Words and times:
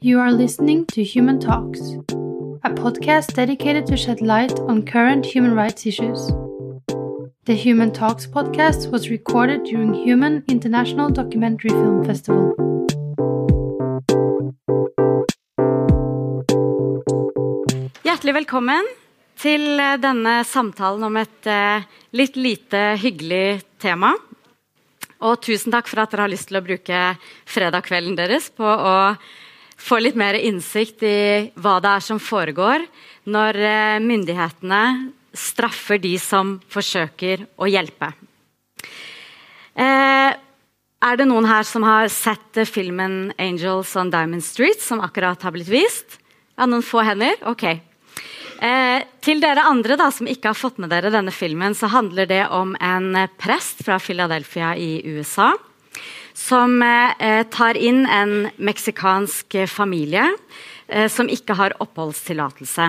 You 0.00 0.20
are 0.20 0.32
listening 0.32 0.86
to 0.94 1.02
Human 1.02 1.38
Talks, 1.40 1.80
a 2.64 2.70
podcast 2.70 3.34
dedicated 3.34 3.86
to 3.86 3.96
shed 3.96 4.20
light 4.20 4.58
on 4.60 4.84
current 4.86 5.26
human 5.26 5.54
rights 5.54 5.86
issues. 5.86 6.30
The 7.44 7.54
Human 7.54 7.92
Talks 7.92 8.26
podcast 8.26 8.90
was 8.90 9.10
recorded 9.10 9.64
during 9.64 9.92
Human 9.92 10.44
International 10.48 11.10
Documentary 11.10 11.70
Film 11.70 12.04
Festival. 12.04 12.54
Hjertelig 18.02 18.34
velkommen 18.34 18.88
til 19.36 19.80
eh, 19.80 19.98
denne 19.98 20.40
samtalen 20.46 21.04
om 21.10 21.16
et 21.20 21.50
uh, 21.50 21.82
litt 22.14 22.36
lite 22.38 22.92
hyggelig 23.02 23.62
tema. 23.82 24.14
Og 25.22 25.38
tusen 25.42 25.74
takk 25.74 25.86
for 25.90 26.02
at 26.02 26.10
dere 26.10 26.26
har 26.26 26.32
lyst 26.32 26.48
til 26.50 26.58
å 26.58 26.64
bruke 26.66 27.00
fredagskvelden 27.46 28.16
deres 28.18 28.48
på 28.54 28.66
å 28.66 28.96
få 29.82 29.98
litt 30.02 30.18
mer 30.18 30.38
innsikt 30.38 31.02
i 31.06 31.50
hva 31.58 31.78
det 31.82 31.96
er 31.96 32.04
som 32.04 32.20
foregår 32.22 32.86
når 33.32 33.58
uh, 33.58 33.98
myndighetene 34.04 34.82
straffer 35.32 36.00
de 36.02 36.14
som 36.20 36.58
forsøker 36.70 37.46
å 37.56 37.68
hjelpe. 37.70 38.12
Uh, 39.72 40.32
er 41.02 41.18
det 41.18 41.26
noen 41.26 41.48
her 41.50 41.66
som 41.66 41.82
har 41.82 42.06
sett 42.12 42.62
filmen 42.70 43.32
'Angels 43.34 43.96
on 43.98 44.12
Diamond 44.12 44.44
Street', 44.44 44.82
som 44.82 45.02
akkurat 45.02 45.42
har 45.42 45.54
blitt 45.54 45.72
vist? 45.72 46.20
Ja, 46.54 46.68
Noen 46.68 46.84
få 46.84 47.02
hender? 47.02 47.34
Ok. 47.48 47.64
Eh, 48.62 49.02
til 49.24 49.40
dere 49.42 49.64
andre 49.66 49.96
da, 49.98 50.06
som 50.14 50.28
ikke 50.30 50.52
har 50.52 50.58
fått 50.58 50.78
med 50.78 50.92
dere 50.92 51.10
denne 51.10 51.32
filmen, 51.34 51.74
så 51.74 51.90
handler 51.90 52.28
det 52.30 52.44
om 52.54 52.76
en 52.78 53.16
prest 53.40 53.82
fra 53.82 53.98
Philadelphia 53.98 54.76
i 54.78 55.02
USA. 55.16 55.50
Som 56.34 56.80
eh, 56.82 57.42
tar 57.52 57.76
inn 57.76 58.06
en 58.08 58.48
meksikansk 58.56 59.56
familie 59.68 60.24
eh, 60.88 61.08
som 61.12 61.28
ikke 61.28 61.56
har 61.58 61.76
oppholdstillatelse. 61.82 62.88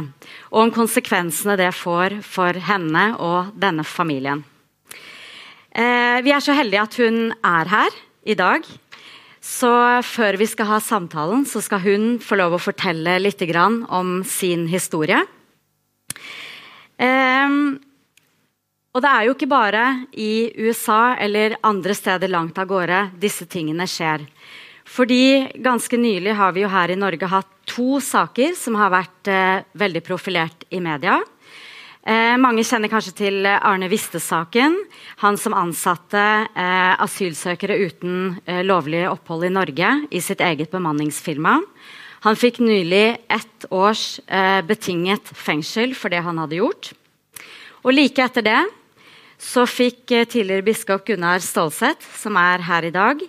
Og 0.54 0.62
om 0.66 0.74
konsekvensene 0.74 1.58
det 1.60 1.74
får 1.76 2.22
for 2.24 2.60
henne 2.70 3.10
og 3.20 3.54
denne 3.60 3.84
familien. 3.88 4.46
Eh, 5.74 6.22
vi 6.24 6.32
er 6.32 6.44
så 6.44 6.56
heldige 6.56 6.88
at 6.88 6.98
hun 7.02 7.22
er 7.34 7.72
her 7.74 8.02
i 8.24 8.38
dag. 8.40 8.66
Så 9.44 9.70
før 10.08 10.38
vi 10.40 10.48
skal 10.48 10.70
ha 10.70 10.80
samtalen, 10.80 11.44
så 11.44 11.60
skal 11.60 11.82
hun 11.84 12.04
få 12.24 12.38
lov 12.40 12.56
å 12.56 12.62
fortelle 12.64 13.18
litt 13.20 13.42
om 13.92 14.22
sin 14.24 14.68
historie. 14.72 15.20
Og 18.94 19.02
det 19.02 19.10
er 19.10 19.26
jo 19.26 19.34
ikke 19.34 19.50
bare 19.50 19.84
i 20.14 20.54
USA 20.54 21.16
eller 21.18 21.56
andre 21.66 21.96
steder 21.98 22.30
langt 22.30 22.60
av 22.62 22.68
gårde 22.70 23.08
disse 23.18 23.48
tingene 23.50 23.88
skjer. 23.90 24.22
Fordi 24.86 25.50
ganske 25.64 25.98
nylig 25.98 26.36
har 26.38 26.54
vi 26.54 26.62
jo 26.62 26.70
her 26.70 26.94
i 26.94 26.98
Norge 27.00 27.30
hatt 27.32 27.50
to 27.66 27.98
saker 28.04 28.54
som 28.60 28.78
har 28.78 28.92
vært 28.94 29.30
eh, 29.32 29.64
veldig 29.80 30.04
profilert 30.06 30.68
i 30.70 30.82
media. 30.84 31.16
Eh, 32.06 32.36
mange 32.38 32.66
kjenner 32.68 32.92
kanskje 32.92 33.16
til 33.18 33.48
Arne 33.48 33.90
Viste-saken. 33.90 34.76
Han 35.24 35.40
som 35.42 35.56
ansatte 35.58 36.22
eh, 36.46 36.94
asylsøkere 37.02 37.80
uten 37.88 38.36
eh, 38.46 38.62
lovlig 38.62 39.08
opphold 39.10 39.48
i 39.48 39.54
Norge 39.56 39.96
i 40.14 40.22
sitt 40.22 40.44
eget 40.44 40.70
bemanningsfirma. 40.76 41.56
Han 42.28 42.38
fikk 42.38 42.62
nylig 42.62 43.24
ett 43.26 43.66
års 43.74 44.20
eh, 44.28 44.62
betinget 44.68 45.34
fengsel 45.34 45.98
for 45.98 46.14
det 46.14 46.22
han 46.28 46.44
hadde 46.44 46.62
gjort. 46.62 46.94
Og 47.84 47.96
Like 47.96 48.22
etter 48.30 48.46
det 48.46 48.62
så 49.44 49.66
fikk 49.68 50.12
eh, 50.16 50.28
tidligere 50.30 50.66
biskop 50.66 51.06
Gunnar 51.08 51.44
Stålseth, 51.44 52.06
som 52.20 52.38
er 52.40 52.64
her 52.64 52.88
i 52.88 52.94
dag, 52.96 53.24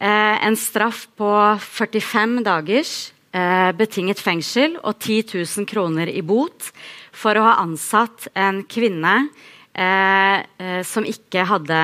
eh, 0.00 0.36
en 0.46 0.56
straff 0.56 1.06
på 1.18 1.30
45 1.60 2.38
dagers 2.46 2.94
eh, 3.34 3.70
betinget 3.76 4.22
fengsel 4.22 4.78
og 4.80 4.96
10 4.98 5.36
000 5.44 5.68
kroner 5.68 6.08
i 6.08 6.22
bot 6.24 6.72
for 7.12 7.36
å 7.36 7.46
ha 7.50 7.58
ansatt 7.62 8.30
en 8.34 8.64
kvinne 8.64 9.26
som 9.72 11.06
ikke 11.08 11.46
hadde 11.48 11.76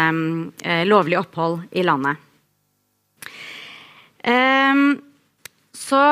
eh, 0.60 0.82
lovlig 0.84 1.16
opphold 1.16 1.62
i 1.72 1.80
landet. 1.80 2.18
Um, 4.28 4.98
så 5.72 6.02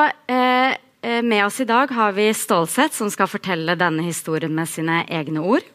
med 1.05 1.43
oss 1.45 1.59
i 1.61 1.67
dag 1.69 1.93
har 1.93 2.15
vi 2.17 2.31
Stålsett, 2.33 2.97
som 2.97 3.11
skal 3.13 3.29
fortelle 3.29 3.77
denne 3.77 4.07
historien 4.07 4.57
med 4.57 4.65
sine 4.73 5.03
egne 5.05 5.45
ord. 5.45 5.69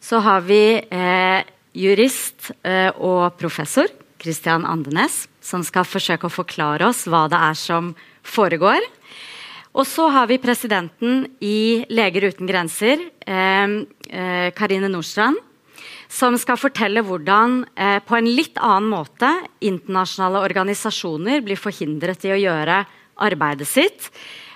Så 0.00 0.20
har 0.24 0.44
vi 0.46 0.78
eh, 0.78 1.46
jurist 1.76 2.50
eh, 2.62 2.90
og 2.96 3.36
professor 3.40 3.88
Christian 4.22 4.66
Andenes, 4.68 5.26
som 5.40 5.64
skal 5.66 5.86
forsøke 5.86 6.28
å 6.28 6.32
forklare 6.32 6.88
oss 6.88 7.04
hva 7.10 7.26
det 7.30 7.40
er 7.40 7.58
som 7.58 7.92
foregår. 8.26 8.84
Og 9.76 9.84
så 9.84 10.06
har 10.08 10.28
vi 10.30 10.40
presidenten 10.40 11.26
i 11.44 11.84
Leger 11.92 12.30
uten 12.30 12.48
grenser, 12.48 13.02
eh, 13.26 13.76
eh, 14.08 14.48
Karine 14.56 14.88
Nordstrand, 14.88 15.42
som 16.08 16.36
skal 16.38 16.56
fortelle 16.56 17.02
hvordan 17.02 17.64
på 18.06 18.14
en 18.14 18.28
litt 18.30 18.60
annen 18.62 18.86
måte 18.92 19.26
internasjonale 19.58 20.38
organisasjoner 20.46 21.42
blir 21.42 21.58
forhindret 21.58 22.22
i 22.24 22.30
å 22.30 22.38
gjøre 22.38 22.84
arbeidet 23.16 23.68
sitt 23.68 24.10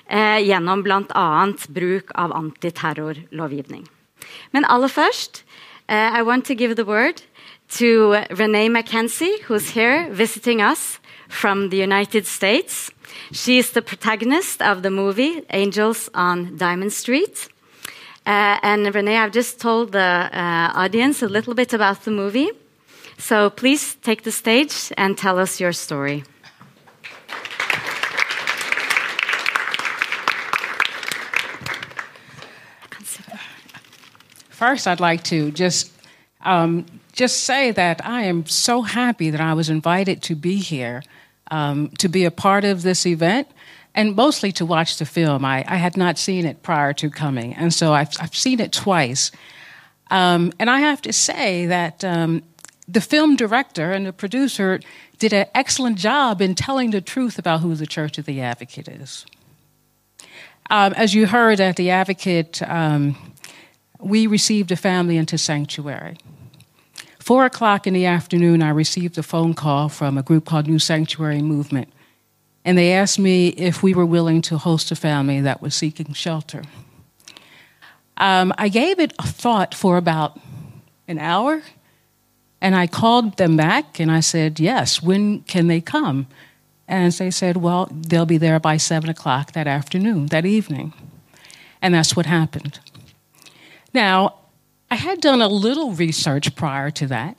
eh, 0.06 0.40
gjennom 0.44 0.84
bl.a. 0.84 1.28
bruk 1.68 2.12
av 2.14 2.34
antiterrorlovgivning. 2.36 3.86
Men 4.52 4.64
aller 4.64 4.88
først 4.88 5.44
uh, 5.88 6.10
I 6.18 6.22
want 6.22 6.44
to 6.46 6.54
give 6.54 6.76
the 6.76 6.84
word 6.84 7.22
to 7.78 8.22
Renee 8.30 8.68
McKenzie, 8.68 9.40
who's 9.42 9.70
here 9.70 10.08
visiting 10.10 10.60
us 10.60 11.00
from 11.28 11.70
the 11.70 11.76
United 11.76 12.26
States. 12.26 12.90
She 13.32 13.58
is 13.58 13.72
the 13.72 13.82
protagonist 13.82 14.62
of 14.62 14.82
the 14.82 14.90
movie 14.90 15.42
Angels 15.50 16.08
on 16.14 16.56
Diamond 16.56 16.92
Street. 16.92 17.48
Uh, 18.26 18.58
and 18.62 18.94
Renee, 18.94 19.18
I've 19.18 19.32
just 19.32 19.60
told 19.60 19.92
the 19.92 20.28
uh, 20.32 20.72
audience 20.74 21.22
a 21.22 21.28
little 21.28 21.54
bit 21.54 21.72
about 21.72 22.04
the 22.04 22.10
movie. 22.10 22.50
So 23.18 23.50
please 23.50 23.96
take 23.96 24.22
the 24.22 24.32
stage 24.32 24.92
and 24.96 25.16
tell 25.16 25.38
us 25.38 25.60
your 25.60 25.72
story. 25.72 26.24
First, 34.60 34.86
I'd 34.86 35.00
like 35.00 35.22
to 35.22 35.50
just 35.52 35.90
um, 36.42 36.84
just 37.14 37.44
say 37.44 37.70
that 37.70 38.04
I 38.04 38.24
am 38.24 38.44
so 38.44 38.82
happy 38.82 39.30
that 39.30 39.40
I 39.40 39.54
was 39.54 39.70
invited 39.70 40.20
to 40.24 40.34
be 40.34 40.56
here, 40.56 41.02
um, 41.50 41.88
to 41.96 42.10
be 42.10 42.26
a 42.26 42.30
part 42.30 42.66
of 42.66 42.82
this 42.82 43.06
event, 43.06 43.48
and 43.94 44.14
mostly 44.14 44.52
to 44.52 44.66
watch 44.66 44.98
the 44.98 45.06
film. 45.06 45.46
I, 45.46 45.64
I 45.66 45.76
had 45.76 45.96
not 45.96 46.18
seen 46.18 46.44
it 46.44 46.62
prior 46.62 46.92
to 46.92 47.08
coming, 47.08 47.54
and 47.54 47.72
so 47.72 47.94
I've, 47.94 48.10
I've 48.20 48.36
seen 48.36 48.60
it 48.60 48.70
twice. 48.70 49.32
Um, 50.10 50.52
and 50.58 50.68
I 50.68 50.80
have 50.80 51.00
to 51.02 51.12
say 51.14 51.64
that 51.64 52.04
um, 52.04 52.42
the 52.86 53.00
film 53.00 53.36
director 53.36 53.92
and 53.92 54.04
the 54.04 54.12
producer 54.12 54.78
did 55.18 55.32
an 55.32 55.46
excellent 55.54 55.96
job 55.96 56.42
in 56.42 56.54
telling 56.54 56.90
the 56.90 57.00
truth 57.00 57.38
about 57.38 57.60
who 57.60 57.74
the 57.76 57.86
Church 57.86 58.18
of 58.18 58.26
the 58.26 58.42
Advocate 58.42 58.88
is. 58.88 59.24
Um, 60.68 60.92
as 60.92 61.14
you 61.14 61.26
heard 61.26 61.60
at 61.60 61.76
the 61.76 61.88
Advocate 61.88 62.60
um, 62.68 63.29
we 64.02 64.26
received 64.26 64.70
a 64.72 64.76
family 64.76 65.16
into 65.16 65.38
sanctuary. 65.38 66.16
Four 67.18 67.44
o'clock 67.44 67.86
in 67.86 67.94
the 67.94 68.06
afternoon, 68.06 68.62
I 68.62 68.70
received 68.70 69.18
a 69.18 69.22
phone 69.22 69.54
call 69.54 69.88
from 69.88 70.18
a 70.18 70.22
group 70.22 70.46
called 70.46 70.66
New 70.66 70.78
Sanctuary 70.78 71.42
Movement, 71.42 71.92
and 72.64 72.76
they 72.76 72.92
asked 72.92 73.18
me 73.18 73.48
if 73.48 73.82
we 73.82 73.94
were 73.94 74.06
willing 74.06 74.42
to 74.42 74.58
host 74.58 74.90
a 74.90 74.96
family 74.96 75.40
that 75.40 75.62
was 75.62 75.74
seeking 75.74 76.12
shelter. 76.12 76.62
Um, 78.16 78.52
I 78.58 78.68
gave 78.68 78.98
it 78.98 79.12
a 79.18 79.26
thought 79.26 79.74
for 79.74 79.96
about 79.96 80.38
an 81.08 81.18
hour, 81.18 81.62
and 82.60 82.74
I 82.74 82.86
called 82.86 83.36
them 83.36 83.56
back 83.56 83.98
and 83.98 84.10
I 84.10 84.20
said, 84.20 84.60
Yes, 84.60 85.02
when 85.02 85.40
can 85.42 85.66
they 85.66 85.80
come? 85.80 86.26
And 86.86 87.12
they 87.12 87.30
said, 87.30 87.56
Well, 87.56 87.88
they'll 87.90 88.26
be 88.26 88.36
there 88.36 88.60
by 88.60 88.76
seven 88.76 89.08
o'clock 89.08 89.52
that 89.52 89.66
afternoon, 89.66 90.26
that 90.26 90.44
evening. 90.44 90.92
And 91.80 91.94
that's 91.94 92.14
what 92.14 92.26
happened. 92.26 92.78
Now, 93.92 94.36
I 94.90 94.96
had 94.96 95.20
done 95.20 95.40
a 95.40 95.48
little 95.48 95.92
research 95.92 96.54
prior 96.56 96.90
to 96.92 97.06
that, 97.08 97.36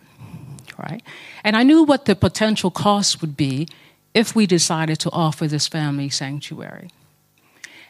right? 0.77 1.03
And 1.43 1.55
I 1.55 1.63
knew 1.63 1.83
what 1.83 2.05
the 2.05 2.15
potential 2.15 2.71
costs 2.71 3.21
would 3.21 3.35
be 3.35 3.67
if 4.13 4.35
we 4.35 4.45
decided 4.45 4.99
to 4.99 5.11
offer 5.11 5.47
this 5.47 5.67
family 5.67 6.09
sanctuary. 6.09 6.89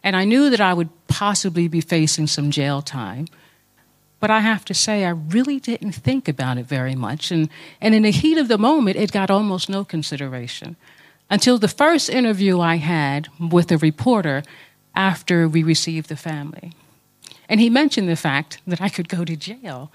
And 0.04 0.16
I 0.16 0.26
knew 0.26 0.50
that 0.50 0.62
I 0.62 0.74
would 0.74 0.90
possibly 1.08 1.68
be 1.68 1.82
facing 1.82 2.28
some 2.28 2.52
jail 2.52 2.82
time. 2.82 3.28
But 4.20 4.30
I 4.30 4.40
have 4.40 4.66
to 4.66 4.74
say, 4.74 5.06
I 5.06 5.10
really 5.10 5.60
didn't 5.60 5.94
think 5.94 6.28
about 6.28 6.58
it 6.58 6.66
very 6.66 6.96
much. 6.96 7.32
And, 7.32 7.50
and 7.80 7.96
in 7.96 8.04
the 8.04 8.12
heat 8.12 8.38
of 8.38 8.48
the 8.48 8.58
moment, 8.58 8.98
it 8.98 9.12
got 9.12 9.32
almost 9.32 9.68
no 9.70 9.84
consideration 9.84 10.76
until 11.30 11.58
the 11.58 11.68
first 11.68 12.10
interview 12.10 12.60
I 12.60 12.76
had 12.76 13.30
with 13.40 13.72
a 13.72 13.78
reporter 13.78 14.44
after 14.96 15.48
we 15.48 15.64
received 15.64 16.10
the 16.10 16.16
family. 16.16 16.74
And 17.52 17.60
he 17.60 17.70
mentioned 17.70 18.08
the 18.08 18.16
fact 18.16 18.60
that 18.66 18.80
I 18.80 18.88
could 18.88 19.10
go 19.10 19.26
to 19.26 19.36
jail. 19.36 19.92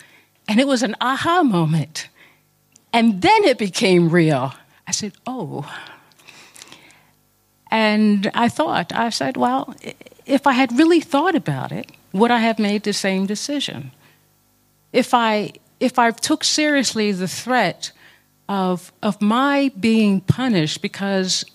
And 0.46 0.60
it 0.60 0.66
was 0.68 0.82
an 0.82 0.94
aha 1.00 1.42
moment. 1.42 2.10
And 2.92 3.22
then 3.22 3.44
it 3.44 3.56
became 3.56 4.10
real. 4.10 4.52
I 4.86 4.90
said, 4.90 5.14
oh. 5.26 5.64
And 7.70 8.30
I 8.34 8.50
thought, 8.50 8.92
I 8.92 9.08
said, 9.08 9.38
well, 9.38 9.74
if 10.26 10.46
I 10.46 10.52
had 10.52 10.78
really 10.78 11.00
thought 11.00 11.34
about 11.34 11.72
it, 11.72 11.90
would 12.12 12.30
I 12.30 12.40
have 12.40 12.58
made 12.58 12.82
the 12.82 12.92
same 12.92 13.24
decision? 13.24 13.90
If 14.92 15.14
I, 15.14 15.52
if 15.80 15.98
I 15.98 16.10
took 16.10 16.44
seriously 16.44 17.10
the 17.10 17.26
threat 17.26 17.90
of, 18.50 18.92
of 19.02 19.22
my 19.22 19.72
being 19.80 20.20
punished 20.20 20.82
because 20.82 21.46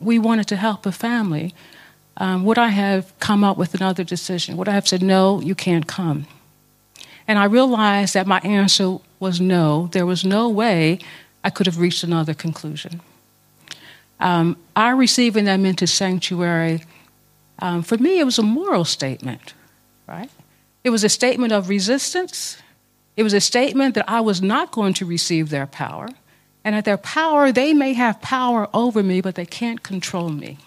we 0.00 0.18
wanted 0.18 0.48
to 0.48 0.56
help 0.56 0.84
a 0.84 0.90
family, 0.90 1.54
um, 2.16 2.44
would 2.44 2.58
I 2.58 2.68
have 2.68 3.12
come 3.18 3.42
up 3.42 3.56
with 3.56 3.74
another 3.74 4.04
decision? 4.04 4.56
Would 4.56 4.68
I 4.68 4.72
have 4.72 4.86
said, 4.86 5.02
no, 5.02 5.40
you 5.40 5.54
can't 5.54 5.86
come? 5.86 6.26
And 7.26 7.38
I 7.38 7.44
realized 7.44 8.14
that 8.14 8.26
my 8.26 8.40
answer 8.40 8.98
was 9.18 9.40
no. 9.40 9.88
There 9.92 10.06
was 10.06 10.24
no 10.24 10.48
way 10.48 10.98
I 11.42 11.50
could 11.50 11.66
have 11.66 11.78
reached 11.78 12.04
another 12.04 12.34
conclusion. 12.34 13.00
Um, 14.20 14.56
our 14.76 14.94
receiving 14.94 15.44
them 15.44 15.66
into 15.66 15.86
sanctuary, 15.86 16.84
um, 17.58 17.82
for 17.82 17.98
me, 17.98 18.20
it 18.20 18.24
was 18.24 18.38
a 18.38 18.42
moral 18.42 18.84
statement, 18.84 19.54
right? 20.06 20.30
It 20.84 20.90
was 20.90 21.02
a 21.02 21.08
statement 21.08 21.52
of 21.52 21.68
resistance. 21.68 22.58
It 23.16 23.22
was 23.22 23.32
a 23.32 23.40
statement 23.40 23.94
that 23.94 24.08
I 24.08 24.20
was 24.20 24.40
not 24.42 24.70
going 24.70 24.94
to 24.94 25.06
receive 25.06 25.48
their 25.48 25.66
power, 25.66 26.08
and 26.64 26.74
that 26.74 26.84
their 26.84 26.96
power, 26.98 27.52
they 27.52 27.74
may 27.74 27.92
have 27.92 28.20
power 28.20 28.68
over 28.72 29.02
me, 29.02 29.20
but 29.20 29.34
they 29.34 29.46
can't 29.46 29.82
control 29.82 30.30
me? 30.30 30.58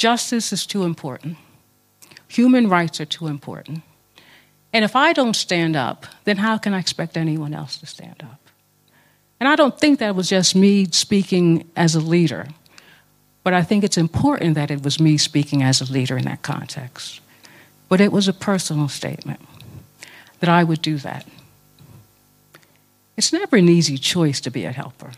Justice 0.00 0.50
is 0.50 0.64
too 0.64 0.84
important. 0.84 1.36
Human 2.28 2.70
rights 2.70 3.02
are 3.02 3.04
too 3.04 3.26
important. 3.26 3.82
And 4.72 4.82
if 4.82 4.96
I 4.96 5.12
don't 5.12 5.36
stand 5.36 5.76
up, 5.76 6.06
then 6.24 6.38
how 6.38 6.56
can 6.56 6.72
I 6.72 6.78
expect 6.78 7.18
anyone 7.18 7.52
else 7.52 7.76
to 7.76 7.86
stand 7.86 8.22
up? 8.22 8.40
And 9.38 9.46
I 9.46 9.56
don't 9.56 9.78
think 9.78 9.98
that 9.98 10.16
was 10.16 10.30
just 10.30 10.56
me 10.56 10.86
speaking 10.86 11.68
as 11.76 11.94
a 11.94 12.00
leader, 12.00 12.48
but 13.44 13.52
I 13.52 13.62
think 13.62 13.84
it's 13.84 13.98
important 13.98 14.54
that 14.54 14.70
it 14.70 14.82
was 14.82 14.98
me 14.98 15.18
speaking 15.18 15.62
as 15.62 15.82
a 15.82 15.92
leader 15.92 16.16
in 16.16 16.24
that 16.24 16.40
context. 16.40 17.20
But 17.90 18.00
it 18.00 18.10
was 18.10 18.26
a 18.26 18.32
personal 18.32 18.88
statement 18.88 19.40
that 20.38 20.48
I 20.48 20.64
would 20.64 20.80
do 20.80 20.96
that. 20.96 21.26
It's 23.18 23.34
never 23.34 23.56
an 23.56 23.68
easy 23.68 23.98
choice 23.98 24.40
to 24.40 24.50
be 24.50 24.64
a 24.64 24.72
helper. 24.72 25.10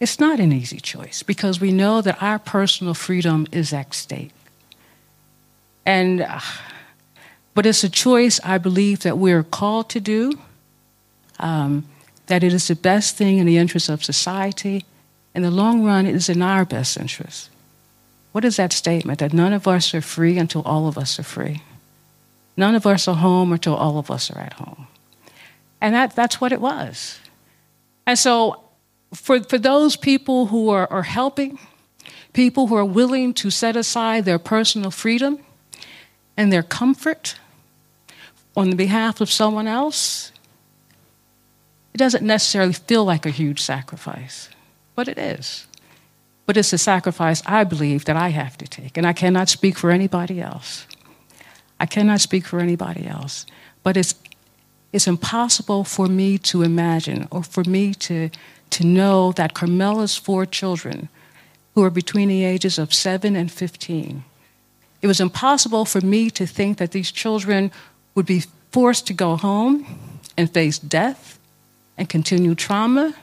It's 0.00 0.20
not 0.20 0.38
an 0.38 0.52
easy 0.52 0.78
choice 0.78 1.22
because 1.22 1.60
we 1.60 1.72
know 1.72 2.00
that 2.00 2.22
our 2.22 2.38
personal 2.38 2.94
freedom 2.94 3.46
is 3.50 3.72
at 3.72 3.94
stake. 3.94 4.30
And, 5.84 6.20
uh, 6.20 6.40
but 7.54 7.66
it's 7.66 7.82
a 7.82 7.88
choice 7.88 8.38
I 8.44 8.58
believe 8.58 9.00
that 9.00 9.18
we're 9.18 9.42
called 9.42 9.88
to 9.90 10.00
do. 10.00 10.38
Um, 11.40 11.84
that 12.26 12.44
it 12.44 12.52
is 12.52 12.68
the 12.68 12.76
best 12.76 13.16
thing 13.16 13.38
in 13.38 13.46
the 13.46 13.56
interest 13.56 13.88
of 13.88 14.04
society. 14.04 14.84
In 15.34 15.42
the 15.42 15.50
long 15.50 15.84
run, 15.84 16.06
it 16.06 16.14
is 16.14 16.28
in 16.28 16.42
our 16.42 16.64
best 16.64 16.96
interest. 16.96 17.50
What 18.32 18.44
is 18.44 18.56
that 18.56 18.72
statement? 18.72 19.18
That 19.18 19.32
none 19.32 19.52
of 19.52 19.66
us 19.66 19.94
are 19.94 20.00
free 20.00 20.38
until 20.38 20.62
all 20.62 20.86
of 20.86 20.96
us 20.96 21.18
are 21.18 21.24
free. 21.24 21.62
None 22.56 22.74
of 22.74 22.86
us 22.86 23.08
are 23.08 23.16
home 23.16 23.52
until 23.52 23.74
all 23.74 23.98
of 23.98 24.10
us 24.10 24.30
are 24.30 24.38
at 24.38 24.54
home. 24.54 24.86
And 25.80 25.94
that, 25.94 26.14
that's 26.14 26.40
what 26.40 26.52
it 26.52 26.60
was. 26.60 27.18
And 28.06 28.18
so, 28.18 28.67
for, 29.14 29.42
for 29.42 29.58
those 29.58 29.96
people 29.96 30.46
who 30.46 30.68
are, 30.68 30.90
are 30.92 31.02
helping, 31.02 31.58
people 32.32 32.66
who 32.66 32.76
are 32.76 32.84
willing 32.84 33.34
to 33.34 33.50
set 33.50 33.76
aside 33.76 34.24
their 34.24 34.38
personal 34.38 34.90
freedom 34.90 35.38
and 36.36 36.52
their 36.52 36.62
comfort 36.62 37.38
on 38.56 38.70
the 38.70 38.76
behalf 38.76 39.20
of 39.20 39.30
someone 39.30 39.66
else, 39.66 40.32
it 41.94 41.98
doesn't 41.98 42.24
necessarily 42.24 42.72
feel 42.72 43.04
like 43.04 43.26
a 43.26 43.30
huge 43.30 43.60
sacrifice, 43.60 44.48
but 44.94 45.08
it 45.08 45.18
is. 45.18 45.66
But 46.46 46.56
it's 46.56 46.72
a 46.72 46.78
sacrifice 46.78 47.42
I 47.46 47.64
believe 47.64 48.04
that 48.06 48.16
I 48.16 48.28
have 48.28 48.56
to 48.58 48.66
take, 48.66 48.96
and 48.96 49.06
I 49.06 49.12
cannot 49.12 49.48
speak 49.48 49.76
for 49.76 49.90
anybody 49.90 50.40
else. 50.40 50.86
I 51.80 51.86
cannot 51.86 52.20
speak 52.20 52.46
for 52.46 52.60
anybody 52.60 53.06
else. 53.06 53.46
But 53.82 53.96
it's, 53.96 54.14
it's 54.92 55.06
impossible 55.06 55.84
for 55.84 56.06
me 56.06 56.38
to 56.38 56.62
imagine 56.62 57.28
or 57.30 57.42
for 57.42 57.64
me 57.64 57.94
to, 57.94 58.30
to 58.70 58.86
know 58.86 59.32
that 59.32 59.54
Carmela's 59.54 60.16
four 60.16 60.46
children, 60.46 61.08
who 61.74 61.82
are 61.84 61.90
between 61.90 62.28
the 62.28 62.44
ages 62.44 62.78
of 62.78 62.94
7 62.94 63.36
and 63.36 63.52
15, 63.52 64.24
it 65.00 65.06
was 65.06 65.20
impossible 65.20 65.84
for 65.84 66.00
me 66.00 66.30
to 66.30 66.46
think 66.46 66.78
that 66.78 66.92
these 66.92 67.12
children 67.12 67.70
would 68.14 68.26
be 68.26 68.44
forced 68.72 69.06
to 69.06 69.12
go 69.12 69.36
home 69.36 69.86
and 70.36 70.52
face 70.52 70.78
death 70.78 71.38
and 71.96 72.08
continue 72.08 72.54
trauma 72.54 73.14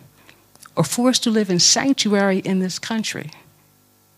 or 0.75 0.83
forced 0.83 1.23
to 1.23 1.29
live 1.31 1.49
in 1.49 1.59
sanctuary 1.59 2.39
in 2.39 2.59
this 2.59 2.79
country. 2.79 3.31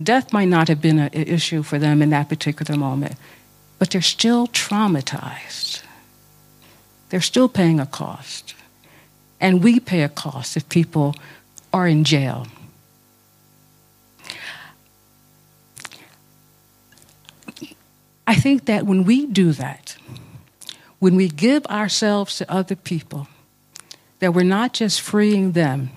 Death 0.02 0.32
might 0.32 0.48
not 0.48 0.68
have 0.68 0.82
been 0.82 1.00
an 1.00 1.14
issue 1.14 1.64
for 1.64 1.80
them 1.80 2.02
in 2.02 2.10
that 2.12 2.30
particular 2.30 2.78
moment, 2.78 3.16
but 3.80 3.90
they're 3.90 4.02
still 4.02 4.48
traumatized. 4.48 5.82
They're 7.09 7.21
still 7.21 7.50
paying 7.50 7.80
a 7.80 7.86
cost. 7.86 8.54
And 9.39 9.63
we 9.63 9.80
pay 9.80 10.04
a 10.04 10.09
cost 10.09 10.57
if 10.57 10.68
people 10.69 11.15
are 11.71 11.88
in 11.88 12.04
jail. 12.04 12.48
I 18.25 18.36
think 18.36 18.65
that 18.65 18.86
when 18.86 19.06
we 19.06 19.25
do 19.25 19.54
that, 19.54 19.95
when 21.00 21.15
we 21.15 21.30
give 21.30 21.65
ourselves 21.68 22.38
to 22.38 22.51
other 22.51 22.75
people, 22.75 23.27
that 24.19 24.33
we're 24.33 24.44
not 24.44 24.74
just 24.74 25.00
freeing 25.00 25.53
them, 25.53 25.92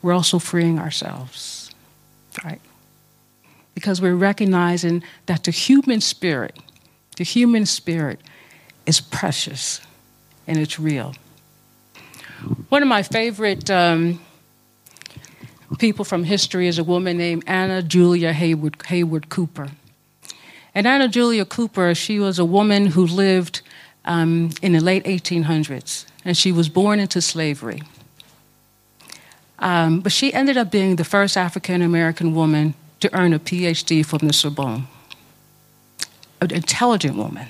we're 0.00 0.14
also 0.14 0.38
freeing 0.38 0.78
ourselves, 0.78 1.70
right? 2.44 2.60
Because 3.74 4.00
we're 4.00 4.14
recognizing 4.14 5.02
that 5.26 5.44
the 5.44 5.50
human 5.50 6.00
spirit, 6.00 6.58
the 7.16 7.24
human 7.24 7.66
spirit 7.66 8.20
is 8.86 9.00
precious 9.00 9.80
and 10.46 10.58
it's 10.58 10.78
real. 10.78 11.14
One 12.68 12.82
of 12.82 12.88
my 12.88 13.02
favorite 13.02 13.70
um, 13.70 14.20
people 15.78 16.04
from 16.04 16.24
history 16.24 16.68
is 16.68 16.78
a 16.78 16.84
woman 16.84 17.18
named 17.18 17.44
Anna 17.46 17.82
Julia 17.82 18.32
Hayward, 18.32 18.82
Hayward 18.86 19.28
Cooper. 19.28 19.68
And 20.74 20.86
Anna 20.86 21.08
Julia 21.08 21.44
Cooper, 21.44 21.94
she 21.94 22.20
was 22.20 22.38
a 22.38 22.44
woman 22.44 22.86
who 22.86 23.06
lived 23.06 23.62
um, 24.04 24.50
in 24.62 24.72
the 24.72 24.80
late 24.80 25.04
1800s 25.04 26.04
and 26.24 26.36
she 26.36 26.52
was 26.52 26.68
born 26.68 26.98
into 26.98 27.20
slavery. 27.22 27.82
Um, 29.58 30.00
but 30.00 30.12
she 30.12 30.34
ended 30.34 30.56
up 30.56 30.70
being 30.70 30.96
the 30.96 31.04
first 31.04 31.36
African 31.36 31.80
American 31.82 32.34
woman 32.34 32.74
to 33.00 33.14
earn 33.16 33.32
a 33.32 33.38
PhD 33.38 34.04
from 34.04 34.26
the 34.26 34.32
Sorbonne, 34.32 34.86
an 36.40 36.50
intelligent 36.50 37.16
woman. 37.16 37.48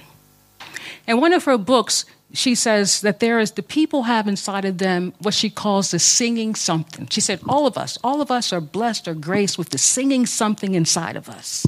And 1.07 1.21
one 1.21 1.33
of 1.33 1.45
her 1.45 1.59
books, 1.59 2.05
she 2.33 2.54
says 2.54 3.00
that 3.02 3.21
there 3.21 3.38
is 3.38 3.52
the 3.52 3.62
people 3.62 4.04
have 4.04 4.26
inside 4.26 4.64
of 4.64 4.78
them 4.78 5.14
what 5.21 5.35
she 5.35 5.49
calls 5.49 5.90
the 5.90 5.99
singing 5.99 6.54
something. 6.54 7.06
She 7.09 7.21
said, 7.21 7.40
All 7.49 7.66
of 7.66 7.78
us, 7.78 7.99
all 8.02 8.21
of 8.21 8.30
us 8.30 8.52
are 8.52 8.61
blessed 8.61 9.06
or 9.06 9.14
graced 9.14 9.59
with 9.59 9.71
the 9.71 9.78
singing 9.78 10.26
something 10.26 10.75
inside 10.75 11.16
of 11.16 11.28
us. 11.28 11.66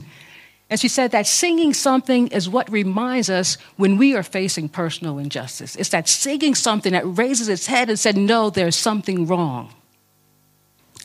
And 0.70 0.78
she 0.78 0.88
said 0.88 1.12
that 1.12 1.26
singing 1.26 1.72
something 1.72 2.28
is 2.28 2.48
what 2.48 2.70
reminds 2.70 3.30
us 3.30 3.56
when 3.76 3.96
we 3.96 4.14
are 4.14 4.22
facing 4.22 4.68
personal 4.68 5.16
injustice. 5.18 5.76
It's 5.76 5.88
that 5.90 6.08
singing 6.08 6.54
something 6.54 6.92
that 6.92 7.04
raises 7.06 7.48
its 7.48 7.66
head 7.66 7.88
and 7.88 7.98
said, 7.98 8.16
No, 8.16 8.50
there's 8.50 8.76
something 8.76 9.26
wrong. 9.26 9.72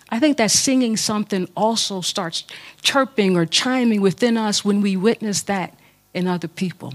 I 0.10 0.19
think 0.19 0.38
that 0.38 0.51
singing 0.51 0.98
something 0.98 1.48
also 1.55 2.01
starts 2.01 2.43
chirping 2.81 3.38
or 3.38 3.45
chiming 3.45 4.01
within 4.01 4.38
us 4.38 4.65
when 4.65 4.81
we 4.81 4.98
witness 4.98 5.41
that 5.43 5.77
in 6.13 6.27
other 6.27 6.48
people. 6.48 6.93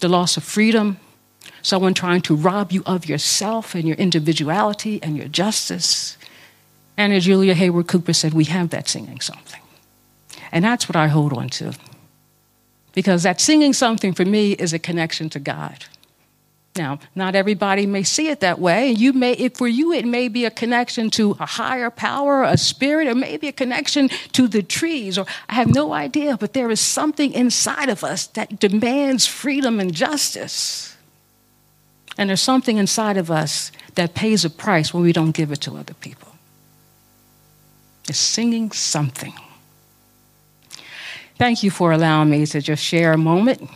The 0.00 0.08
loss 0.08 0.36
of 0.36 0.44
freedom, 0.44 0.98
someone 1.62 1.94
trying 1.94 2.22
to 2.22 2.34
rob 2.34 2.72
you 2.72 2.82
of 2.86 3.06
yourself 3.06 3.74
and 3.74 3.86
your 3.86 3.96
individuality 3.96 5.00
and 5.02 5.16
your 5.16 5.28
justice. 5.28 6.16
And 6.96 7.12
as 7.12 7.24
Julia 7.24 7.54
Hayward 7.54 7.88
Cooper 7.88 8.12
said, 8.12 8.34
We 8.34 8.44
have 8.44 8.70
that 8.70 8.88
singing 8.88 9.20
something. 9.20 9.60
And 10.52 10.64
that's 10.64 10.88
what 10.88 10.96
I 10.96 11.08
hold 11.08 11.32
on 11.32 11.48
to. 11.50 11.72
Because 12.92 13.22
that 13.22 13.40
singing 13.40 13.72
something 13.72 14.12
for 14.12 14.24
me 14.24 14.52
is 14.52 14.72
a 14.72 14.78
connection 14.78 15.30
to 15.30 15.38
God. 15.38 15.84
Now, 16.76 17.00
not 17.14 17.34
everybody 17.34 17.84
may 17.84 18.04
see 18.04 18.28
it 18.28 18.40
that 18.40 18.60
way. 18.60 18.90
You 18.90 19.12
may, 19.12 19.32
if 19.32 19.56
for 19.56 19.66
you, 19.66 19.92
it 19.92 20.04
may 20.04 20.28
be 20.28 20.44
a 20.44 20.50
connection 20.50 21.10
to 21.10 21.36
a 21.40 21.46
higher 21.46 21.90
power, 21.90 22.44
a 22.44 22.56
spirit, 22.56 23.08
or 23.08 23.14
maybe 23.14 23.48
a 23.48 23.52
connection 23.52 24.08
to 24.32 24.46
the 24.46 24.62
trees, 24.62 25.18
or 25.18 25.26
I 25.48 25.54
have 25.54 25.74
no 25.74 25.92
idea, 25.92 26.36
but 26.36 26.52
there 26.52 26.70
is 26.70 26.80
something 26.80 27.32
inside 27.32 27.88
of 27.88 28.04
us 28.04 28.28
that 28.28 28.60
demands 28.60 29.26
freedom 29.26 29.80
and 29.80 29.92
justice. 29.92 30.89
And 32.20 32.28
there's 32.28 32.42
something 32.42 32.76
inside 32.76 33.16
of 33.16 33.30
us 33.30 33.72
that 33.94 34.12
pays 34.12 34.44
a 34.44 34.50
price 34.50 34.92
when 34.92 35.02
we 35.02 35.10
don't 35.10 35.30
give 35.30 35.50
it 35.50 35.62
to 35.62 35.78
other 35.78 35.94
people. 35.94 36.28
It's 38.10 38.18
singing 38.18 38.72
something. 38.72 39.32
Thank 41.38 41.62
you 41.62 41.70
for 41.70 41.92
allowing 41.92 42.28
me 42.28 42.44
to 42.44 42.60
just 42.60 42.84
share 42.84 43.14
a 43.14 43.18
moment 43.18 43.70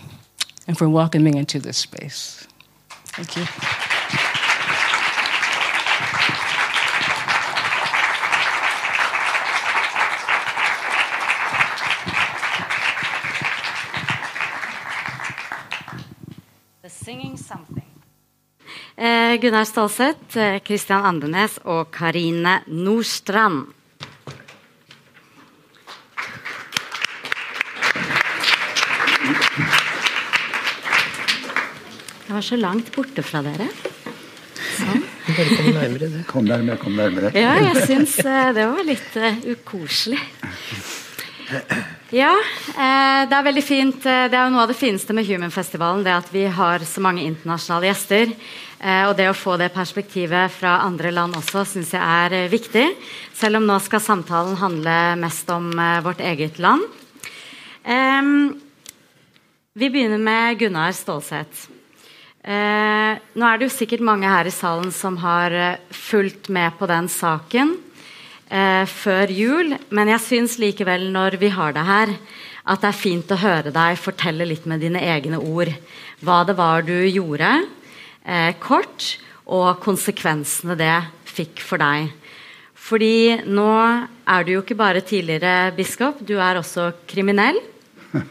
and 0.69 0.77
for 0.77 0.91
welcoming 0.91 1.39
into 1.39 1.59
this 1.59 1.79
space. 1.79 2.47
Thank 3.07 3.35
you. 3.39 3.81
Eh, 19.05 19.37
Gunnar 19.41 19.65
Stålseth, 19.65 20.39
eh, 20.39 20.97
Andenes 20.97 21.59
og 21.65 21.91
Karine 21.93 22.63
Nordstrand. 22.67 23.67
Jeg 32.25 32.33
var 32.33 32.41
så 32.41 32.57
langt 32.57 32.89
borte 32.97 33.23
fra 33.23 33.43
dere. 33.45 33.69
Sånn. 34.79 35.05
Bare 35.37 35.49
kom 35.53 35.69
nærmere 35.75 36.09
det. 36.09 36.27
Kom 36.27 36.45
nærmere, 36.49 36.79
kom 36.79 36.97
nærmere. 36.97 37.35
Ja, 37.37 37.59
jeg 37.61 37.85
syns 37.85 38.19
eh, 38.25 38.53
det 38.57 38.69
var 38.73 38.85
litt 38.89 39.21
uh, 39.21 39.53
ukoselig. 39.53 40.23
Ja, 42.15 42.33
eh, 42.79 43.23
det 43.29 43.35
er 43.37 43.47
veldig 43.47 43.65
fint. 43.65 44.05
Eh, 44.07 44.27
det 44.31 44.37
er 44.39 44.47
jo 44.47 44.53
noe 44.55 44.65
av 44.65 44.71
det 44.71 44.79
fineste 44.79 45.15
med 45.17 45.27
Human-festivalen, 45.27 46.05
det 46.07 46.15
at 46.15 46.29
vi 46.33 46.45
har 46.47 46.85
så 46.87 47.03
mange 47.03 47.25
internasjonale 47.27 47.91
gjester. 47.91 48.35
Eh, 48.81 49.05
og 49.09 49.15
det 49.19 49.29
å 49.31 49.37
få 49.37 49.57
det 49.61 49.71
perspektivet 49.75 50.53
fra 50.53 50.79
andre 50.85 51.13
land 51.15 51.37
også 51.39 51.65
syns 51.69 51.95
jeg 51.95 52.03
er 52.03 52.35
eh, 52.37 52.51
viktig. 52.53 52.87
Selv 53.37 53.61
om 53.61 53.69
nå 53.69 53.79
skal 53.83 54.03
samtalen 54.03 54.59
handle 54.61 54.97
mest 55.21 55.51
om 55.55 55.71
eh, 55.79 56.01
vårt 56.05 56.23
eget 56.25 56.61
land. 56.63 56.85
Vi 59.75 59.89
begynner 59.93 60.21
med 60.23 60.57
Gunnar 60.57 60.95
Stålseth. 60.97 61.67
Nå 62.45 63.45
er 63.45 63.59
det 63.59 63.67
jo 63.67 63.75
sikkert 63.75 64.05
mange 64.05 64.31
her 64.31 64.49
i 64.49 64.53
salen 64.55 64.89
som 64.95 65.19
har 65.21 65.53
fulgt 65.93 66.49
med 66.49 66.79
på 66.79 66.89
den 66.89 67.11
saken 67.13 67.75
før 68.89 69.35
jul, 69.35 69.75
men 69.93 70.13
jeg 70.15 70.25
syns 70.25 70.57
likevel, 70.63 71.11
når 71.13 71.37
vi 71.43 71.51
har 71.53 71.77
deg 71.77 71.89
her, 71.91 72.15
at 72.65 72.81
det 72.81 72.89
er 72.89 73.03
fint 73.03 73.37
å 73.37 73.41
høre 73.43 73.75
deg 73.75 74.01
fortelle 74.01 74.49
litt 74.49 74.65
med 74.71 74.81
dine 74.81 75.03
egne 75.05 75.43
ord 75.43 75.73
hva 76.25 76.41
det 76.49 76.57
var 76.57 76.87
du 76.89 76.97
gjorde, 77.05 77.51
eh, 78.25 78.53
kort, 78.61 79.15
og 79.45 79.81
konsekvensene 79.85 80.77
det 80.81 80.97
fikk 81.29 81.63
for 81.65 81.83
deg. 81.83 82.11
Fordi 82.85 83.45
nå 83.49 83.71
er 84.29 84.45
du 84.45 84.55
jo 84.55 84.65
ikke 84.65 84.77
bare 84.77 85.05
tidligere 85.05 85.73
biskop, 85.77 86.21
du 86.25 86.37
er 86.39 86.61
også 86.61 86.93
kriminell. 87.11 87.61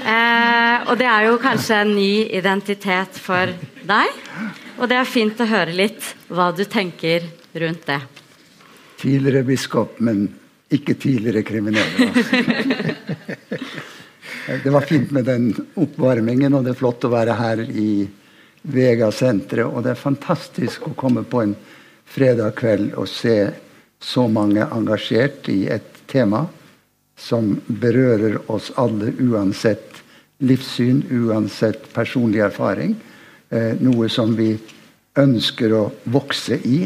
Eh, 0.00 0.86
og 0.88 0.96
det 0.98 1.04
er 1.06 1.26
jo 1.28 1.34
kanskje 1.38 1.76
en 1.84 1.90
ny 1.92 2.24
identitet 2.34 3.18
for 3.20 3.50
deg. 3.86 4.14
Og 4.80 4.88
det 4.88 4.96
er 4.96 5.06
fint 5.06 5.42
å 5.44 5.46
høre 5.46 5.74
litt 5.76 6.06
hva 6.32 6.48
du 6.56 6.62
tenker 6.64 7.26
rundt 7.60 7.84
det. 7.86 7.98
Tidligere 8.98 9.44
biskop, 9.46 10.00
men 10.00 10.24
ikke 10.72 10.96
tidligere 10.98 11.44
kriminell. 11.46 11.92
det 14.64 14.72
var 14.72 14.88
fint 14.88 15.12
med 15.14 15.28
den 15.28 15.52
oppvarmingen, 15.84 16.56
og 16.56 16.64
det 16.64 16.72
er 16.72 16.80
flott 16.80 17.04
å 17.06 17.12
være 17.12 17.36
her 17.38 17.62
i 17.68 17.90
Vega-senteret. 18.62 19.66
Og 19.66 19.84
det 19.84 19.94
er 19.94 20.00
fantastisk 20.00 20.88
å 20.88 20.96
komme 20.98 21.24
på 21.24 21.44
en 21.44 21.54
fredag 22.10 22.56
kveld 22.60 22.94
og 22.98 23.08
se 23.08 23.36
så 24.00 24.26
mange 24.28 24.64
engasjert 24.72 25.48
i 25.52 25.66
et 25.70 26.02
tema 26.10 26.46
som 27.20 27.52
berører 27.66 28.38
oss 28.50 28.70
alle 28.80 29.12
uansett 29.20 30.00
livssyn, 30.40 31.02
uansett 31.10 31.90
personlig 31.92 32.40
erfaring. 32.46 32.94
Eh, 33.50 33.76
noe 33.80 34.08
som 34.08 34.32
vi 34.38 34.54
ønsker 35.18 35.74
å 35.74 35.84
vokse 36.04 36.56
i. 36.64 36.84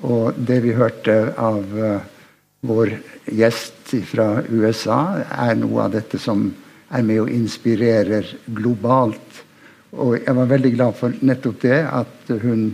Og 0.00 0.36
det 0.36 0.60
vi 0.64 0.72
hørte 0.72 1.14
av 1.36 1.74
uh, 1.76 2.00
vår 2.64 2.94
gjest 3.36 3.92
fra 4.08 4.40
USA, 4.48 5.20
er 5.20 5.58
noe 5.60 5.84
av 5.84 5.92
dette 5.92 6.16
som 6.20 6.46
er 6.90 7.04
med 7.04 7.26
og 7.26 7.32
inspirerer 7.34 8.24
globalt. 8.48 9.42
Og 9.90 10.14
jeg 10.20 10.36
var 10.36 10.50
veldig 10.50 10.70
glad 10.76 10.94
for 10.98 11.14
nettopp 11.26 11.58
det, 11.64 11.80
at 11.82 12.30
hun 12.44 12.68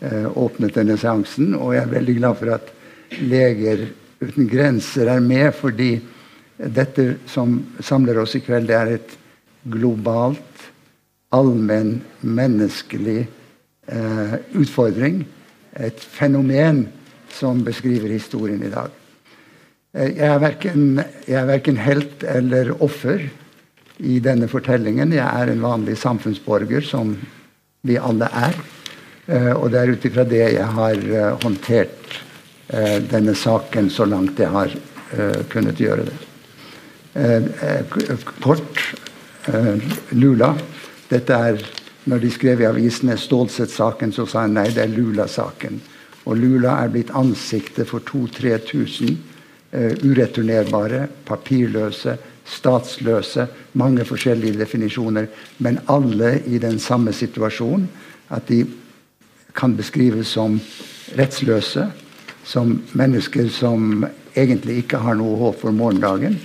eh, 0.00 0.28
åpnet 0.38 0.76
denne 0.76 0.96
seansen. 1.00 1.56
Og 1.58 1.74
jeg 1.74 1.82
er 1.82 1.96
veldig 1.96 2.16
glad 2.20 2.38
for 2.38 2.54
at 2.58 2.70
Leger 3.18 3.88
uten 4.22 4.46
grenser 4.48 5.10
er 5.10 5.20
med, 5.20 5.50
fordi 5.58 5.96
dette 6.56 7.16
som 7.28 7.58
samler 7.82 8.22
oss 8.22 8.36
i 8.38 8.42
kveld, 8.44 8.70
det 8.70 8.78
er 8.78 8.94
et 8.94 9.14
globalt, 9.72 10.68
allmenn, 11.34 11.96
menneskelig 12.22 13.20
eh, 13.24 14.34
utfordring. 14.54 15.22
Et 15.74 15.98
fenomen 15.98 16.86
som 17.32 17.62
beskriver 17.66 18.12
historien 18.12 18.62
i 18.62 18.70
dag. 18.72 18.92
Eh, 19.96 20.14
jeg 20.14 20.28
er, 20.28 20.40
verken, 20.42 20.88
jeg 21.26 21.40
er 21.40 21.48
verken 21.50 21.82
helt 21.82 22.22
eller 22.22 22.76
offer 22.78 23.26
i 24.02 24.18
denne 24.22 24.48
fortellingen. 24.50 25.14
Jeg 25.14 25.26
er 25.26 25.52
en 25.52 25.62
vanlig 25.62 25.96
samfunnsborger, 26.00 26.84
som 26.86 27.14
vi 27.86 27.98
alle 27.98 28.28
er. 28.30 28.58
Eh, 29.26 29.52
og 29.54 29.70
det 29.70 29.80
er 29.80 29.92
ut 29.94 30.06
ifra 30.08 30.24
det 30.26 30.42
jeg 30.56 30.70
har 30.76 30.98
eh, 30.98 31.28
håndtert 31.44 32.16
eh, 32.74 32.98
denne 33.06 33.34
saken 33.38 33.90
så 33.90 34.08
langt 34.08 34.40
jeg 34.42 34.50
har 34.50 34.74
kunnet 35.52 35.76
gjøre 35.76 36.06
det. 36.08 36.14
kort 38.40 38.78
Lula. 40.16 40.54
Dette 41.10 41.36
er 41.36 41.58
når 42.08 42.22
de 42.22 42.30
skrev 42.32 42.62
i 42.62 42.66
avisene 42.66 43.18
Stålsett-saken, 43.20 44.14
så 44.16 44.24
sa 44.26 44.46
han 44.46 44.56
nei, 44.56 44.70
det 44.72 44.86
er 44.86 44.94
Lula-saken. 44.94 45.76
Og 46.24 46.38
Lula 46.40 46.78
er 46.80 46.90
blitt 46.94 47.12
ansiktet 47.14 47.90
for 47.90 48.02
2000-3000 48.08 49.12
uh, 49.76 49.92
ureturnerbare, 50.02 51.04
papirløse, 51.28 52.16
statsløse. 52.44 53.46
Mange 53.72 54.04
forskjellige 54.04 54.58
definisjoner, 54.58 55.26
men 55.58 55.80
alle 55.88 56.40
i 56.46 56.58
den 56.58 56.78
samme 56.78 57.12
situasjonen. 57.12 57.88
At 58.30 58.48
de 58.48 58.64
kan 59.54 59.76
beskrives 59.76 60.32
som 60.32 60.60
rettsløse, 61.18 61.86
som 62.44 62.80
mennesker 62.92 63.48
som 63.52 64.06
egentlig 64.36 64.82
ikke 64.82 64.98
har 65.04 65.14
noe 65.14 65.36
håp 65.38 65.60
for 65.60 65.70
morgendagen, 65.76 66.40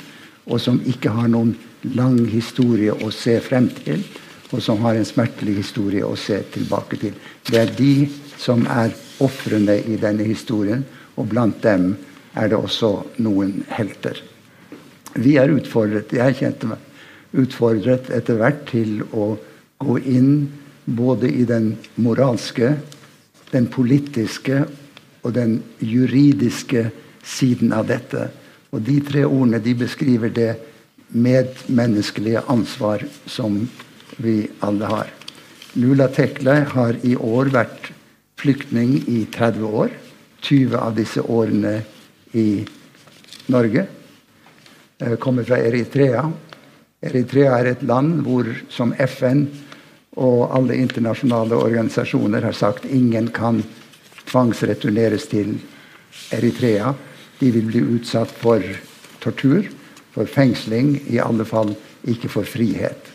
og 0.46 0.62
som 0.62 0.82
ikke 0.86 1.10
har 1.10 1.27
noen 1.32 1.56
lang 1.96 2.20
historie 2.30 2.94
å 2.94 3.12
se 3.12 3.39
frem 3.44 3.70
til 3.84 4.04
og 4.51 4.62
som 4.63 4.80
har 4.84 4.96
en 4.96 5.08
smertelig 5.08 5.58
historie 5.62 6.06
å 6.06 6.16
se 6.20 6.39
tilbake 6.54 7.00
til. 7.01 7.16
Det 7.48 7.60
er 7.60 7.74
de 7.75 8.08
som 8.39 8.63
er 8.72 8.96
ofrene 9.24 9.80
i 9.84 9.98
denne 10.00 10.27
historien, 10.27 10.86
og 11.18 11.30
blant 11.32 11.60
dem 11.63 11.96
er 12.38 12.51
det 12.51 12.60
også 12.60 12.92
noen 13.24 13.63
helter. 13.74 14.20
Vi 15.16 15.38
er 15.40 15.54
utfordret, 15.54 16.14
jeg 16.14 16.38
kjente 16.42 16.70
meg 16.74 16.84
utfordret 17.38 18.10
etter 18.14 18.40
hvert 18.40 18.64
til 18.70 19.02
å 19.12 19.36
gå 19.84 19.98
inn 20.08 20.48
både 20.86 21.30
i 21.30 21.44
den 21.48 21.74
moralske, 22.02 22.76
den 23.52 23.68
politiske 23.72 24.64
og 25.24 25.34
den 25.36 25.60
juridiske 25.84 26.88
siden 27.28 27.74
av 27.76 27.88
dette. 27.92 28.30
Og 28.72 28.84
de 28.84 29.00
tre 29.04 29.26
ordene 29.28 29.60
de 29.64 29.76
beskriver 29.78 30.32
det 30.34 30.54
medmenneskelige 31.12 32.44
ansvar 32.52 33.04
som 33.28 33.62
vi 34.24 34.42
alle 34.66 34.90
har. 34.92 35.12
Lula 35.78 36.08
Tekle 36.12 36.62
har 36.74 36.98
i 37.06 37.14
år 37.16 37.52
vært 37.54 37.92
flyktning 38.40 38.98
i 39.08 39.26
30 39.34 39.68
år. 39.68 39.94
20 40.42 40.80
av 40.80 40.96
disse 40.98 41.22
årene 41.22 41.80
i 42.38 42.64
Norge. 43.52 43.88
Kommer 45.20 45.44
fra 45.44 45.60
Eritrea. 45.62 46.24
Eritrea 47.06 47.60
er 47.60 47.72
et 47.72 47.84
land 47.86 48.24
hvor 48.25 48.48
som 48.74 48.96
FN 48.98 49.44
og 50.18 50.48
alle 50.58 50.80
internasjonale 50.82 51.60
organisasjoner 51.62 52.42
har 52.48 52.56
sagt 52.58 52.88
ingen 52.89 53.30
kan 53.30 53.62
tvangsreturneres 54.25 55.27
til 55.30 55.54
Eritrea. 56.34 56.96
De 57.38 57.51
vil 57.54 57.68
bli 57.70 57.84
utsatt 57.86 58.34
for 58.42 58.63
tortur, 59.22 59.70
for 60.16 60.25
fengsling, 60.25 60.96
i 61.06 61.22
alle 61.22 61.46
fall 61.46 61.75
ikke 62.10 62.32
for 62.34 62.50
frihet. 62.50 63.13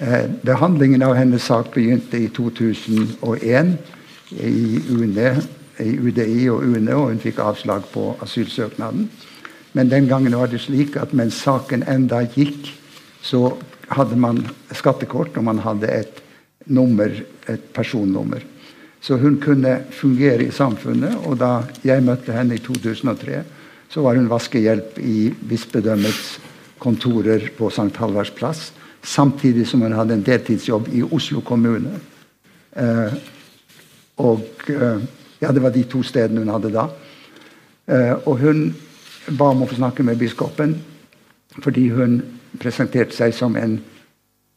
Eh, 0.00 0.26
behandlingen 0.42 1.02
av 1.06 1.14
hennes 1.14 1.46
sak 1.46 1.70
begynte 1.74 2.18
i 2.18 2.28
2001 2.34 3.76
i, 4.30 4.80
UNE, 4.90 5.34
i 5.78 5.92
UDI 5.98 6.48
og 6.50 6.64
UNE, 6.64 6.94
og 6.96 7.12
hun 7.12 7.22
fikk 7.22 7.38
avslag 7.44 7.86
på 7.92 8.16
asylsøknaden. 8.24 9.06
Men 9.72 9.90
den 9.90 10.08
gangen 10.10 10.34
var 10.36 10.50
det 10.50 10.62
slik 10.64 10.96
at 10.98 11.12
mens 11.16 11.38
saken 11.44 11.84
enda 11.88 12.22
gikk, 12.26 12.72
så 13.22 13.52
hadde 13.90 14.16
man 14.18 14.42
skattekort, 14.74 15.36
og 15.36 15.46
man 15.46 15.60
hadde 15.62 15.90
et 15.90 16.22
nummer, 16.66 17.12
et 17.48 17.70
personnummer. 17.74 18.42
Så 19.00 19.16
hun 19.16 19.38
kunne 19.40 19.80
fungere 19.90 20.44
i 20.44 20.52
samfunnet. 20.52 21.16
Og 21.26 21.38
da 21.40 21.62
jeg 21.84 22.04
møtte 22.04 22.34
henne 22.36 22.58
i 22.58 22.62
2003, 22.62 23.42
så 23.90 24.02
var 24.04 24.18
hun 24.18 24.28
vaskehjelp 24.30 24.98
i 25.02 25.30
bispedømmets 25.30 26.38
kontorer 26.80 27.50
på 27.56 27.70
St. 27.70 27.96
Halvards 27.96 28.34
plass 28.36 28.70
samtidig 29.02 29.66
som 29.68 29.82
hun 29.82 29.96
hadde 29.96 30.14
en 30.14 30.24
deltidsjobb 30.24 30.90
i 30.92 31.02
Oslo 31.02 31.40
kommune. 31.44 32.00
Eh, 32.76 33.16
og 34.20 34.68
eh, 34.68 35.08
Ja, 35.40 35.52
det 35.52 35.62
var 35.64 35.72
de 35.72 35.86
to 35.88 36.02
stedene 36.04 36.42
hun 36.42 36.52
hadde 36.52 36.68
da. 36.74 36.82
Eh, 37.88 38.28
og 38.28 38.42
hun 38.42 38.74
ba 39.28 39.50
om 39.52 39.62
å 39.62 39.68
få 39.68 39.78
snakke 39.80 40.06
med 40.06 40.18
biskopen 40.18 40.78
fordi 41.60 41.88
hun 41.90 42.20
presenterte 42.60 43.14
seg 43.14 43.34
som 43.34 43.56
en 43.58 43.80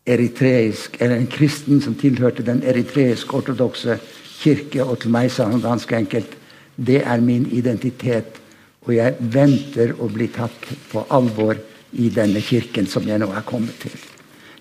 eritreisk, 0.05 0.97
eller 0.99 1.17
en 1.17 1.29
kristen 1.31 1.81
som 1.81 1.95
tilhørte 1.95 2.45
den 2.45 2.61
eritreisk-ortodokse 2.67 3.97
kirke. 4.43 4.83
Og 4.83 4.99
til 5.03 5.13
meg 5.15 5.31
sa 5.31 5.47
han 5.49 5.63
ganske 5.63 5.95
enkelt 5.97 6.37
det 6.75 7.03
er 7.05 7.21
min 7.21 7.45
identitet, 7.53 8.39
og 8.83 8.95
jeg 8.95 9.15
venter 9.19 9.93
å 10.01 10.09
bli 10.11 10.27
tatt 10.33 10.71
på 10.91 11.05
alvor 11.13 11.59
i 11.93 12.09
denne 12.09 12.41
kirken 12.41 12.89
som 12.89 13.05
jeg 13.07 13.21
nå 13.21 13.29
er 13.31 13.45
kommet 13.47 13.77
til. 13.83 13.93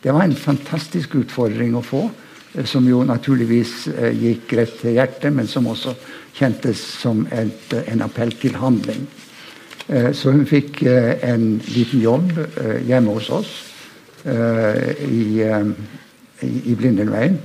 Det 0.02 0.12
var 0.12 0.26
en 0.26 0.36
fantastisk 0.36 1.16
utfordring 1.16 1.74
å 1.78 1.82
få, 1.82 2.02
eh, 2.54 2.66
som 2.66 2.86
jo 2.88 3.02
naturligvis 3.06 3.88
eh, 3.88 4.12
gikk 4.12 4.52
rett 4.58 4.78
til 4.80 4.98
hjertet, 4.98 5.32
men 5.32 5.48
som 5.48 5.66
også 5.66 5.94
kjentes 6.36 6.82
som 7.00 7.26
et, 7.32 7.72
en 7.86 8.02
appell 8.04 8.34
til 8.38 8.58
handling. 8.60 9.06
Eh, 9.88 10.10
så 10.14 10.30
hun 10.30 10.46
fikk 10.46 10.82
eh, 10.86 11.16
en 11.26 11.56
liten 11.74 12.02
jobb 12.02 12.30
eh, 12.38 12.82
hjemme 12.86 13.16
hos 13.18 13.30
oss 13.34 13.52
i, 14.22 15.42
i 15.42 16.74
Blindenveien. 16.78 17.40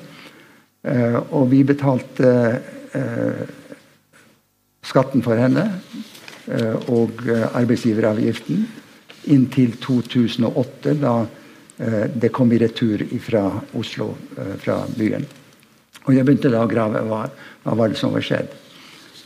Og 1.33 1.47
vi 1.49 1.63
betalte 1.65 2.33
skatten 4.85 5.23
for 5.25 5.41
henne 5.41 5.63
og 6.93 7.23
arbeidsgiveravgiften 7.25 8.61
inntil 9.33 9.73
2008, 9.81 10.93
da 11.01 11.15
det 12.13 12.29
kom 12.37 12.53
i 12.53 12.61
retur 12.61 13.07
fra 13.25 13.47
Oslo, 13.81 14.11
fra 14.61 14.83
byen. 14.93 15.25
Og 16.05 16.13
jeg 16.13 16.29
begynte 16.29 16.53
da 16.53 16.61
å 16.61 16.69
grave 16.69 17.01
hva, 17.09 17.23
hva 17.65 17.79
var 17.81 17.89
det 17.89 17.97
som 17.97 18.13
var 18.13 18.29
skjedd. 18.29 18.53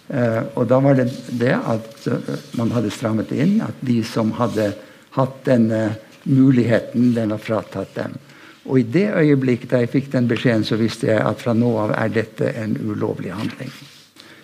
Uh, 0.10 0.44
og 0.60 0.66
da 0.68 0.80
var 0.84 0.98
det 0.98 1.08
det 1.40 1.54
at 1.56 2.08
uh, 2.12 2.32
man 2.60 2.74
hadde 2.76 2.92
strammet 2.92 3.32
inn. 3.32 3.60
At 3.64 3.78
de 3.86 4.02
som 4.08 4.34
hadde 4.40 4.72
hatt 5.16 5.38
denne 5.48 5.96
muligheten, 6.24 7.14
den 7.16 7.32
var 7.32 7.42
fratatt 7.44 7.94
dem. 7.96 8.18
Og 8.68 8.82
i 8.82 8.86
det 8.86 9.08
øyeblikket 9.18 9.72
da 9.72 9.82
jeg 9.82 9.92
fikk 9.94 10.12
den 10.14 10.28
beskjeden, 10.30 10.66
så 10.68 10.78
visste 10.80 11.10
jeg 11.10 11.24
at 11.24 11.40
fra 11.42 11.56
nå 11.58 11.72
av 11.82 11.96
er 11.98 12.12
dette 12.14 12.52
en 12.60 12.76
ulovlig 12.78 13.32
handling. 13.34 13.72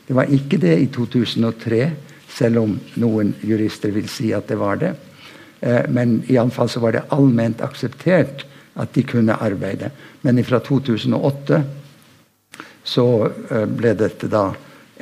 Det 0.08 0.16
var 0.16 0.32
ikke 0.32 0.60
det 0.62 0.74
i 0.80 0.88
2003, 0.94 1.82
selv 2.38 2.64
om 2.64 2.78
noen 3.02 3.34
jurister 3.46 3.92
vil 3.94 4.08
si 4.10 4.32
at 4.34 4.48
det 4.50 4.58
var 4.58 4.80
det. 4.82 4.94
Men 5.94 6.20
iallfall 6.32 6.70
så 6.70 6.82
var 6.82 6.96
det 6.96 7.06
allment 7.14 7.62
akseptert 7.66 8.46
at 8.78 8.94
de 8.96 9.04
kunne 9.06 9.36
arbeide. 9.36 9.92
Men 10.26 10.42
fra 10.48 10.60
2008 10.64 11.62
så 12.88 13.08
ble 13.78 13.94
dette 14.00 14.30
da 14.32 14.48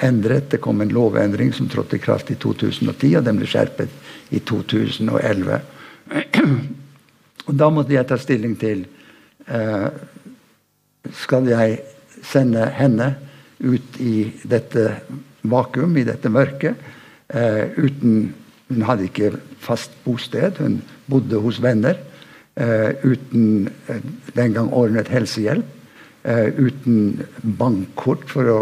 endret. 0.03 0.49
Det 0.51 0.61
kom 0.63 0.81
en 0.81 0.93
lovendring 0.93 1.53
som 1.53 1.69
trådte 1.69 1.95
i 1.95 2.03
kraft 2.03 2.31
i 2.31 2.37
2010, 2.41 3.15
og 3.17 3.25
den 3.25 3.39
ble 3.39 3.49
skjerpet 3.49 3.89
i 4.35 4.41
2011. 4.43 5.59
Og 7.45 7.53
Da 7.53 7.69
måtte 7.69 7.93
jeg 7.93 8.07
ta 8.09 8.17
stilling 8.17 8.55
til 8.57 8.85
eh, 9.47 9.87
Skal 11.13 11.49
jeg 11.49 11.79
sende 12.25 12.65
henne 12.73 13.11
ut 13.61 13.99
i 14.01 14.31
dette 14.43 14.87
vakuum, 15.45 15.93
i 15.97 16.03
dette 16.07 16.29
mørket, 16.29 16.75
eh, 17.29 17.69
uten 17.77 18.33
Hun 18.65 18.81
hadde 18.81 19.05
ikke 19.05 19.35
fast 19.61 19.91
bosted, 20.03 20.57
hun 20.57 20.79
bodde 21.05 21.37
hos 21.37 21.59
venner. 21.61 21.99
Eh, 22.57 22.95
uten 23.03 23.69
den 24.33 24.53
gang 24.55 24.71
ordnet 24.73 25.11
helsehjelp. 25.13 25.67
Eh, 26.25 26.49
uten 26.57 27.19
bankkort 27.59 28.25
for 28.25 28.49
å 28.49 28.59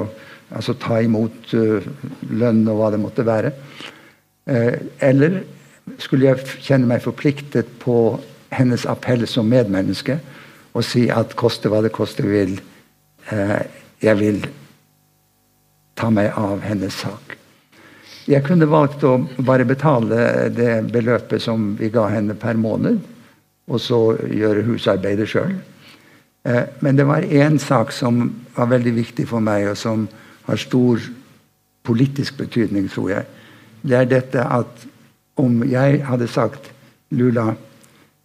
Altså 0.53 0.75
ta 0.77 0.99
imot 1.01 1.53
uh, 1.57 1.81
lønn 2.29 2.61
og 2.69 2.79
hva 2.79 2.91
det 2.93 3.01
måtte 3.01 3.25
være. 3.25 3.53
Uh, 4.49 4.75
eller 5.01 5.41
skulle 6.01 6.29
jeg 6.29 6.59
kjenne 6.63 6.89
meg 6.89 7.03
forpliktet 7.03 7.69
på 7.81 8.19
hennes 8.53 8.85
appell 8.89 9.25
som 9.27 9.49
medmenneske 9.49 10.19
og 10.73 10.85
si 10.85 11.07
at 11.13 11.35
koste 11.37 11.69
hva 11.69 11.83
det 11.85 11.93
koste 11.93 12.25
vil, 12.25 12.55
uh, 13.31 13.61
jeg 14.03 14.19
vil 14.21 14.43
ta 15.97 16.09
meg 16.13 16.31
av 16.37 16.61
hennes 16.65 16.95
sak. 17.03 17.37
Jeg 18.29 18.45
kunne 18.45 18.69
valgt 18.69 19.03
å 19.03 19.17
bare 19.43 19.67
betale 19.67 20.47
det 20.53 20.85
beløpet 20.93 21.43
som 21.43 21.73
vi 21.79 21.89
ga 21.93 22.07
henne 22.13 22.37
per 22.39 22.55
måned, 22.55 23.01
og 23.67 23.81
så 23.83 23.99
gjøre 24.31 24.63
husarbeidet 24.63 25.27
sjøl. 25.29 25.51
Men 26.79 26.97
det 26.99 27.05
var 27.07 27.27
én 27.27 27.59
sak 27.59 27.91
som 27.95 28.29
var 28.55 28.71
veldig 28.71 28.93
viktig 28.95 29.27
for 29.27 29.43
meg, 29.43 29.67
og 29.71 29.77
som 29.79 30.07
har 30.47 30.59
stor 30.59 31.01
politisk 31.83 32.37
betydning, 32.39 32.89
tror 32.91 33.09
jeg. 33.09 33.25
Det 33.83 33.97
er 33.97 34.09
dette 34.09 34.43
at 34.43 34.87
om 35.39 35.63
jeg 35.67 36.03
hadde 36.05 36.29
sagt 36.31 36.71
Lula, 37.13 37.53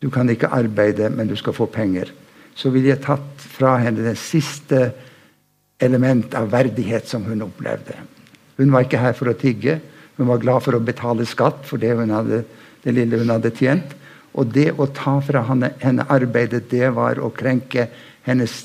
du 0.03 0.11
kan 0.11 0.29
ikke 0.31 0.51
arbeide, 0.55 1.11
men 1.11 1.29
du 1.29 1.37
skal 1.37 1.57
få 1.57 1.67
penger, 1.67 2.13
så 2.55 2.71
ville 2.71 2.93
jeg 2.93 3.03
tatt 3.05 3.43
fra 3.59 3.77
henne 3.83 4.05
det 4.05 4.19
siste 4.21 4.93
element 5.83 6.35
av 6.39 6.51
verdighet 6.53 7.09
som 7.09 7.27
hun 7.27 7.43
opplevde. 7.47 7.97
Hun 8.59 8.73
var 8.75 8.87
ikke 8.87 9.03
her 9.03 9.15
for 9.15 9.31
å 9.31 9.37
tigge. 9.39 9.79
Hun 10.19 10.31
var 10.31 10.43
glad 10.43 10.65
for 10.65 10.75
å 10.75 10.83
betale 10.83 11.27
skatt 11.27 11.63
for 11.67 11.79
det, 11.79 11.95
hadde, 11.95 12.43
det 12.83 12.95
lille 12.95 13.21
hun 13.21 13.31
hadde 13.31 13.55
tjent. 13.55 13.95
Og 14.35 14.51
det 14.55 14.73
å 14.75 14.89
ta 14.95 15.19
fra 15.25 15.45
henne, 15.47 15.73
henne 15.83 16.07
arbeidet, 16.11 16.67
det 16.71 16.91
var 16.95 17.23
å 17.23 17.31
krenke 17.35 17.87
hennes 18.27 18.57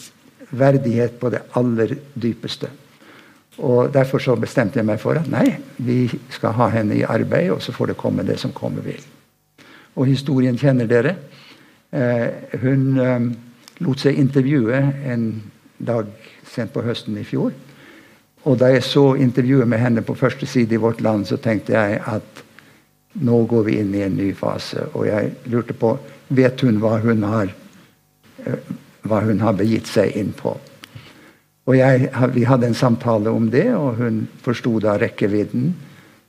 verdighet 0.53 1.19
på 1.21 1.29
det 1.33 1.43
aller 1.57 1.95
dypeste. 2.13 2.69
Og 3.57 3.93
Derfor 3.93 4.19
så 4.19 4.35
bestemte 4.39 4.79
jeg 4.79 4.87
meg 4.87 5.01
for 5.01 5.19
at 5.19 5.29
nei, 5.29 5.57
vi 5.77 6.07
skal 6.33 6.55
ha 6.57 6.69
henne 6.73 6.95
i 6.97 7.05
arbeid, 7.05 7.51
og 7.53 7.61
så 7.61 7.71
får 7.75 7.91
det 7.91 7.99
komme 8.01 8.25
det 8.25 8.39
som 8.41 8.53
komme 8.55 8.81
vil. 8.85 9.01
Og 9.95 10.09
historien 10.09 10.57
kjenner 10.57 10.89
dere. 10.89 11.15
Eh, 11.93 12.57
hun 12.63 12.97
eh, 12.97 13.27
lot 13.85 14.01
seg 14.01 14.17
intervjue 14.17 14.79
en 15.05 15.27
dag 15.77 16.09
sent 16.49 16.73
på 16.73 16.81
høsten 16.81 17.17
i 17.21 17.27
fjor. 17.27 17.53
Og 18.43 18.57
da 18.59 18.71
jeg 18.73 18.83
så 18.83 19.13
intervjuet 19.21 19.69
med 19.69 19.79
henne 19.79 20.01
på 20.03 20.17
første 20.17 20.47
side 20.49 20.75
i 20.75 20.81
Vårt 20.81 21.01
Land, 21.01 21.27
så 21.29 21.37
tenkte 21.37 21.77
jeg 21.77 22.01
at 22.01 22.43
nå 23.21 23.43
går 23.45 23.63
vi 23.67 23.77
inn 23.79 23.93
i 23.95 24.01
en 24.03 24.17
ny 24.17 24.31
fase. 24.35 24.87
Og 24.97 25.05
jeg 25.07 25.31
lurte 25.53 25.77
på 25.77 25.93
vet 26.33 26.61
hun 26.65 26.81
hva 26.81 26.97
hun 27.03 27.23
har, 27.29 27.53
eh, 28.45 28.73
hva 29.05 29.21
hun 29.21 29.39
har 29.45 29.53
begitt 29.53 29.87
seg 29.87 30.17
inn 30.17 30.33
på. 30.33 30.57
Og 31.65 31.77
jeg, 31.77 32.09
Vi 32.33 32.43
hadde 32.43 32.67
en 32.67 32.75
samtale 32.75 33.31
om 33.31 33.49
det, 33.51 33.69
og 33.75 33.95
hun 33.95 34.27
forsto 34.43 34.79
da 34.83 34.97
rekkevidden 34.99 35.73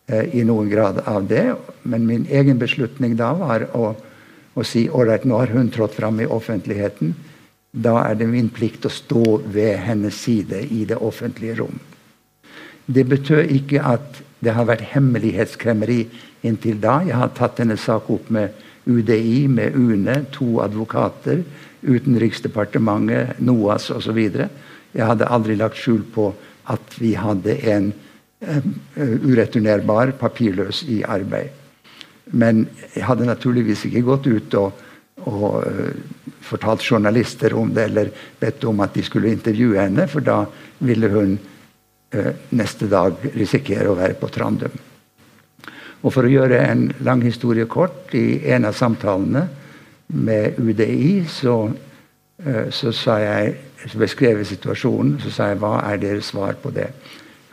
eh, 0.08 0.34
i 0.38 0.44
noen 0.46 0.70
grad 0.70 1.02
av 1.06 1.26
det. 1.28 1.54
Men 1.82 2.06
min 2.06 2.26
egen 2.30 2.58
beslutning 2.58 3.16
da 3.18 3.32
var 3.34 3.66
å, 3.74 3.94
å 4.54 4.62
si 4.62 4.86
ålreit, 4.88 5.24
nå 5.24 5.38
har 5.38 5.50
hun 5.50 5.70
trådt 5.74 5.98
fram 5.98 6.20
i 6.20 6.26
offentligheten. 6.30 7.14
Da 7.74 7.96
er 8.04 8.14
det 8.14 8.30
min 8.30 8.48
plikt 8.54 8.86
å 8.86 8.92
stå 8.92 9.40
ved 9.50 9.78
hennes 9.82 10.14
side 10.14 10.62
i 10.70 10.84
det 10.86 11.00
offentlige 11.02 11.58
rom. 11.58 11.80
Det 12.86 13.02
betød 13.08 13.50
ikke 13.50 13.82
at 13.82 14.20
det 14.44 14.54
har 14.54 14.68
vært 14.68 14.84
hemmelighetskremmeri 14.92 16.04
inntil 16.46 16.78
da. 16.78 17.00
Jeg 17.02 17.16
har 17.18 17.32
tatt 17.34 17.58
denne 17.58 17.76
sak 17.80 18.10
opp 18.12 18.28
med 18.30 18.54
UDI, 18.86 19.48
med 19.48 19.74
UNE, 19.74 20.24
to 20.30 20.60
advokater, 20.62 21.42
Utenriksdepartementet, 21.84 23.40
NOAS 23.44 23.90
osv. 23.92 24.20
Jeg 24.94 25.08
hadde 25.10 25.28
aldri 25.30 25.56
lagt 25.58 25.78
skjul 25.80 26.04
på 26.14 26.30
at 26.70 26.96
vi 27.00 27.12
hadde 27.18 27.56
en 27.70 27.90
uh, 27.90 28.68
ureturnerbar, 29.26 30.14
papirløs, 30.20 30.84
i 30.88 31.02
arbeid. 31.02 31.50
Men 32.32 32.64
jeg 32.94 33.04
hadde 33.04 33.28
naturligvis 33.28 33.84
ikke 33.88 34.04
gått 34.06 34.28
ut 34.30 34.56
og, 34.60 34.84
og 35.26 35.58
uh, 35.66 36.30
fortalt 36.44 36.86
journalister 36.86 37.56
om 37.58 37.74
det, 37.74 37.88
eller 37.90 38.14
bedt 38.40 38.64
om 38.70 38.80
at 38.86 38.94
de 38.96 39.04
skulle 39.04 39.32
intervjue 39.34 39.80
henne, 39.80 40.08
for 40.08 40.24
da 40.24 40.44
ville 40.84 41.10
hun 41.12 41.36
uh, 41.36 42.32
neste 42.54 42.88
dag 42.90 43.18
risikere 43.34 43.90
å 43.90 43.98
være 43.98 44.18
på 44.20 44.30
Trandum. 44.32 44.82
Og 46.04 46.12
For 46.12 46.26
å 46.26 46.30
gjøre 46.30 46.60
en 46.68 46.88
lang 47.04 47.22
historie 47.24 47.64
kort, 47.64 48.12
i 48.12 48.44
en 48.52 48.68
av 48.68 48.76
samtalene 48.76 49.46
med 50.12 50.58
UDI 50.60 51.24
så, 51.32 51.56
så 52.70 52.90
sa 52.92 53.18
jeg 53.22 53.52
beskrevet 53.94 54.46
situasjonen, 54.48 55.20
så 55.22 55.30
sa 55.30 55.46
jeg 55.52 55.60
hva 55.62 55.76
er 55.86 56.00
deres 56.02 56.32
svar 56.32 56.56
på 56.62 56.72
det. 56.74 56.88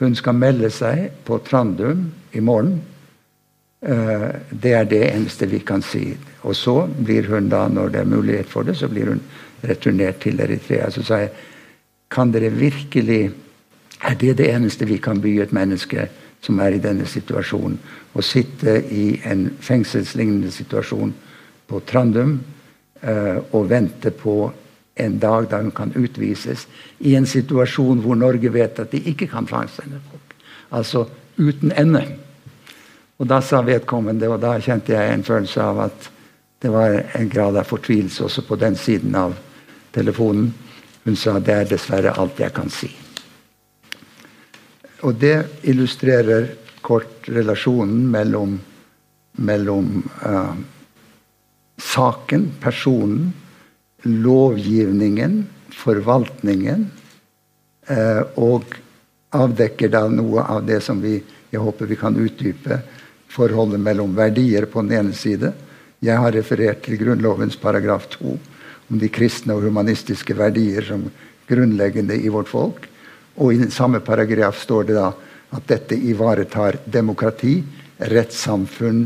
Hun 0.02 0.15
skal 0.17 0.34
melde 0.34 0.72
seg 0.74 1.12
på 1.26 1.38
Trandum 1.46 2.08
i 2.34 2.41
morgen. 2.41 2.80
Uh, 3.82 4.30
det 4.50 4.74
er 4.78 4.88
det 4.89 5.02
eneste 5.12 5.46
vi 5.50 5.60
kan 5.65 5.84
si. 5.86 6.08
Og 6.41 6.56
så 6.58 6.88
blir 6.89 7.30
hun 7.30 7.50
da, 7.50 7.67
når 7.70 7.94
det 7.94 8.02
er 8.02 8.10
mulighet 8.10 8.50
for 8.50 8.65
det, 8.65 8.78
så 8.78 8.89
blir 8.89 9.13
hun 9.13 9.22
returnert 9.62 10.22
til 10.22 10.41
Eritrea. 10.41 10.89
Så 10.89 11.06
sa 11.06 11.22
jeg 11.22 11.32
kan 12.12 12.34
dere 12.34 12.50
virkelig 12.50 13.32
Er 14.02 14.15
det 14.17 14.38
det 14.38 14.48
eneste 14.50 14.86
vi 14.89 14.98
kan 14.98 15.20
by 15.22 15.30
et 15.44 15.52
menneske 15.54 16.08
som 16.41 16.60
er 16.60 16.74
i 16.74 16.82
denne 16.82 17.06
situasjonen? 17.06 17.76
Å 18.17 18.22
sitte 18.26 18.80
i 18.89 19.20
en 19.30 19.44
fengselslignende 19.62 20.50
situasjon 20.52 21.13
på 21.70 21.82
Trandum 21.86 22.39
uh, 23.06 23.38
og 23.54 23.70
vente 23.70 24.10
på 24.10 24.50
en 24.95 25.19
dag 25.19 25.47
da 25.49 25.62
hun 25.62 25.71
kan 25.71 25.93
utvises 25.95 26.67
i 26.99 27.15
en 27.15 27.25
situasjon 27.25 28.01
hvor 28.04 28.15
Norge 28.15 28.51
vet 28.51 28.80
at 28.80 28.91
de 28.91 29.01
ikke 29.12 29.27
kan 29.32 29.47
tvangssende 29.47 30.01
folk. 30.10 30.36
Altså 30.71 31.06
uten 31.38 31.71
ende. 31.77 32.06
Og 33.21 33.27
Da 33.27 33.41
sa 33.41 33.62
vedkommende, 33.62 34.27
og 34.30 34.41
da 34.41 34.60
kjente 34.60 34.93
jeg 34.93 35.13
en 35.13 35.23
følelse 35.23 35.62
av 35.62 35.80
at 35.80 36.10
det 36.62 36.69
var 36.69 37.04
en 37.17 37.30
grad 37.30 37.58
av 37.58 37.67
fortvilelse 37.69 38.23
også 38.23 38.41
på 38.47 38.56
den 38.56 38.75
siden 38.75 39.15
av, 39.15 39.36
telefonen. 39.93 40.54
Hun 41.04 41.15
sa 41.15 41.39
det 41.39 41.54
er 41.54 41.69
dessverre 41.69 42.13
alt 42.17 42.39
jeg 42.39 42.54
kan 42.54 42.69
si. 42.69 42.89
Og 45.01 45.15
det 45.21 45.45
illustrerer 45.63 46.47
kort 46.82 47.30
relasjonen 47.30 48.08
mellom, 48.10 48.60
mellom 49.38 50.04
uh, 50.25 50.56
saken, 51.77 52.51
personen, 52.62 53.34
lovgivningen, 54.04 55.44
forvaltningen, 55.76 56.88
uh, 57.90 58.24
og 58.36 58.78
avdekker 59.32 59.92
da 59.92 60.08
noe 60.12 60.44
av 60.44 60.66
det 60.68 60.82
som 60.84 61.00
vi 61.02 61.20
jeg 61.52 61.60
håper 61.60 61.90
vi 61.90 61.98
kan 62.00 62.16
utdype. 62.16 62.80
Forholdet 63.32 63.80
mellom 63.84 64.16
verdier 64.16 64.66
på 64.72 64.84
den 64.86 64.96
ene 65.00 65.16
side. 65.16 65.52
Jeg 66.00 66.18
har 66.18 66.32
referert 66.32 66.82
til 66.86 66.98
Grunnlovens 67.00 67.58
paragraf 67.60 68.08
2 68.16 68.38
om 68.92 69.00
de 69.00 69.10
kristne 69.12 69.56
og 69.56 69.66
humanistiske 69.68 70.36
verdier 70.36 70.88
som 70.88 71.06
grunnleggende 71.52 72.16
i 72.16 72.32
vårt 72.32 72.50
folk. 72.52 72.88
Og 73.36 73.54
i 73.54 73.60
den 73.60 73.72
samme 73.72 74.00
paragraf 74.04 74.60
står 74.64 74.90
det 74.90 74.98
da 75.00 75.12
at 75.52 75.68
dette 75.68 75.96
ivaretar 75.96 76.80
demokrati, 76.88 77.60
rettssamfunn 78.00 79.04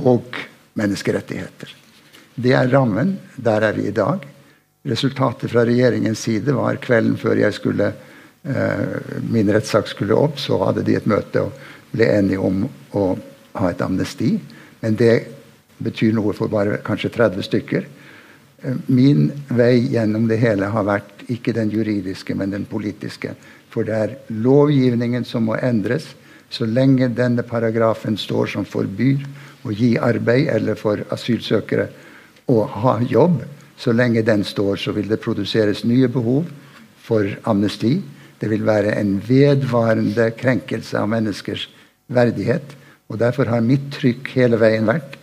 og 0.00 0.40
menneskerettigheter. 0.80 1.83
Det 2.34 2.52
er 2.52 2.68
rammen. 2.68 3.18
Der 3.36 3.62
er 3.62 3.72
vi 3.72 3.86
i 3.88 3.94
dag. 3.94 4.24
Resultatet 4.84 5.52
fra 5.52 5.62
regjeringens 5.64 6.24
side 6.26 6.52
var 6.52 6.80
kvelden 6.82 7.16
før 7.16 7.38
jeg 7.38 7.54
skulle, 7.54 7.92
eh, 8.42 9.20
min 9.30 9.52
rettssak 9.54 9.86
skulle 9.88 10.14
opp, 10.14 10.38
så 10.38 10.58
hadde 10.64 10.82
de 10.82 10.96
et 10.96 11.06
møte 11.06 11.40
og 11.40 11.52
ble 11.92 12.04
enige 12.04 12.38
om 12.38 12.68
å 12.92 13.18
ha 13.54 13.70
et 13.70 13.80
amnesti. 13.80 14.40
Men 14.82 14.96
det 14.96 15.26
betyr 15.78 16.12
noe 16.12 16.34
for 16.34 16.48
bare 16.48 16.82
kanskje 16.82 17.12
30 17.14 17.42
stykker. 17.42 17.86
Eh, 18.62 18.74
min 18.88 19.30
vei 19.48 19.78
gjennom 19.94 20.28
det 20.28 20.38
hele 20.42 20.66
har 20.66 20.84
vært 20.84 21.24
ikke 21.28 21.54
den 21.54 21.70
juridiske, 21.70 22.34
men 22.34 22.50
den 22.50 22.66
politiske. 22.66 23.36
For 23.70 23.84
det 23.84 23.94
er 23.94 24.16
lovgivningen 24.28 25.24
som 25.24 25.44
må 25.44 25.54
endres. 25.54 26.14
Så 26.50 26.66
lenge 26.66 27.08
denne 27.08 27.42
paragrafen 27.42 28.16
står 28.16 28.46
som 28.46 28.64
forbyr 28.64 29.22
å 29.64 29.72
gi 29.72 29.96
arbeid 29.98 30.48
eller 30.48 30.74
for 30.74 30.98
asylsøkere 31.10 31.88
å 32.50 32.64
ha 32.82 32.98
jobb, 33.02 33.42
så 33.78 33.92
lenge 33.92 34.22
den 34.22 34.44
står, 34.46 34.76
så 34.76 34.94
vil 34.96 35.08
det 35.10 35.22
produseres 35.22 35.84
nye 35.84 36.08
behov 36.08 36.48
for 37.04 37.28
amnesti. 37.50 37.96
Det 38.40 38.50
vil 38.50 38.64
være 38.66 38.94
en 39.00 39.16
vedvarende 39.24 40.30
krenkelse 40.38 40.98
av 41.00 41.08
menneskers 41.10 41.68
verdighet. 42.12 42.76
Og 43.08 43.18
Derfor 43.20 43.50
har 43.50 43.64
mitt 43.64 43.90
trykk 43.94 44.30
hele 44.36 44.60
veien 44.60 44.86
vært 44.88 45.18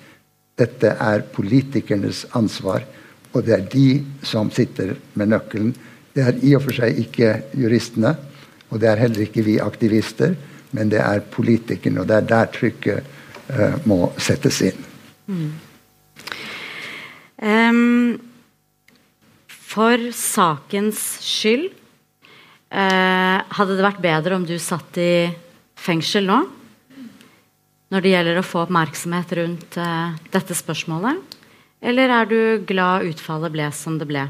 dette 0.60 0.92
er 1.00 1.24
politikernes 1.34 2.26
ansvar 2.38 2.84
og 3.32 3.46
det 3.48 3.56
er 3.56 3.68
de 3.72 3.88
som 4.28 4.52
sitter 4.52 4.96
med 5.16 5.32
nøkkelen. 5.32 5.72
Det 6.12 6.24
er 6.28 6.40
i 6.44 6.54
og 6.58 6.66
for 6.66 6.76
seg 6.76 7.00
ikke 7.00 7.34
juristene, 7.58 8.16
og 8.72 8.82
det 8.84 8.90
er 8.92 9.04
heller 9.06 9.26
ikke 9.26 9.46
vi 9.48 9.58
aktivister, 9.64 10.36
men 10.76 10.92
det 10.92 11.00
er 11.04 11.24
politikerne, 11.32 12.04
og 12.04 12.08
det 12.08 12.18
er 12.18 12.28
der 12.28 12.52
trykket 12.52 13.08
uh, 13.52 13.76
må 13.88 14.12
settes 14.20 14.62
inn. 14.68 14.88
Mm. 15.28 15.50
For 19.72 20.12
sakens 20.14 21.00
skyld 21.26 21.72
uh, 21.72 23.38
hadde 23.56 23.78
det 23.78 23.86
vært 23.86 24.04
bedre 24.04 24.38
om 24.38 24.46
du 24.48 24.58
satt 24.62 25.00
i 25.02 25.30
fengsel 25.80 26.28
nå? 26.28 26.42
Når 27.92 28.04
det 28.04 28.14
gjelder 28.14 28.40
å 28.40 28.46
få 28.46 28.66
oppmerksomhet 28.66 29.34
rundt 29.40 29.80
uh, 29.80 30.14
dette 30.32 30.56
spørsmålet? 30.58 31.38
Eller 31.82 32.14
er 32.14 32.30
du 32.30 32.40
glad 32.68 33.08
utfallet 33.10 33.54
ble 33.54 33.68
som 33.74 33.98
det 34.00 34.08
ble? 34.12 34.28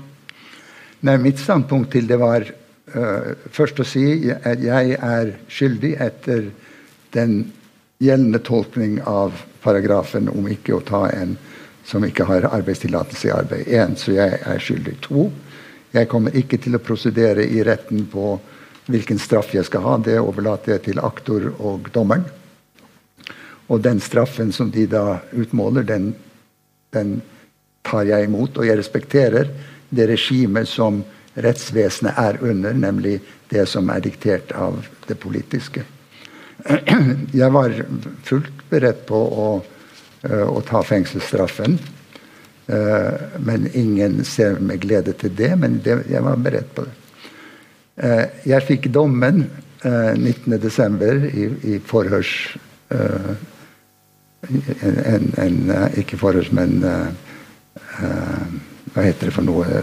Nei, 1.01 1.17
Mitt 1.19 1.41
standpunkt 1.41 1.91
til 1.95 2.07
det 2.09 2.19
var 2.21 2.45
uh, 2.47 3.31
først 3.51 3.81
å 3.81 3.87
si 3.87 4.05
at 4.31 4.61
jeg 4.61 4.97
er 4.97 5.35
skyldig 5.51 5.95
etter 6.05 6.51
den 7.17 7.41
gjeldende 8.01 8.41
tolkning 8.45 9.01
av 9.09 9.35
paragrafen 9.61 10.29
om 10.31 10.47
ikke 10.49 10.77
å 10.77 10.85
ta 10.85 11.07
en 11.13 11.35
som 11.91 12.05
ikke 12.07 12.25
har 12.29 12.47
arbeidstillatelse 12.47 13.27
i 13.27 13.33
arbeid. 13.35 13.67
Én, 13.67 13.97
så 13.99 14.15
jeg 14.15 14.39
er 14.47 14.63
skyldig. 14.63 14.95
To, 15.07 15.27
jeg 15.91 16.07
kommer 16.11 16.35
ikke 16.39 16.59
til 16.61 16.77
å 16.77 16.83
prosedere 16.83 17.43
i 17.43 17.63
retten 17.67 18.05
på 18.11 18.37
hvilken 18.91 19.19
straff 19.19 19.51
jeg 19.55 19.67
skal 19.67 19.83
ha. 19.83 19.97
Det 19.99 20.15
overlater 20.21 20.77
jeg 20.77 20.85
til 20.87 21.01
aktor 21.03 21.49
og 21.59 21.91
dommeren. 21.93 22.23
Og 23.71 23.83
den 23.83 23.99
straffen 24.03 24.51
som 24.55 24.71
de 24.71 24.85
da 24.91 25.19
utmåler, 25.31 25.83
den, 25.87 26.13
den 26.95 27.19
tar 27.87 28.07
jeg 28.07 28.27
imot, 28.27 28.57
og 28.57 28.67
jeg 28.67 28.79
respekterer 28.79 29.51
det 29.91 30.07
regimet 30.11 30.69
som 30.69 31.01
rettsvesenet 31.35 32.17
er 32.19 32.39
under, 32.43 32.75
nemlig 32.75 33.19
det 33.51 33.65
som 33.71 33.89
er 33.91 34.03
diktert 34.03 34.51
av 34.55 34.79
det 35.07 35.17
politiske. 35.19 35.83
Jeg 37.41 37.51
var 37.51 37.73
fullt 38.27 38.65
beredt 38.69 39.05
på 39.07 39.17
å, 39.17 39.47
å 40.29 40.61
ta 40.65 40.83
fengselsstraffen. 40.85 41.79
Eh, 42.67 43.13
men 43.41 43.69
ingen 43.73 44.23
ser 44.25 44.59
med 44.59 44.83
glede 44.83 45.13
til 45.17 45.33
det, 45.35 45.55
men 45.57 45.79
det, 45.83 46.03
jeg 46.11 46.23
var 46.23 46.37
beredt 46.37 46.75
på 46.75 46.85
det. 46.85 46.93
Eh, 48.01 48.25
jeg 48.53 48.67
fikk 48.67 48.91
dommen 48.93 49.45
19.12. 49.81 51.25
i, 51.25 51.45
i 51.73 51.79
forhørs 51.81 52.35
en, 52.93 53.37
en, 55.09 55.25
en, 55.41 55.57
Ikke 55.97 56.19
forhørs, 56.21 56.51
men 56.53 56.83
Eh, 57.99 58.45
hva 58.93 59.05
heter 59.05 59.29
det 59.29 59.35
for 59.35 59.47
noe? 59.47 59.81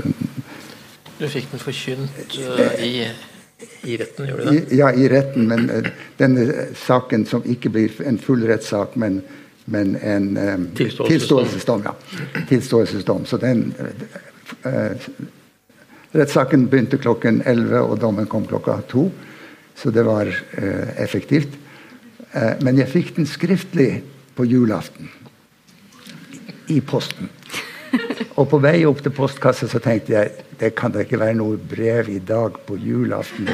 Du 1.18 1.26
fikk 1.30 1.48
den 1.50 1.62
forkynt 1.62 2.36
uh, 2.38 2.60
i, 2.84 3.08
i, 3.82 3.96
retten, 3.98 4.28
gjorde 4.28 4.44
du 4.44 4.50
det? 4.52 4.76
Ja, 4.78 4.90
i 4.92 5.08
retten. 5.10 5.48
Men 5.50 5.66
uh, 5.72 5.88
denne 6.20 6.68
saken 6.78 7.26
som 7.26 7.46
ikke 7.48 7.72
blir 7.74 7.96
en 8.06 8.20
full 8.22 8.44
rettssak, 8.48 8.94
men, 9.00 9.22
men 9.70 9.96
en 9.96 10.36
eh, 10.36 10.58
tilståelsesdom. 10.76 11.82
Ja. 11.84 11.94
tilståelsesdom. 12.48 13.26
Så 13.26 13.36
den 13.36 13.72
eh, 14.62 15.08
Rettssaken 16.16 16.66
begynte 16.72 16.96
klokken 16.96 17.42
11, 17.44 17.82
og 17.84 17.98
dommen 18.00 18.26
kom 18.26 18.46
klokka 18.48 18.78
2. 18.88 19.10
Så 19.76 19.90
det 19.94 20.02
var 20.02 20.30
effektivt. 20.96 21.52
men 22.64 22.78
jeg 22.80 22.88
fikk 22.88 23.12
den 23.16 23.26
skriftlig 23.28 24.02
på 24.34 24.46
julaften. 24.48 25.10
I 26.66 26.80
posten. 26.80 27.28
Og 28.38 28.48
på 28.50 28.60
vei 28.62 28.84
opp 28.86 29.00
til 29.02 29.14
postkassa 29.14 29.68
så 29.70 29.80
tenkte 29.82 30.14
jeg 30.14 30.46
det 30.58 30.72
kan 30.78 30.92
da 30.94 31.02
ikke 31.04 31.20
være 31.20 31.36
noe 31.38 31.58
brev 31.58 32.10
i 32.10 32.18
dag 32.22 32.56
på 32.66 32.76
julaften. 32.78 33.48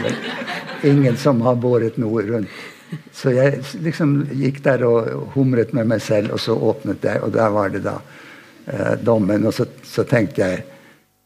Ingen 0.85 1.17
som 1.21 1.41
har 1.45 1.57
båret 1.61 1.99
noe 2.01 2.25
rundt. 2.25 2.51
Så 3.15 3.33
jeg 3.35 3.63
liksom 3.85 4.17
gikk 4.35 4.63
der 4.65 4.85
og 4.89 5.31
humret 5.35 5.75
med 5.77 5.89
meg 5.91 6.03
selv, 6.05 6.35
og 6.35 6.43
så 6.43 6.57
åpnet 6.57 7.05
jeg, 7.05 7.23
og 7.23 7.33
der 7.35 7.53
var 7.55 7.73
det 7.75 7.85
da 7.87 7.99
eh, 8.67 8.95
dommen. 9.01 9.47
Og 9.47 9.55
så, 9.57 9.67
så, 9.87 10.07
tenkte 10.09 10.45
jeg 10.45 10.65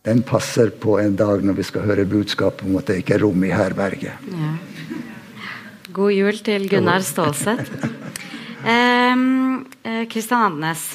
den 0.06 0.22
passer 0.26 0.70
på 0.70 0.98
en 1.02 1.16
dag 1.18 1.42
når 1.44 1.58
vi 1.58 1.66
skal 1.66 1.86
høre 1.88 2.08
budskapet 2.08 2.64
om 2.68 2.78
at 2.80 2.88
det 2.90 3.00
ikke 3.02 3.18
er 3.18 3.24
rom 3.26 3.44
i 3.44 3.52
herberget. 3.52 4.30
Ja. 4.32 4.54
God 5.98 6.12
jul 6.14 6.38
til 6.44 6.68
Gunnar 6.70 7.02
Stålseth. 7.02 7.70
Kristian 8.62 10.40
eh, 10.40 10.46
Andenes. 10.46 10.88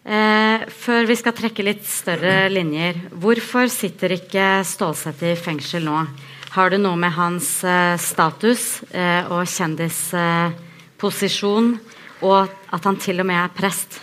Eh, 0.00 0.64
før 0.72 1.04
vi 1.06 1.16
skal 1.18 1.36
trekke 1.36 1.64
litt 1.64 1.84
større 1.86 2.48
linjer. 2.50 2.96
Hvorfor 3.20 3.68
sitter 3.70 4.16
ikke 4.16 4.46
Stålsett 4.66 5.22
i 5.28 5.36
fengsel 5.38 5.84
nå? 5.86 6.02
Har 6.50 6.72
det 6.72 6.80
noe 6.82 6.96
med 6.98 7.12
hans 7.14 7.62
eh, 7.62 7.94
status 8.02 8.82
eh, 8.90 9.22
og 9.30 9.46
kjendisposisjon 9.46 11.78
og 12.26 12.50
at 12.74 12.82
han 12.88 12.96
til 12.98 13.22
og 13.22 13.26
med 13.28 13.38
er 13.38 13.52
prest, 13.54 14.02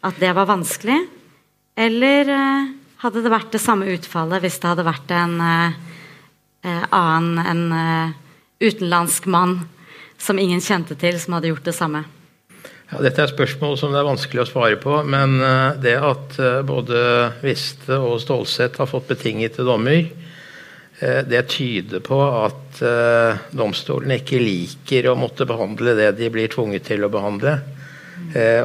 at 0.00 0.16
det 0.16 0.32
var 0.32 0.48
vanskelig? 0.48 0.96
Eller 1.76 2.24
eh, 2.32 2.72
hadde 3.04 3.20
det 3.20 3.28
vært 3.34 3.52
det 3.52 3.60
samme 3.60 3.84
utfallet 3.92 4.40
hvis 4.40 4.56
det 4.62 4.70
hadde 4.70 4.88
vært 4.88 5.10
en 5.12 5.36
annen, 6.64 7.38
en 7.38 8.14
utenlandsk 8.64 9.26
mann 9.30 9.68
som 10.18 10.38
ingen 10.40 10.60
kjente 10.64 10.96
til, 10.98 11.20
som 11.20 11.32
hadde 11.36 11.48
gjort 11.52 11.68
det 11.68 11.76
samme? 11.76 12.00
Ja, 12.88 12.96
dette 13.04 13.20
er 13.22 13.28
spørsmål 13.30 13.76
som 13.78 13.92
det 13.92 14.00
er 14.00 14.08
vanskelig 14.08 14.42
å 14.42 14.48
svare 14.48 14.76
på. 14.80 15.02
Men 15.06 15.38
det 15.84 15.96
at 16.00 16.34
både 16.66 16.98
Viste 17.44 17.94
og 18.00 18.20
Stålsett 18.24 18.78
har 18.80 18.88
fått 18.90 19.08
betingede 19.12 19.62
dommer, 19.68 20.08
det 20.98 21.44
tyder 21.52 22.02
på 22.02 22.16
at 22.18 22.80
domstolene 23.54 24.16
ikke 24.18 24.40
liker 24.42 25.06
å 25.06 25.16
måtte 25.18 25.46
behandle 25.46 25.92
det 25.94 26.08
de 26.18 26.30
blir 26.34 26.50
tvunget 26.50 26.88
til 26.90 27.06
å 27.06 27.10
behandle. 27.12 27.52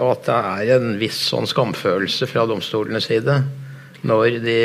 Og 0.02 0.08
at 0.08 0.24
det 0.26 0.38
er 0.39 0.72
en 0.80 0.96
viss 0.98 1.19
sånn 1.30 1.46
skamfølelse 1.46 2.26
fra 2.32 2.48
domstolenes 2.50 3.06
side 3.12 3.36
når 4.04 4.39
de 4.43 4.58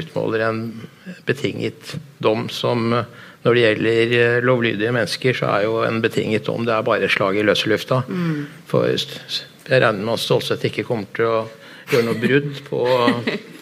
utmåler 0.00 0.46
en 0.48 0.62
betinget 1.28 1.94
dom 2.22 2.48
som 2.52 2.88
når 3.40 3.56
det 3.56 3.62
gjelder 3.62 4.14
eh, 4.18 4.42
lovlydige 4.44 4.92
mennesker, 4.92 5.36
så 5.36 5.52
er 5.54 5.64
jo 5.64 5.78
en 5.86 6.02
betinget 6.04 6.44
dom 6.48 6.66
det 6.68 6.74
er 6.74 6.84
bare 6.84 7.06
et 7.06 7.14
slag 7.14 7.38
i 7.40 7.44
løse 7.46 7.70
lufta. 7.70 8.02
Mm. 8.08 8.42
For 8.68 8.90
jeg 8.90 9.80
regner 9.80 10.02
med 10.02 10.16
at 10.18 10.24
Stålsett 10.24 10.66
ikke 10.68 10.84
kommer 10.88 11.08
til 11.16 11.30
å 11.30 11.38
gjøre 11.90 12.06
noe 12.08 12.20
brudd 12.20 12.60
på 12.66 12.82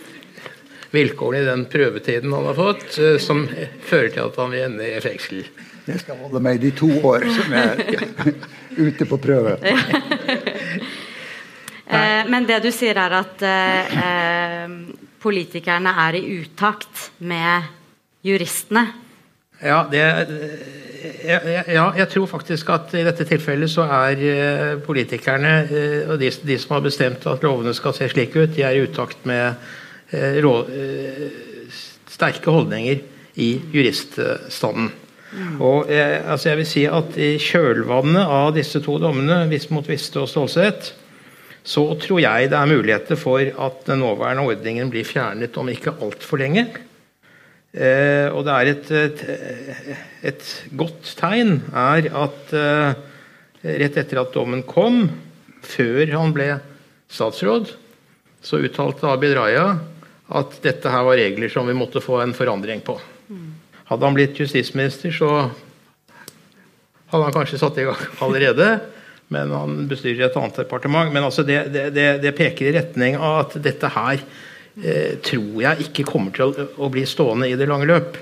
vilkårene 0.91 1.43
i 1.43 1.49
den 1.49 1.65
prøvetiden 1.71 2.33
han 2.33 2.47
har 2.49 2.57
fått, 2.57 2.99
eh, 2.99 3.19
som 3.23 3.45
fører 3.89 4.13
til 4.15 4.25
at 4.25 4.39
han 4.41 4.55
vil 4.55 4.65
ende 4.69 4.89
i 4.89 5.01
fengsel. 5.05 5.45
Jeg 5.89 6.03
skal 6.03 6.21
holde 6.21 6.41
meg 6.45 6.61
de 6.61 6.73
to 6.77 6.89
år 7.09 7.25
som 7.33 7.53
jeg 7.57 7.69
er 7.69 8.33
ute 8.79 9.09
på 9.09 9.21
prøve. 9.21 9.59
Eh, 11.89 12.27
men 12.29 12.45
det 12.45 12.59
du 12.61 12.67
sier, 12.69 12.99
er 13.01 13.15
at 13.17 13.41
eh, 13.49 14.73
politikerne 15.25 15.95
er 16.03 16.19
i 16.19 16.35
utakt 16.43 17.07
med 17.25 17.65
juristene. 18.21 18.83
Ja, 19.65 19.79
det, 19.89 20.03
ja, 21.25 21.39
ja, 21.65 21.87
jeg 21.97 22.11
tror 22.13 22.29
faktisk 22.29 22.75
at 22.77 22.93
i 22.93 23.07
dette 23.09 23.25
tilfellet 23.25 23.73
så 23.73 23.89
er 23.89 24.77
politikerne 24.85 25.55
og 26.11 26.19
de, 26.21 26.29
de, 26.29 26.61
som 26.61 26.77
har 26.77 26.85
bestemt 26.85 27.25
at 27.25 27.49
lovene 27.49 27.73
skal 27.73 27.97
se 27.97 28.13
slik 28.13 28.37
ut, 28.37 28.53
de 28.53 28.69
er 28.69 28.77
i 28.77 28.85
utakt 28.85 29.25
med 29.25 29.57
rå, 30.13 30.53
sterke 32.09 32.51
holdninger 32.51 33.03
i 33.39 33.51
juriststanden. 33.75 34.91
Mm. 35.29 35.59
Og 35.61 35.91
jeg, 35.93 36.23
altså 36.25 36.49
jeg 36.49 36.59
vil 36.63 36.69
si 36.69 36.85
at 36.89 37.19
I 37.21 37.29
kjølvannet 37.43 38.33
av 38.33 38.55
disse 38.57 38.81
to 38.85 38.97
dommene, 39.01 39.43
mot 39.75 39.89
Viste 39.89 40.23
og 40.23 40.31
Stålsett, 40.31 40.93
så 41.69 41.85
tror 42.01 42.23
jeg 42.23 42.49
det 42.49 42.57
er 42.57 42.71
muligheter 42.71 43.19
for 43.21 43.43
at 43.45 43.83
den 43.87 44.01
nåværende 44.01 44.47
ordningen 44.49 44.89
blir 44.93 45.05
fjernet 45.05 45.57
om 45.61 45.69
ikke 45.69 45.99
altfor 46.01 46.41
lenge. 46.41 46.65
Eh, 47.77 48.33
og 48.33 48.47
det 48.47 48.55
er 48.55 48.71
et, 48.71 48.91
et, 48.97 49.25
et, 50.31 50.47
godt 50.73 51.11
tegn 51.19 51.59
er 51.77 52.09
at 52.17 52.55
eh, 52.57 53.03
rett 53.83 53.99
etter 54.01 54.23
at 54.23 54.33
dommen 54.33 54.65
kom, 54.65 55.05
før 55.61 56.15
han 56.15 56.33
ble 56.33 56.49
statsråd, 57.13 57.75
så 58.41 58.63
uttalte 58.65 59.11
Abid 59.13 59.37
Raja 59.37 59.67
at 60.29 60.59
dette 60.65 60.93
her 60.93 61.07
var 61.07 61.17
regler 61.17 61.53
som 61.53 61.69
vi 61.69 61.77
måtte 61.77 62.03
få 62.05 62.21
en 62.21 62.35
forandring 62.37 62.83
på. 62.85 62.99
Hadde 63.89 64.05
han 64.05 64.17
blitt 64.17 64.37
justisminister, 64.37 65.13
så 65.15 65.31
hadde 67.09 67.25
han 67.25 67.33
kanskje 67.33 67.61
satt 67.61 67.81
i 67.81 67.87
gang 67.89 68.03
allerede. 68.25 68.69
Men 69.33 69.53
han 69.53 69.81
bestyrer 69.89 70.29
et 70.29 70.37
annet 70.41 70.61
departement. 70.63 71.13
Men 71.13 71.25
altså 71.29 71.45
det, 71.45 71.61
det, 71.73 72.07
det, 72.23 72.37
peker 72.37 72.69
i 72.69 72.77
retning 72.77 73.17
av 73.17 73.43
at 73.43 73.59
dette 73.65 73.91
her 73.93 74.21
eh, 74.21 75.19
tror 75.25 75.61
jeg 75.65 75.89
ikke 75.89 76.07
kommer 76.09 76.33
til 76.37 76.49
å, 76.49 76.69
å, 76.77 76.89
bli 76.93 77.05
stående 77.09 77.49
i 77.49 77.57
det 77.61 77.69
lange 77.69 77.89
løp. 77.89 78.17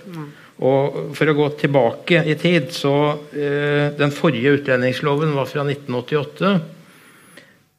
Og 0.67 1.15
For 1.15 1.29
å 1.29 1.37
gå 1.37 1.51
tilbake 1.61 2.23
i 2.25 2.35
tid, 2.41 2.71
så 2.73 2.95
eh, 3.37 3.93
Den 3.99 4.15
forrige 4.15 4.57
utlendingsloven 4.61 5.35
var 5.37 5.51
fra 5.51 5.67
1988. 5.67 6.55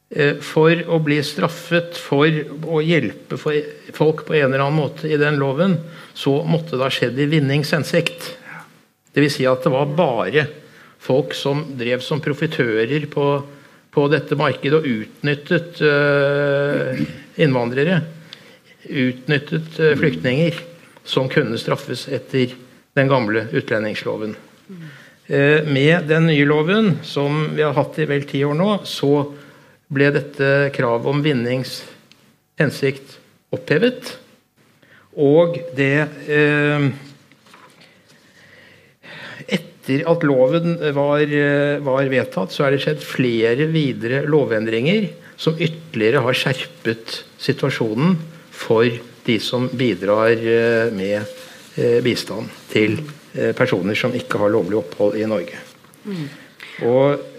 Eh, 0.08 0.38
for 0.40 0.72
å 0.88 0.96
bli 1.04 1.18
straffet 1.20 1.98
for 2.00 2.32
å 2.64 2.80
hjelpe 2.80 3.36
folk 3.36 4.22
på 4.24 4.38
en 4.38 4.46
eller 4.46 4.62
annen 4.64 4.78
måte 4.80 5.08
i 5.10 5.18
den 5.20 5.36
loven, 5.36 5.76
så 6.16 6.38
måtte 6.48 6.78
det 6.78 6.86
ha 6.86 6.92
skjedd 6.92 7.18
i 7.20 7.28
vinnings 7.28 7.74
hensikt. 7.76 8.30
Dvs. 9.12 9.36
Si 9.36 9.44
at 9.48 9.66
det 9.66 9.72
var 9.74 9.92
bare 9.98 10.46
folk 11.04 11.34
som 11.36 11.60
drev 11.76 12.00
som 12.04 12.22
profitører 12.24 13.04
på, 13.12 13.26
på 13.92 14.06
dette 14.08 14.36
markedet 14.38 14.78
og 14.80 14.88
utnyttet 14.88 15.80
uh, 15.84 16.98
innvandrere. 17.38 18.00
Utnyttet 18.88 19.78
uh, 19.78 19.92
flyktninger 19.98 20.56
som 21.08 21.28
kunne 21.32 21.60
straffes 21.60 22.06
etter 22.08 22.56
den 22.98 23.10
gamle 23.12 23.44
utlendingsloven. 23.52 24.34
Uh, 25.28 25.60
med 25.68 26.08
den 26.08 26.28
nye 26.30 26.48
loven, 26.48 26.96
som 27.04 27.50
vi 27.54 27.64
har 27.64 27.76
hatt 27.76 28.00
i 28.00 28.08
vel 28.08 28.26
ti 28.28 28.42
år 28.48 28.56
nå, 28.58 28.72
så 28.88 29.12
ble 29.88 30.10
dette 30.14 30.48
kravet 30.76 31.08
om 31.08 31.22
vinnings 31.24 31.80
hensikt 32.60 33.16
opphevet. 33.54 34.16
Og 35.18 35.56
det 35.76 36.08
eh, 36.30 36.88
Etter 39.48 40.02
at 40.04 40.24
loven 40.28 40.74
var, 40.92 41.22
eh, 41.24 41.78
var, 41.80 42.10
vedtatt, 42.12 42.52
så 42.52 42.66
er 42.66 42.74
det 42.74 42.82
skjedd 42.84 43.00
flere 43.00 43.68
videre 43.72 44.20
lovendringer 44.28 45.08
som 45.40 45.56
ytterligere 45.56 46.20
har 46.26 46.36
skjerpet 46.36 47.22
situasjonen 47.40 48.18
for 48.52 48.84
de 49.24 49.38
som 49.40 49.64
bidrar 49.72 50.34
eh, 50.36 50.92
med 50.92 51.22
eh, 51.80 52.02
bistand 52.04 52.52
til 52.68 53.00
personer 53.54 53.94
som 53.94 54.14
ikke 54.16 54.38
har 54.40 54.50
lovlig 54.50 54.80
opphold 54.80 55.16
i 55.20 55.26
Norge. 55.28 55.58
Mm. 56.08 56.22
Og 56.88 57.37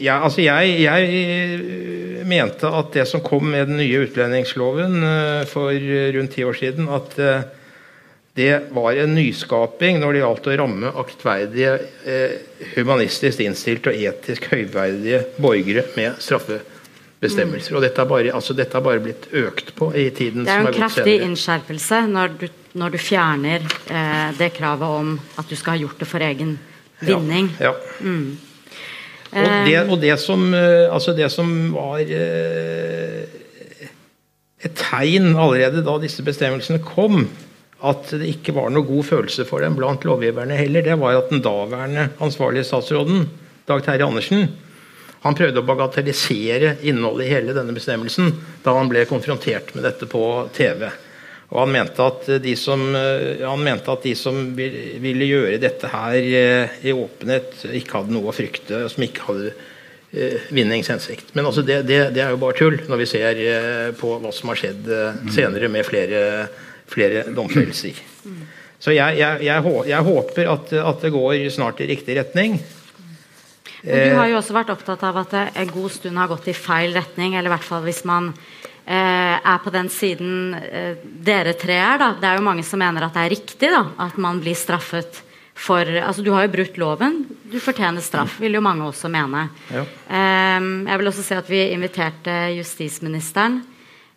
ja, 0.00 0.20
altså 0.22 0.42
jeg, 0.44 0.74
jeg, 0.84 2.24
mente 2.30 2.68
at 2.68 2.92
det 2.94 3.06
som 3.08 3.22
kom 3.24 3.48
med 3.52 3.70
den 3.70 3.80
nye 3.80 4.04
utlendingsloven 4.04 5.00
for 5.50 5.74
rundt 6.14 6.36
ti 6.36 6.44
år 6.46 6.58
siden, 6.58 6.90
at 6.92 7.16
det 8.38 8.52
var 8.70 8.94
en 8.94 9.14
nyskaping 9.16 9.98
når 10.00 10.14
det 10.14 10.20
gjaldt 10.22 10.46
å 10.46 10.56
ramme 10.60 10.92
aktverdige, 11.02 11.72
humanistisk 12.76 13.42
innstilte 13.42 13.90
og 13.90 13.98
etisk 13.98 14.46
høyverdige 14.52 15.24
borgere 15.42 15.82
med 15.96 16.20
straffebestemmelser. 16.22 17.74
Og 17.76 17.84
dette 17.84 18.00
har, 18.00 18.08
bare, 18.08 18.30
altså 18.36 18.54
dette 18.56 18.78
har 18.78 18.84
bare 18.86 19.02
blitt 19.02 19.26
økt 19.36 19.74
på 19.76 19.90
i 19.98 20.06
tiden 20.14 20.46
som 20.46 20.68
har 20.68 20.70
gått 20.70 20.78
senere. 20.78 20.78
Det 20.78 20.78
er 20.78 20.84
en 20.84 20.94
kraftig 20.94 21.16
innskjerpelse 21.26 22.00
når 22.14 22.36
du, 22.38 22.46
når 22.80 22.94
du 22.94 23.00
fjerner 23.02 23.66
eh, 23.66 24.28
det 24.38 24.52
kravet 24.56 25.00
om 25.00 25.16
at 25.40 25.50
du 25.50 25.58
skal 25.58 25.74
ha 25.74 25.82
gjort 25.82 26.00
det 26.00 26.08
for 26.08 26.30
egen 26.30 26.54
vinning. 27.00 27.50
Ja, 27.58 27.74
ja. 27.74 27.98
Mm. 28.00 28.38
Og 29.30 29.66
det, 29.66 29.76
og 29.86 30.00
det, 30.02 30.16
som, 30.18 30.42
eh, 30.54 30.88
altså 30.90 31.14
det 31.14 31.28
som 31.30 31.50
var 31.74 32.00
eh, 32.02 33.28
et 34.60 34.74
tegn 34.76 35.36
allerede 35.38 35.84
da 35.86 35.94
disse 36.02 36.24
bestemmelsene 36.26 36.82
kom, 36.82 37.28
at 37.80 38.10
det 38.12 38.28
ikke 38.34 38.54
var 38.56 38.72
noe 38.72 38.84
god 38.84 39.06
følelse 39.08 39.46
for 39.48 39.62
dem 39.64 39.78
blant 39.78 40.02
lovgiverne 40.04 40.58
heller, 40.58 40.84
det 40.84 40.98
var 41.00 41.16
at 41.16 41.30
den 41.32 41.44
daværende 41.44 42.10
ansvarlige 42.20 42.66
statsråden, 42.68 43.28
Dag 43.70 43.84
Terje 43.86 44.02
Andersen, 44.02 44.48
han 45.20 45.36
prøvde 45.36 45.60
å 45.60 45.68
bagatellisere 45.68 46.78
innholdet 46.88 47.28
i 47.28 47.32
hele 47.34 47.54
denne 47.54 47.76
bestemmelsen 47.76 48.32
da 48.64 48.74
han 48.74 48.88
ble 48.90 49.04
konfrontert 49.08 49.74
med 49.76 49.84
dette 49.86 50.08
på 50.10 50.24
TV. 50.56 50.88
Og 51.50 51.64
han 51.64 51.72
mente 51.74 52.04
at 52.04 52.28
de 52.44 52.52
som, 52.58 52.82
eh, 52.94 53.42
mente 53.58 53.90
at 53.90 54.04
de 54.06 54.14
som 54.14 54.36
ville 54.54 55.26
gjøre 55.26 55.58
dette 55.58 55.90
her 55.90 56.18
eh, 56.18 56.76
i 56.86 56.94
åpenhet, 56.94 57.64
ikke 57.74 57.98
hadde 57.98 58.14
noe 58.14 58.30
å 58.30 58.34
frykte, 58.34 58.84
som 58.92 59.02
ikke 59.02 59.26
hadde 59.26 59.50
eh, 60.14 60.46
vinningshensikt. 60.54 61.34
Men 61.34 61.50
altså 61.50 61.64
det, 61.66 61.82
det, 61.88 61.98
det, 62.14 62.22
er 62.22 62.36
jo 62.36 62.42
bare 62.42 62.58
tull, 62.58 62.78
når 62.86 63.02
vi 63.02 63.08
ser 63.10 63.42
på 63.98 64.14
hva 64.22 64.30
som 64.34 64.52
har 64.52 64.62
skjedd 64.62 64.92
senere 65.34 65.72
med 65.72 65.88
flere, 65.88 66.22
flere 66.90 67.26
domfellelser. 67.34 67.98
Så 68.80 68.94
jeg, 68.94 69.18
jeg, 69.18 69.42
jeg, 69.44 69.74
jeg 69.90 70.06
håper 70.06 70.54
at, 70.54 70.70
at, 70.72 71.02
det 71.02 71.10
går 71.12 71.50
snart 71.52 71.82
i 71.82 71.90
riktig 71.90 72.14
retning. 72.16 72.60
Men 73.82 74.12
du 74.12 74.16
har 74.20 74.30
jo 74.30 74.38
også 74.38 74.54
vært 74.54 74.70
opptatt 74.72 75.02
av 75.08 75.18
at 75.24 75.34
det 75.34 75.44
en 75.58 75.74
god 75.74 75.92
stund 75.92 76.20
har 76.20 76.30
gått 76.30 76.48
i 76.52 76.56
feil 76.56 76.94
retning, 76.94 77.34
eller 77.34 77.50
i 77.50 77.54
hvert 77.56 77.66
fall 77.66 77.82
hvis 77.84 78.04
man 78.08 78.30
Eh, 78.79 78.79
er 78.94 79.58
på 79.62 79.70
den 79.70 79.88
siden 79.92 80.54
eh, 80.56 80.98
dere 81.02 81.54
tre 81.58 81.76
er. 81.78 81.98
Da. 82.00 82.08
Det 82.18 82.28
er 82.28 82.38
jo 82.38 82.46
mange 82.46 82.64
som 82.66 82.80
mener 82.82 83.06
at 83.06 83.16
det 83.16 83.24
er 83.24 83.34
riktig 83.36 83.70
da, 83.70 83.84
at 84.06 84.16
man 84.20 84.40
blir 84.42 84.58
straffet 84.58 85.26
for 85.60 85.84
altså 85.84 86.22
Du 86.24 86.30
har 86.32 86.46
jo 86.46 86.54
brutt 86.54 86.78
loven. 86.80 87.18
Du 87.52 87.58
fortjener 87.60 88.00
straff, 88.00 88.38
vil 88.40 88.54
jo 88.56 88.62
mange 88.64 88.86
også 88.86 89.10
mene. 89.12 89.50
Ja. 89.68 89.82
Eh, 89.84 90.68
jeg 90.88 91.00
vil 91.02 91.10
også 91.10 91.26
si 91.26 91.36
at 91.36 91.50
vi 91.50 91.66
inviterte 91.74 92.38
justisministeren. 92.56 93.62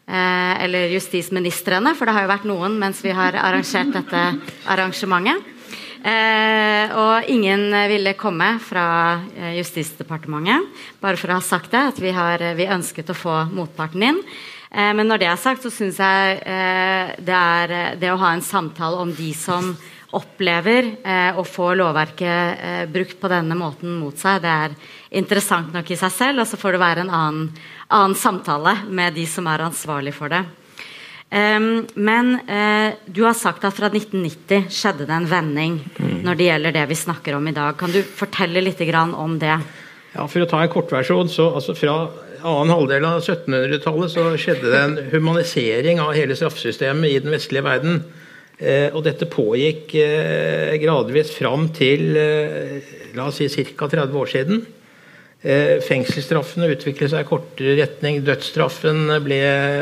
eller 0.06 0.92
justisministrene, 0.92 1.94
for 1.96 2.06
det 2.06 2.14
har 2.14 2.24
jo 2.26 2.28
vært 2.28 2.46
noen 2.46 2.74
mens 2.76 2.98
vi 3.02 3.12
har 3.16 3.38
arrangert 3.40 3.94
dette 3.94 4.24
arrangementet. 4.68 5.54
Eh, 6.04 6.92
og 7.00 7.30
ingen 7.32 7.70
ville 7.88 8.12
komme 8.20 8.58
fra 8.60 9.22
Justisdepartementet. 9.56 10.68
Bare 11.00 11.16
for 11.16 11.32
å 11.32 11.38
ha 11.40 11.44
sagt 11.44 11.72
det, 11.72 11.84
at 11.94 12.02
vi, 12.04 12.12
har, 12.12 12.44
vi 12.60 12.68
ønsket 12.68 13.14
å 13.14 13.16
få 13.16 13.38
motparten 13.56 14.04
inn. 14.04 14.20
Eh, 14.74 14.94
men 14.98 15.06
når 15.08 15.22
det 15.22 15.30
er 15.30 15.42
sagt, 15.42 15.66
så 15.66 15.72
syns 15.74 16.00
jeg 16.02 16.40
eh, 16.50 17.14
det 17.22 17.40
er 17.40 17.74
eh, 17.78 17.92
det 18.02 18.10
å 18.10 18.20
ha 18.22 18.34
en 18.34 18.46
samtale 18.46 19.04
om 19.04 19.12
de 19.14 19.30
som 19.38 19.76
opplever 20.14 20.92
å 21.34 21.42
få 21.42 21.72
lovverket 21.74 22.90
brukt 22.94 23.16
på 23.18 23.30
denne 23.32 23.56
måten 23.58 23.96
mot 23.98 24.14
seg, 24.14 24.44
det 24.44 24.52
er 24.52 24.76
interessant 25.18 25.72
nok 25.74 25.88
i 25.90 25.98
seg 25.98 26.12
selv. 26.14 26.44
Og 26.44 26.46
så 26.46 26.60
får 26.62 26.76
det 26.76 26.82
være 26.84 27.02
en 27.02 27.10
annen, 27.10 27.48
annen 27.90 28.14
samtale 28.14 28.76
med 28.94 29.18
de 29.18 29.24
som 29.26 29.50
er 29.50 29.64
ansvarlig 29.66 30.14
for 30.14 30.30
det. 30.30 30.44
Um, 31.34 31.88
men 31.98 32.30
du 33.10 33.24
har 33.26 33.34
sagt 33.34 33.66
at 33.66 33.74
fra 33.74 33.90
1990 33.90 34.70
skjedde 34.70 35.10
det 35.10 35.18
en 35.18 35.26
vending 35.32 35.80
mm. 35.82 36.20
når 36.28 36.38
det 36.38 36.50
gjelder 36.52 36.78
det 36.78 36.86
vi 36.94 37.00
snakker 37.08 37.40
om 37.40 37.50
i 37.50 37.56
dag. 37.58 37.74
Kan 37.82 37.98
du 37.98 38.04
fortelle 38.06 38.62
litt 38.62 38.86
om 38.94 39.40
det? 39.42 39.58
Ja, 40.14 40.28
For 40.28 40.46
å 40.46 40.52
ta 40.54 40.62
en 40.62 40.70
kortversjon. 40.78 41.26
så 41.26 41.50
altså 41.58 41.74
Fra 41.74 41.98
annen 42.44 42.74
halvdel 42.76 43.08
av 43.08 43.22
1700-tallet 43.22 44.12
så 44.14 44.26
skjedde 44.40 44.72
det 44.72 44.82
en 44.82 44.98
humanisering 45.14 46.02
av 46.04 46.14
hele 46.18 46.36
straffesystemet 46.38 47.10
i 47.10 47.22
den 47.24 47.34
vestlige 47.34 47.66
verden. 47.66 48.04
Eh, 48.60 48.94
og 48.94 49.02
dette 49.08 49.28
pågikk 49.32 49.96
eh, 49.98 50.76
gradvis 50.82 51.34
fram 51.34 51.70
til 51.74 52.14
eh, 52.20 52.92
la 53.18 53.30
oss 53.32 53.42
si 53.42 53.66
ca. 53.74 53.90
30 53.90 54.20
år 54.20 54.34
siden. 54.38 54.64
Fengselsstraffene 55.44 56.70
utviklet 56.72 57.12
seg 57.12 57.26
i 57.26 57.28
kortere 57.28 57.74
retning. 57.76 58.22
Dødsstraffen 58.24 59.10
ble, 59.26 59.42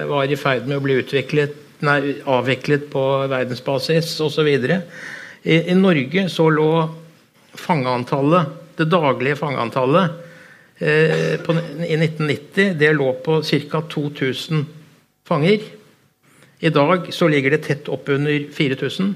var 0.10 0.26
i 0.26 0.38
ferd 0.40 0.66
med 0.66 0.80
å 0.80 0.82
bli 0.82 0.96
utviklet 1.04 1.54
er 1.82 2.08
avviklet 2.30 2.88
på 2.94 3.04
verdensbasis 3.30 4.14
osv. 4.22 4.50
I, 4.50 5.56
I 5.72 5.76
Norge 5.78 6.28
så 6.30 6.48
lå 6.54 6.72
fangeantallet, 7.58 8.58
det 8.78 8.90
daglige 8.90 9.38
fangeantallet 9.40 10.31
eh, 10.82 11.38
på, 11.42 11.56
i 11.86 11.98
1990 11.98 12.74
det 12.80 12.94
lå 12.98 13.12
på 13.24 13.42
ca. 13.46 13.84
2000 13.94 14.66
fanger. 15.28 15.68
I 16.62 16.70
dag 16.70 17.14
så 17.14 17.30
ligger 17.32 17.56
det 17.56 17.64
tett 17.68 17.90
oppunder 17.90 18.50
4000. 18.54 19.14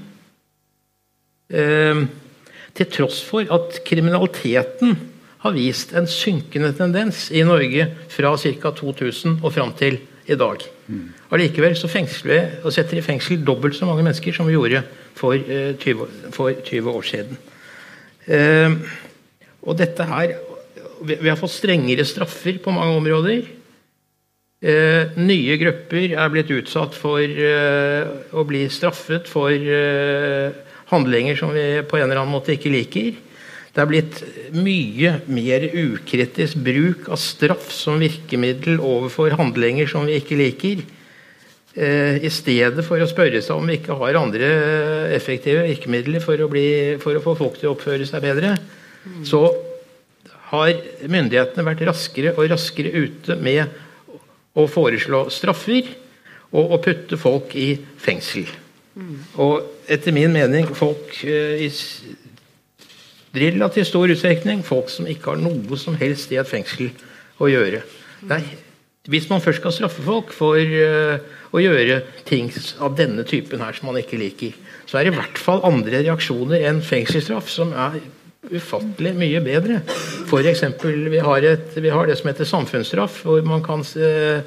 Eh, 1.50 2.06
til 2.76 2.90
tross 2.92 3.22
for 3.24 3.46
at 3.52 3.80
kriminaliteten 3.86 4.96
har 5.44 5.54
vist 5.54 5.94
en 5.96 6.08
synkende 6.10 6.72
tendens 6.76 7.30
i 7.30 7.44
Norge 7.46 7.86
fra 8.12 8.34
ca. 8.36 8.70
2000 8.70 9.40
og 9.42 9.52
fram 9.54 9.72
til 9.78 10.00
i 10.26 10.34
dag. 10.34 10.62
Allikevel 11.30 11.76
så 11.78 11.90
fengsler 11.90 12.32
vi 12.32 12.38
og 12.66 12.74
setter 12.74 12.98
i 12.98 13.04
fengsel 13.04 13.44
dobbelt 13.46 13.76
så 13.78 13.86
mange 13.86 14.04
mennesker 14.06 14.34
som 14.34 14.46
vi 14.46 14.56
gjorde 14.56 14.82
for, 15.14 15.34
eh, 15.34 15.74
20, 15.78 16.06
for 16.32 16.50
20 16.50 16.90
år 16.90 17.02
siden. 17.02 17.38
Eh, 18.26 18.70
og 19.62 19.78
dette 19.78 20.04
her 20.04 20.34
vi, 21.04 21.28
har 21.28 21.38
fått 21.38 21.54
strengere 21.56 22.06
straffer 22.08 22.58
på 22.62 22.74
mange 22.74 22.96
områder. 22.96 23.46
Eh, 24.66 25.12
nye 25.20 25.58
grupper 25.60 26.14
er 26.16 26.30
blitt 26.32 26.50
utsatt 26.54 26.96
for 26.96 27.20
eh, 27.20 28.08
å 28.32 28.44
bli 28.48 28.62
straffet 28.72 29.28
for 29.28 29.52
eh, 29.52 30.56
handlinger 30.88 31.36
som 31.36 31.52
vi 31.52 31.66
på 31.84 31.98
en 31.98 32.06
eller 32.06 32.22
annen 32.22 32.32
måte 32.32 32.54
ikke 32.56 32.72
liker. 32.72 33.10
Det 33.76 33.82
er 33.82 33.90
blitt 33.90 34.22
mye 34.56 35.18
mer 35.28 35.68
ukritisk 35.68 36.62
bruk 36.64 37.10
av 37.12 37.20
straff 37.20 37.68
som 37.74 38.00
virkemiddel 38.00 38.80
overfor 38.80 39.36
handlinger 39.36 39.90
som 39.90 40.08
vi 40.08 40.16
ikke 40.16 40.40
liker. 40.40 40.80
I 41.76 42.30
stedet 42.32 42.80
for 42.86 42.96
å 43.04 43.08
spørre 43.10 43.42
seg 43.44 43.58
om 43.60 43.68
vi 43.68 43.74
ikke 43.76 43.98
har 44.00 44.16
andre 44.16 44.46
effektive 45.12 45.66
virkemidler 45.66 46.24
for 46.24 46.40
å, 46.40 46.48
bli, 46.48 46.96
for 47.02 47.18
å 47.18 47.20
få 47.20 47.34
folk 47.36 47.58
til 47.60 47.68
å 47.68 47.74
oppføre 47.74 48.06
seg 48.08 48.24
bedre, 48.24 48.54
så 49.28 49.42
har 50.52 50.72
myndighetene 51.10 51.66
vært 51.66 51.84
raskere 51.88 52.34
og 52.36 52.50
raskere 52.52 52.92
ute 52.94 53.36
med 53.40 53.66
å 54.56 54.66
foreslå 54.70 55.26
straffer 55.34 55.88
og 56.56 56.76
å 56.76 56.80
putte 56.82 57.18
folk 57.20 57.56
i 57.58 57.72
fengsel. 58.00 58.46
Og 59.42 59.90
etter 59.92 60.14
min 60.16 60.32
mening 60.32 60.70
folk 60.72 61.18
eh, 61.28 61.66
i 61.66 61.70
relativt 63.36 63.90
stor 63.90 64.08
utstrekning 64.08 64.62
folk 64.64 64.88
som 64.92 65.08
ikke 65.10 65.34
har 65.34 65.42
noe 65.42 65.76
som 65.80 65.98
helst 66.00 66.32
i 66.32 66.38
et 66.40 66.48
fengsel 66.48 66.88
å 67.42 67.50
gjøre. 67.50 67.82
Nei, 68.30 68.40
hvis 69.12 69.28
man 69.28 69.42
først 69.44 69.60
skal 69.60 69.74
straffe 69.76 70.04
folk 70.06 70.32
for 70.34 70.56
uh, 70.56 71.20
å 71.52 71.60
gjøre 71.60 72.00
ting 72.26 72.48
av 72.82 72.96
denne 72.98 73.26
typen 73.28 73.60
her 73.62 73.76
som 73.76 73.90
man 73.90 74.00
ikke 74.00 74.18
liker, 74.18 74.56
så 74.88 74.98
er 74.98 75.06
det 75.06 75.12
i 75.12 75.18
hvert 75.18 75.40
fall 75.42 75.60
andre 75.68 76.00
reaksjoner 76.00 76.64
enn 76.70 76.80
fengselsstraff 76.84 77.52
som 77.52 77.74
er 77.76 78.00
ufattelig 78.54 79.12
mye 79.18 79.42
bedre. 79.44 79.80
Eksempel, 80.46 81.08
vi 81.10 81.18
vi 81.18 81.90
har 81.90 82.06
det 82.06 82.16
som 82.18 82.30
heter 82.30 82.48
samfunnsstraff, 82.48 83.22
hvor 83.26 83.42
man 83.46 83.62
kan 83.64 83.82
uh, 83.82 84.40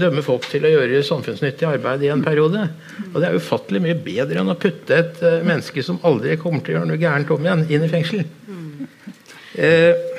dømme 0.00 0.24
folk 0.24 0.48
til 0.50 0.64
å 0.64 0.72
gjøre 0.72 1.02
samfunnsnyttig 1.04 1.68
arbeid 1.68 2.06
i 2.06 2.12
en 2.12 2.24
periode. 2.24 2.68
Og 3.12 3.20
Det 3.20 3.28
er 3.28 3.36
ufattelig 3.36 3.82
mye 3.84 3.98
bedre 4.00 4.40
enn 4.40 4.52
å 4.52 4.58
putte 4.60 4.96
et 4.96 5.22
uh, 5.24 5.42
menneske 5.44 5.84
som 5.84 6.00
aldri 6.02 6.38
kommer 6.40 6.64
til 6.64 6.74
å 6.74 6.78
gjøre 6.80 6.92
noe 6.92 7.00
gærent 7.00 7.32
om 7.34 7.48
igjen, 7.48 7.66
inn 7.70 7.86
i 7.86 7.92
fengsel. 7.92 8.26
Uh, 9.56 10.16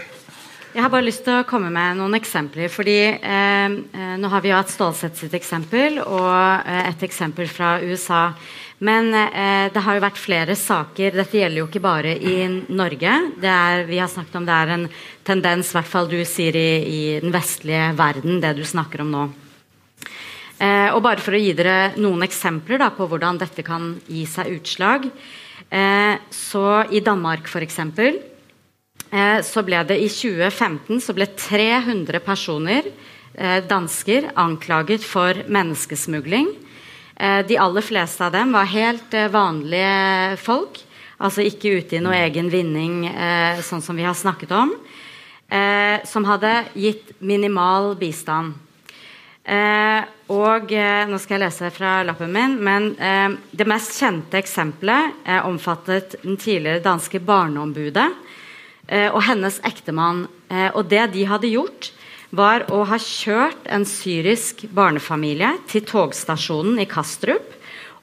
jeg 0.78 0.84
har 0.86 0.92
bare 0.94 1.08
lyst 1.08 1.24
til 1.26 1.34
å 1.34 1.46
komme 1.50 1.72
med 1.74 1.98
noen 1.98 2.14
eksempler. 2.14 2.70
fordi 2.70 3.00
eh, 3.18 3.78
Nå 4.22 4.30
har 4.30 4.44
vi 4.44 4.52
jo 4.52 4.60
hatt 4.60 4.70
Stålsett 4.70 5.18
sitt 5.18 5.34
eksempel 5.34 5.98
og 6.04 6.30
eh, 6.30 6.84
et 6.92 7.02
eksempel 7.08 7.50
fra 7.50 7.80
USA. 7.82 8.28
Men 8.78 9.10
eh, 9.14 9.72
det 9.74 9.82
har 9.82 9.98
jo 9.98 10.04
vært 10.04 10.20
flere 10.22 10.54
saker. 10.58 11.16
Dette 11.18 11.40
gjelder 11.40 11.64
jo 11.64 11.66
ikke 11.66 11.82
bare 11.82 12.14
i 12.14 12.36
Norge. 12.70 13.16
Er, 13.42 13.88
vi 13.90 13.98
har 13.98 14.12
snakket 14.12 14.38
om 14.38 14.46
det 14.46 14.54
er 14.54 14.74
en 14.76 14.86
tendens, 15.26 15.72
i 15.72 15.78
hvert 15.80 15.90
fall 15.90 16.10
du 16.12 16.20
sier 16.30 16.56
i, 16.60 16.70
i 16.86 17.02
den 17.24 17.34
vestlige 17.34 17.90
verden, 17.98 18.38
det 18.44 18.54
du 18.60 18.64
snakker 18.68 19.02
om 19.02 19.10
nå. 19.16 19.26
Eh, 20.62 20.90
og 20.94 21.02
bare 21.06 21.22
for 21.22 21.38
å 21.38 21.42
gi 21.42 21.56
dere 21.58 21.98
noen 21.98 22.26
eksempler 22.26 22.82
da, 22.82 22.92
på 22.94 23.10
hvordan 23.10 23.42
dette 23.42 23.66
kan 23.66 23.96
gi 24.10 24.26
seg 24.30 24.54
utslag. 24.60 25.10
Eh, 25.70 26.14
så 26.34 26.66
i 26.94 27.02
Danmark, 27.02 27.50
f.eks. 27.50 27.82
Eh, 29.08 29.40
så 29.42 29.64
ble 29.66 29.82
det 29.90 30.00
i 30.04 30.08
2015 30.12 31.02
så 31.04 31.18
ble 31.18 31.30
300 31.34 32.22
personer, 32.26 32.90
eh, 33.34 33.60
dansker, 33.66 34.32
anklaget 34.36 35.06
for 35.06 35.34
menneskesmugling. 35.48 36.54
Eh, 37.20 37.42
de 37.50 37.58
aller 37.58 37.82
fleste 37.82 38.26
av 38.26 38.32
dem 38.32 38.54
var 38.54 38.70
helt 38.70 39.18
vanlige 39.34 40.38
folk. 40.42 40.80
Altså 41.18 41.42
ikke 41.42 41.80
ute 41.82 41.98
i 41.98 42.02
noe 42.04 42.14
egen 42.28 42.52
vinning, 42.54 43.08
sånn 43.66 43.82
som 43.82 43.98
vi 43.98 44.06
har 44.06 44.14
snakket 44.14 44.52
om. 44.54 44.76
som 46.06 46.26
hadde 46.28 46.52
gitt 46.76 47.16
minimal 47.20 47.96
bistand. 47.98 48.54
og 50.28 50.70
nå 51.10 51.18
skal 51.18 51.40
jeg 51.40 51.42
lese 51.42 51.72
fra 51.74 52.04
lappen 52.04 52.30
min, 52.30 52.58
men 52.62 52.94
det 53.50 53.66
mest 53.66 53.98
kjente 53.98 54.38
eksempelet 54.38 55.42
omfattet 55.48 56.22
den 56.22 56.38
tidligere 56.38 56.84
danske 56.86 57.18
barneombudet 57.18 58.12
Eh, 58.88 59.10
og 59.12 59.24
hennes 59.28 59.60
ektemann. 59.68 60.26
Eh, 60.48 60.70
og 60.72 60.88
det 60.88 61.10
de 61.16 61.26
hadde 61.28 61.52
gjort, 61.52 61.92
var 62.36 62.66
å 62.74 62.84
ha 62.90 62.98
kjørt 63.00 63.68
en 63.72 63.86
syrisk 63.88 64.66
barnefamilie 64.76 65.54
til 65.72 65.86
togstasjonen 65.88 66.82
i 66.84 66.88
Kastrup. 66.90 67.54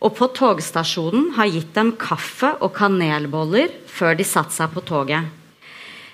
Og 0.04 0.12
på 0.18 0.28
togstasjonen 0.36 1.32
har 1.38 1.48
gitt 1.48 1.72
dem 1.76 1.94
kaffe 1.96 2.50
og 2.60 2.74
kanelboller 2.76 3.72
før 3.88 4.16
de 4.18 4.26
satte 4.28 4.52
seg 4.56 4.72
på 4.74 4.82
toget. 4.84 5.30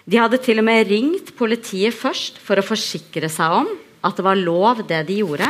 De 0.07 0.19
hadde 0.19 0.41
til 0.43 0.61
og 0.63 0.67
med 0.67 0.89
ringt 0.91 1.35
politiet 1.39 1.95
først 1.95 2.39
for 2.43 2.59
å 2.59 2.67
forsikre 2.67 3.31
seg 3.31 3.57
om 3.63 3.73
at 4.07 4.17
det 4.17 4.25
var 4.25 4.39
lov, 4.39 4.85
det 4.89 5.03
de 5.09 5.21
gjorde. 5.21 5.49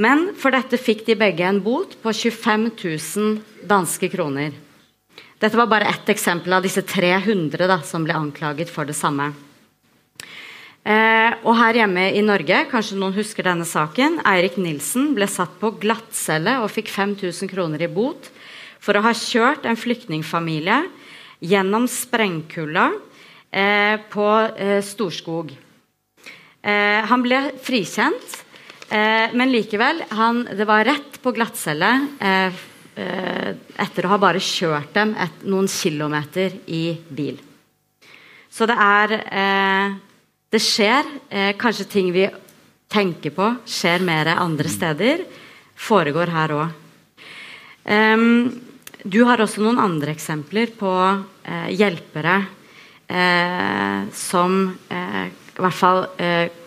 Men 0.00 0.30
for 0.38 0.54
dette 0.54 0.78
fikk 0.80 1.04
de 1.06 1.16
begge 1.18 1.46
en 1.46 1.60
bot 1.62 1.96
på 2.02 2.12
25 2.12 2.68
000 2.82 3.66
danske 3.68 4.10
kroner. 4.10 4.54
Dette 5.38 5.58
var 5.58 5.68
bare 5.70 5.90
ett 5.90 6.08
eksempel 6.08 6.54
av 6.56 6.64
disse 6.64 6.82
300 6.82 7.68
da, 7.68 7.80
som 7.84 8.06
ble 8.06 8.16
anklaget 8.16 8.70
for 8.72 8.88
det 8.88 8.96
samme. 8.98 9.32
Eh, 10.84 11.32
og 11.48 11.54
her 11.56 11.78
hjemme 11.78 12.10
i 12.12 12.20
Norge, 12.20 12.58
kanskje 12.68 12.98
noen 13.00 13.14
husker 13.16 13.46
denne 13.46 13.64
saken, 13.64 14.18
Eirik 14.28 14.58
Nilsen 14.60 15.14
ble 15.16 15.24
satt 15.32 15.54
på 15.56 15.70
glattcelle 15.80 16.58
og 16.60 16.68
fikk 16.74 16.92
5000 16.92 17.48
kroner 17.48 17.86
i 17.86 17.88
bot 17.88 18.28
for 18.84 19.00
å 19.00 19.04
ha 19.06 19.14
kjørt 19.16 19.64
en 19.64 19.80
flyktningfamilie 19.80 20.82
gjennom 21.40 21.88
sprengkulda 21.88 22.90
eh, 23.48 23.96
på 24.12 24.28
eh, 24.60 24.82
Storskog. 24.84 25.56
Eh, 26.60 27.00
han 27.08 27.24
ble 27.24 27.40
frikjent, 27.64 28.38
eh, 28.92 29.32
men 29.32 29.56
likevel, 29.56 30.04
han, 30.20 30.44
det 30.52 30.68
var 30.68 30.84
rett 30.84 31.20
på 31.24 31.32
glattcelle 31.32 31.94
eh, 32.20 32.64
etter 32.94 34.04
å 34.04 34.12
ha 34.12 34.20
bare 34.20 34.40
kjørt 34.52 34.92
dem 34.94 35.16
et, 35.16 35.44
noen 35.48 35.66
kilometer 35.68 36.60
i 36.68 36.90
bil. 37.08 37.40
Så 38.52 38.68
det 38.68 38.76
er 38.78 39.16
Det 40.54 40.60
skjer. 40.62 41.08
Eh, 41.34 41.50
kanskje 41.58 41.88
ting 41.90 42.12
vi 42.14 42.28
tenker 42.92 43.34
på, 43.34 43.48
skjer 43.66 44.04
mer 44.06 44.30
andre 44.36 44.70
steder. 44.70 45.24
Foregår 45.74 46.30
her 46.30 46.54
òg. 46.54 46.80
Um, 47.84 48.54
du 49.02 49.18
har 49.26 49.42
også 49.42 49.60
noen 49.60 49.82
andre 49.82 50.14
eksempler 50.14 50.70
på 50.78 50.92
eh, 50.94 51.66
hjelpere 51.74 52.36
eh, 53.10 54.06
som 54.14 54.54
eh, 54.88 55.26
i 55.28 55.60
hvert 55.60 55.76
fall 55.76 56.06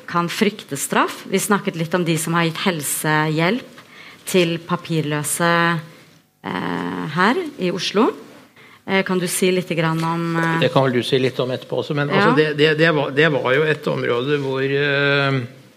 kan 0.08 0.28
frykte 0.32 0.78
straff. 0.80 1.24
Vi 1.32 1.40
snakket 1.42 1.80
litt 1.80 1.96
om 1.98 2.06
de 2.08 2.20
som 2.20 2.36
har 2.38 2.46
gitt 2.48 2.62
helsehjelp 2.68 3.82
til 4.28 4.60
papirløse 4.68 5.50
Eh, 6.48 7.06
her 7.16 7.40
i 7.60 7.72
Oslo. 7.74 8.12
Eh, 8.88 9.04
kan 9.04 9.20
du 9.20 9.28
si 9.28 9.52
litt 9.52 9.72
om 9.72 10.38
eh, 10.38 10.60
Det 10.62 10.70
kan 10.72 10.86
vel 10.86 10.94
du 10.96 11.04
si 11.04 11.20
litt 11.20 11.40
om 11.44 11.52
etterpå 11.52 11.82
også. 11.82 11.96
Men 11.98 12.10
ja. 12.10 12.22
altså, 12.22 12.36
det, 12.38 12.54
det, 12.56 12.74
det, 12.80 12.92
var, 12.96 13.12
det, 13.12 13.28
var, 13.34 13.50
jo 13.58 13.66
et 13.68 13.88
område 13.92 14.40
hvor 14.40 14.64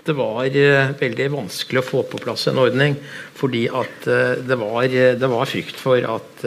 det 0.01 0.15
var 0.17 0.55
veldig 1.01 1.27
vanskelig 1.35 1.83
å 1.83 1.87
få 1.87 2.05
på 2.09 2.21
plass 2.23 2.47
en 2.51 2.63
ordning. 2.63 2.95
Fordi 3.37 3.67
at 3.67 4.07
det 4.47 4.59
var, 4.59 4.87
det 4.89 5.31
var 5.33 5.51
frykt 5.51 5.79
for 5.79 6.07
at, 6.07 6.47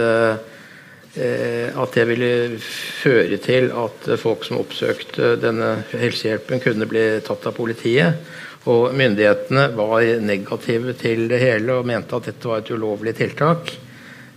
at 1.14 1.97
det 1.99 2.07
ville 2.09 2.32
føre 2.64 3.38
til 3.43 3.70
at 3.78 4.09
folk 4.20 4.47
som 4.47 4.64
oppsøkte 4.64 5.36
denne 5.43 5.76
helsehjelpen, 5.93 6.64
kunne 6.64 6.89
bli 6.89 7.05
tatt 7.28 7.45
av 7.51 7.55
politiet. 7.59 8.26
Og 8.72 8.93
myndighetene 8.95 9.70
var 9.76 10.07
negative 10.24 10.95
til 10.97 11.28
det 11.32 11.43
hele 11.43 11.78
og 11.82 11.88
mente 11.88 12.16
at 12.18 12.32
dette 12.32 12.49
var 12.49 12.64
et 12.64 12.72
ulovlig 12.74 13.18
tiltak. 13.20 13.76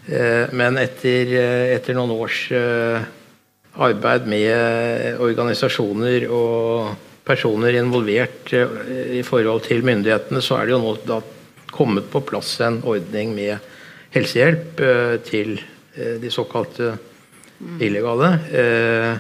Eh, 0.07 0.53
men 0.55 0.79
etter, 0.79 1.33
eh, 1.35 1.75
etter, 1.75 1.97
noen 1.99 2.15
års 2.15 2.47
eh, 2.55 3.07
arbeid 3.83 4.29
med 4.31 5.19
organisasjoner 5.21 6.29
og 6.31 6.93
personer 7.27 7.75
involvert 7.81 8.53
i 8.55 9.23
forhold 9.27 9.65
til 9.67 9.83
myndighetene, 9.85 10.41
så 10.41 10.61
er 10.61 10.69
det 10.69 10.77
jo 10.77 10.83
nå 10.85 10.93
da 11.05 11.19
kommet 11.75 12.07
på 12.09 12.23
plass 12.25 12.55
en 12.65 12.79
ordning 12.87 13.35
med 13.37 13.59
helsehjelp 14.15 14.81
eh, 14.81 15.17
til 15.27 15.57
de 15.97 16.31
såkalte 16.31 16.95
illegale. 17.81 18.31
Eh, 18.53 19.15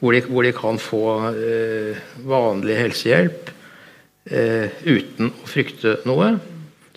hvor 0.00 0.16
de, 0.16 0.20
hvor 0.28 0.46
de 0.46 0.52
kan 0.56 0.78
få 0.80 1.02
vanlig 2.24 2.76
helsehjelp 2.78 3.50
eh, 4.32 4.72
uten 4.86 5.28
å 5.28 5.48
frykte 5.48 5.98
noe. 6.08 6.30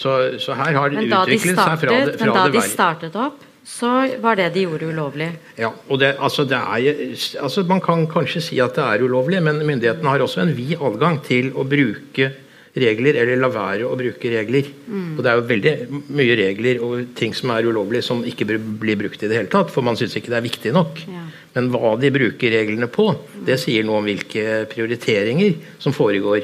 Så, 0.03 0.13
så 0.43 0.55
her 0.59 0.75
har 0.75 0.91
Men 0.91 1.09
da 1.11 1.23
de 1.23 1.37
utviklet 1.37 1.59
seg 1.61 1.79
fra 1.79 1.95
det, 1.95 2.15
fra 2.19 2.27
men 2.27 2.35
da 2.35 2.45
det 2.49 2.59
de 2.59 2.67
startet 2.67 3.17
opp, 3.19 3.43
så 3.63 3.89
var 4.19 4.35
det 4.35 4.49
de 4.57 4.65
gjorde 4.65 4.89
ulovlig. 4.91 5.29
Ja, 5.55 5.69
og 5.87 5.99
det, 6.01 6.17
altså 6.19 6.43
det 6.47 6.59
er, 6.59 7.13
altså 7.39 7.63
Man 7.69 7.79
kan 7.83 8.03
kanskje 8.11 8.43
si 8.43 8.59
at 8.59 8.75
det 8.75 8.83
er 8.83 9.05
ulovlig, 9.07 9.39
men 9.45 9.61
myndighetene 9.63 10.11
har 10.11 10.23
også 10.25 10.43
en 10.43 10.51
vid 10.57 10.75
adgang 10.83 11.21
til 11.23 11.53
å 11.55 11.63
bruke 11.63 12.33
regler, 12.73 13.19
eller 13.21 13.39
la 13.39 13.49
være 13.53 13.87
å 13.87 13.95
bruke 13.95 14.33
regler. 14.33 14.67
Og 14.89 15.21
Det 15.23 15.31
er 15.31 15.39
jo 15.39 15.47
veldig 15.53 15.73
mye 16.19 16.37
regler 16.39 16.83
og 16.83 17.13
ting 17.15 17.35
som 17.37 17.53
er 17.55 17.69
ulovlige 17.69 18.03
som 18.09 18.25
ikke 18.27 18.49
blir 18.49 18.99
brukt 18.99 19.23
i 19.23 19.29
det 19.29 19.39
hele 19.39 19.51
tatt, 19.53 19.71
for 19.71 19.85
man 19.85 19.99
syns 19.99 20.17
ikke 20.19 20.33
det 20.33 20.39
er 20.41 20.47
viktig 20.49 20.75
nok. 20.75 21.03
Ja. 21.07 21.23
Men 21.53 21.69
hva 21.71 21.93
de 22.01 22.09
bruker 22.11 22.51
reglene 22.57 22.89
på, 22.91 23.11
det 23.45 23.59
sier 23.61 23.85
noe 23.85 24.01
om 24.01 24.09
hvilke 24.09 24.65
prioriteringer 24.73 25.59
som 25.79 25.95
foregår 25.95 26.41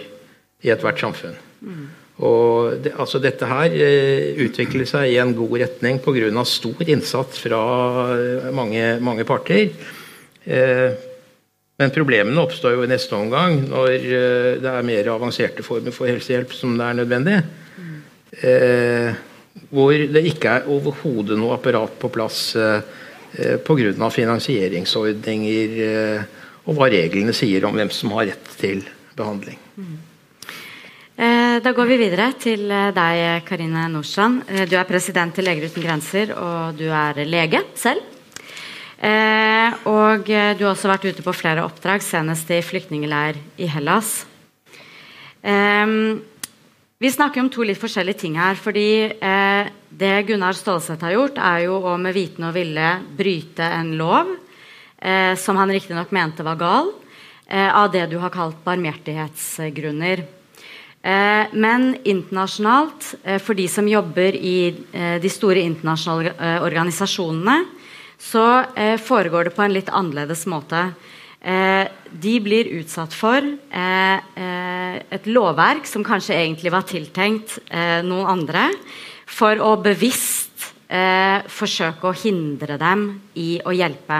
i 0.63 0.71
ethvert 0.71 1.01
samfunn. 1.01 1.35
Og 2.19 2.81
det, 2.83 2.91
altså 2.99 3.19
dette 3.23 3.47
her 3.47 3.71
eh, 3.71 4.35
utvikler 4.43 4.87
seg 4.89 5.13
i 5.13 5.19
en 5.21 5.31
god 5.37 5.53
retning 5.61 6.01
pga. 6.03 6.43
stor 6.43 6.81
innsats 6.83 7.39
fra 7.45 7.61
eh, 8.15 8.49
mange, 8.55 8.99
mange 8.99 9.23
parter. 9.27 9.69
Eh, 10.43 10.89
men 11.79 11.93
problemene 11.95 12.41
oppstår 12.43 12.75
jo 12.75 12.83
i 12.83 12.91
neste 12.91 13.15
omgang 13.15 13.61
når 13.69 13.93
det 14.59 14.67
er 14.67 14.83
mer 14.83 15.07
avanserte 15.13 15.63
former 15.63 15.95
for 15.95 16.11
helsehjelp 16.11 16.51
som 16.51 16.73
det 16.75 16.89
er 16.89 16.97
nødvendig. 16.97 17.37
Hvor 19.71 19.93
det 19.95 20.25
ikke 20.27 20.57
er 20.57 20.67
overhodet 20.75 21.39
noe 21.39 21.55
apparat 21.55 21.95
på 22.01 22.11
plass 22.11 22.41
eh, 22.59 22.83
pga. 23.63 24.11
finansieringsordninger 24.11 25.79
og 26.67 26.75
hva 26.75 26.91
reglene 26.91 27.31
sier 27.31 27.63
om 27.63 27.79
hvem 27.79 27.95
som 27.95 28.11
har 28.17 28.33
rett 28.33 28.55
til 28.59 28.83
behandling. 29.15 29.63
Eh, 31.19 31.57
da 31.59 31.73
går 31.75 31.87
vi 31.89 31.97
videre 31.99 32.29
til 32.39 32.69
eh, 32.71 32.93
deg, 32.95 33.41
Karine 33.43 33.89
Nordstrand. 33.91 34.45
Eh, 34.47 34.63
du 34.71 34.77
er 34.79 34.87
president 34.87 35.35
i 35.35 35.43
Leger 35.43 35.65
uten 35.67 35.83
grenser, 35.83 36.31
og 36.31 36.77
du 36.79 36.85
er 36.87 37.19
lege 37.27 37.59
selv. 37.75 38.05
Og 38.99 40.27
du 40.27 40.63
har 40.65 40.73
også 40.73 40.89
vært 40.89 41.05
ute 41.07 41.23
på 41.23 41.31
flere 41.31 41.63
oppdrag, 41.63 42.03
senest 42.03 42.49
i 42.51 42.57
flyktningleir 42.59 43.37
i 43.55 43.67
Hellas. 43.71 44.25
Vi 46.99 47.11
snakker 47.15 47.39
om 47.39 47.47
to 47.47 47.63
litt 47.63 47.79
forskjellige 47.79 48.19
ting 48.25 48.35
her. 48.35 48.59
fordi 48.59 49.07
Det 49.87 50.11
Gunnar 50.27 50.51
Stålseth 50.51 51.05
har 51.07 51.15
gjort, 51.15 51.39
er 51.39 51.63
jo 51.63 51.77
å 51.79 51.95
med 51.95 52.11
viten 52.13 52.43
og 52.43 52.57
ville 52.59 52.89
bryte 53.15 53.63
en 53.63 53.93
lov 53.95 54.35
som 55.39 55.55
han 55.55 55.71
riktignok 55.71 56.11
mente 56.11 56.43
var 56.43 56.59
gal, 56.59 56.91
av 57.47 57.87
det 57.95 58.03
du 58.11 58.19
har 58.19 58.35
kalt 58.35 58.59
barmhjertighetsgrunner. 58.67 60.27
Eh, 61.01 61.47
men 61.53 61.93
internasjonalt, 62.03 63.15
eh, 63.23 63.39
for 63.39 63.55
de 63.55 63.67
som 63.71 63.87
jobber 63.87 64.35
i 64.35 64.75
eh, 64.91 65.15
de 65.21 65.29
store 65.31 65.63
internasjonale 65.63 66.59
organisasjonene, 66.65 67.61
så 68.19 68.43
foregår 68.99 69.47
det 69.47 69.53
på 69.55 69.63
en 69.63 69.71
litt 69.71 69.87
annerledes 69.95 70.41
måte. 70.51 70.89
De 71.39 72.33
blir 72.43 72.67
utsatt 72.81 73.13
for 73.15 73.39
et 73.71 75.29
lovverk 75.31 75.87
som 75.87 76.03
kanskje 76.03 76.35
egentlig 76.35 76.73
var 76.73 76.83
tiltenkt 76.83 77.55
noen 78.03 78.27
andre, 78.27 78.65
for 79.23 79.63
å 79.63 79.77
bevisst 79.79 80.67
forsøke 81.47 82.11
å 82.11 82.17
hindre 82.25 82.75
dem 82.75 83.07
i 83.39 83.61
å 83.63 83.71
hjelpe. 83.71 84.19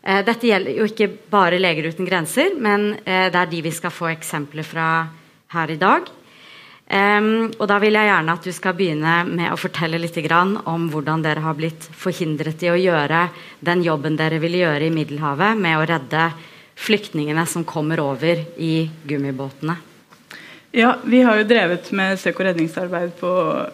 Dette 0.00 0.48
gjelder 0.48 0.80
jo 0.80 0.88
ikke 0.88 1.12
bare 1.28 1.60
Leger 1.60 1.92
uten 1.92 2.08
grenser, 2.08 2.56
men 2.56 2.94
det 3.04 3.36
er 3.36 3.52
de 3.52 3.60
vi 3.68 3.76
skal 3.76 3.92
få 3.92 4.08
eksempler 4.14 4.64
fra 4.64 4.88
her 5.56 5.72
i 5.74 5.80
dag. 5.80 6.06
Um, 6.86 7.48
og 7.58 7.64
da 7.66 7.80
vil 7.82 7.96
jeg 7.98 8.06
gjerne 8.06 8.34
at 8.36 8.44
du 8.46 8.52
skal 8.54 8.76
begynne 8.78 9.14
med 9.26 9.50
å 9.50 9.58
fortelle 9.58 9.98
litt 9.98 10.14
grann 10.22 10.52
om 10.70 10.84
hvordan 10.92 11.24
dere 11.24 11.42
har 11.42 11.56
blitt 11.58 11.88
forhindret 11.98 12.62
i 12.62 12.70
å 12.70 12.78
gjøre 12.78 13.24
den 13.66 13.82
jobben 13.82 14.14
dere 14.14 14.38
ville 14.38 14.60
gjøre 14.60 14.86
i 14.86 14.94
Middelhavet 14.94 15.58
med 15.58 15.80
å 15.80 15.88
redde 15.88 16.28
flyktningene 16.78 17.42
som 17.50 17.64
kommer 17.66 17.98
over 18.04 18.44
i 18.62 18.86
gummibåtene. 19.08 19.74
Ja, 20.76 20.98
vi 21.02 21.24
har 21.26 21.40
jo 21.40 21.48
drevet 21.48 21.90
med 21.96 22.20
søk- 22.20 22.38
og 22.38 22.50
redningsarbeid 22.50 23.16
på 23.18 23.32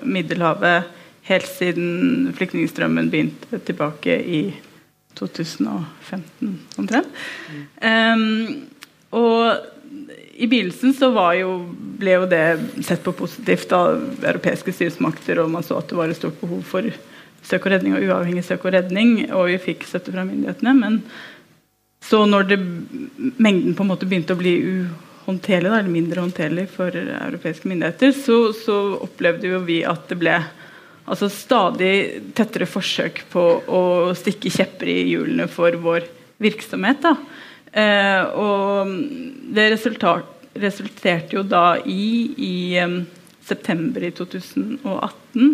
Middelhavet 0.09 0.89
helt 1.29 1.51
siden 1.51 2.33
flyktningstrømmen 2.37 3.11
begynte 3.13 3.61
tilbake 3.67 4.17
i 4.23 4.43
2015 5.19 6.57
omtrent. 6.81 7.13
Um, 7.83 8.71
og 9.13 9.72
i 10.43 10.49
begynnelsen 10.51 10.95
så 10.97 11.09
jo, 11.39 11.51
ble 12.01 12.17
jo 12.17 12.25
det 12.27 12.45
sett 12.83 13.05
på 13.05 13.15
positivt 13.15 13.71
av 13.77 14.01
europeiske 14.27 14.75
styresmakter, 14.75 15.39
og 15.39 15.53
man 15.53 15.63
så 15.63 15.77
at 15.79 15.91
det 15.91 15.99
var 15.99 16.11
et 16.11 16.19
stort 16.19 16.41
behov 16.41 16.65
for 16.67 16.89
søk 17.47 17.69
og 17.69 17.75
redning 17.75 17.95
og 17.95 18.07
uavhengig 18.09 18.43
søk 18.47 18.67
og 18.67 18.75
redning, 18.75 19.15
og 19.31 19.47
vi 19.53 19.61
fikk 19.63 19.87
støtte 19.87 20.15
fra 20.15 20.25
myndighetene. 20.27 20.75
Men 20.79 20.99
så 22.03 22.25
når 22.27 22.49
det, 22.51 22.59
mengden 23.39 23.77
på 23.79 23.87
en 23.87 23.93
måte 23.93 24.09
begynte 24.11 24.35
å 24.35 24.41
bli 24.41 24.57
uhåndterlig, 24.67 25.71
da, 25.71 25.79
eller 25.79 25.95
mindre 25.95 26.25
håndterlig 26.25 26.67
for 26.75 26.91
europeiske 26.91 27.71
myndigheter, 27.71 28.11
så, 28.19 28.41
så 28.57 28.81
opplevde 29.07 29.55
jo 29.55 29.63
vi 29.69 29.85
at 29.87 30.11
det 30.11 30.19
ble 30.25 30.41
altså 31.03 31.31
stadig 31.31 31.95
tettere 32.35 32.67
forsøk 32.71 33.25
på 33.31 33.47
å 33.71 33.85
stikke 34.19 34.51
kjepper 34.55 34.91
i 34.91 34.99
hjulene 35.13 35.47
for 35.51 35.79
vår 35.87 36.11
virksomhet. 36.43 37.03
da. 37.07 37.17
Eh, 37.73 38.23
og 38.37 38.91
det 39.55 39.71
resultat, 39.73 40.32
resulterte 40.59 41.37
jo 41.37 41.45
da 41.47 41.79
i, 41.85 42.33
i 42.37 42.55
em, 42.81 43.03
september 43.45 44.05
i 44.05 44.13
2018 44.15 45.49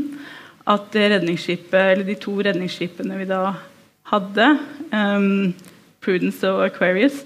at 0.68 0.96
redningsskipet, 0.98 1.78
eller 1.94 2.04
de 2.04 2.16
to 2.20 2.34
redningsskipene 2.44 3.16
vi 3.20 3.28
da 3.28 3.42
hadde, 4.10 4.48
um, 4.92 5.54
Prudence 6.04 6.46
og 6.48 6.66
Aquarius 6.68 7.22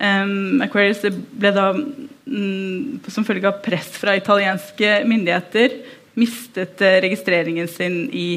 um, 0.00 0.60
Aquarius 0.64 1.04
ble 1.08 1.52
da, 1.54 1.70
mm, 1.74 3.00
som 3.10 3.26
følge 3.26 3.50
av 3.50 3.60
press 3.64 3.90
fra 4.00 4.16
italienske 4.18 5.02
myndigheter, 5.08 5.78
mistet 6.18 6.80
eh, 6.82 7.00
registreringen 7.04 7.68
sin 7.70 8.06
i 8.10 8.28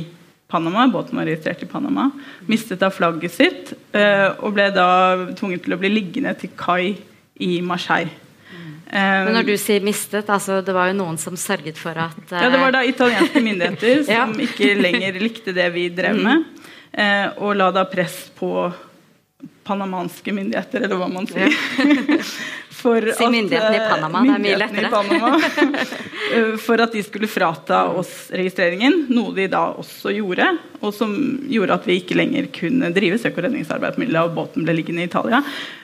Panama, 0.52 0.84
båten 0.92 1.16
var 1.18 1.30
registrert 1.30 1.64
i 1.64 1.70
Panama, 1.70 2.10
mistet 2.50 2.82
da 2.82 2.90
flagget 2.92 3.34
sitt 3.34 3.72
uh, 3.96 4.36
og 4.44 4.52
ble 4.58 4.68
da 4.76 4.88
tvunget 5.40 5.64
til 5.64 5.78
å 5.78 5.80
bli 5.80 5.94
liggende 5.94 6.34
til 6.42 6.52
kai 6.60 6.98
i 7.42 7.54
Marseille. 7.64 8.12
Eh, 8.92 9.24
Men 9.26 9.34
når 9.38 9.46
du 9.48 9.54
sier 9.58 9.80
mistet, 9.86 10.28
altså 10.30 10.60
det 10.66 10.74
var 10.76 10.90
jo 10.92 10.98
noen 11.00 11.18
som 11.18 11.38
sørget 11.40 11.78
for 11.80 11.96
at 11.96 12.18
uh... 12.28 12.36
ja, 12.42 12.50
det 12.52 12.60
var 12.60 12.74
da 12.76 12.82
italienske 12.84 13.40
myndigheter 13.48 14.02
Ja. 14.12 14.26
som 14.28 14.36
ikke 14.44 14.74
lenger 14.76 15.20
likte 15.22 15.54
det 15.56 15.70
vi 15.74 15.86
drev 15.96 16.20
med, 16.20 16.44
eh, 16.92 17.30
og 17.40 17.56
la 17.56 17.70
da 17.72 17.86
press 17.88 18.26
på 18.36 18.52
panamanske 19.64 20.34
myndigheter, 20.36 20.84
eller 20.84 21.00
hva 21.00 21.08
man 21.10 21.28
sier. 21.30 21.56
For 22.82 23.12
Si 23.14 23.28
myndighetene 23.30 23.78
i 23.78 23.90
Panama, 23.90 24.22
er 24.26 24.42
mye 24.42 24.58
myndighetene 24.58 24.88
i. 24.88 24.92
Panama, 24.92 25.36
eh, 26.36 26.54
for 26.62 26.82
at 26.82 26.96
de 26.96 27.04
skulle 27.06 27.30
frata 27.30 27.84
oss 27.94 28.32
registreringen, 28.34 29.04
noe 29.14 29.36
de 29.38 29.46
da 29.52 29.68
også 29.78 30.14
gjorde, 30.16 30.48
og 30.82 30.96
som 30.98 31.14
gjorde 31.52 31.78
at 31.78 31.86
vi 31.86 32.00
ikke 32.02 32.18
lenger 32.18 32.50
kunne 32.56 32.90
drive 32.96 33.20
søk- 33.22 33.38
og 33.38 33.46
redningsarbeid 33.46 33.96
på 33.96 34.04
Middelhavet, 34.04 34.34
båten 34.38 34.66
ble 34.66 34.76
liggende 34.80 35.06
i 35.06 35.10
Italia. 35.12 35.44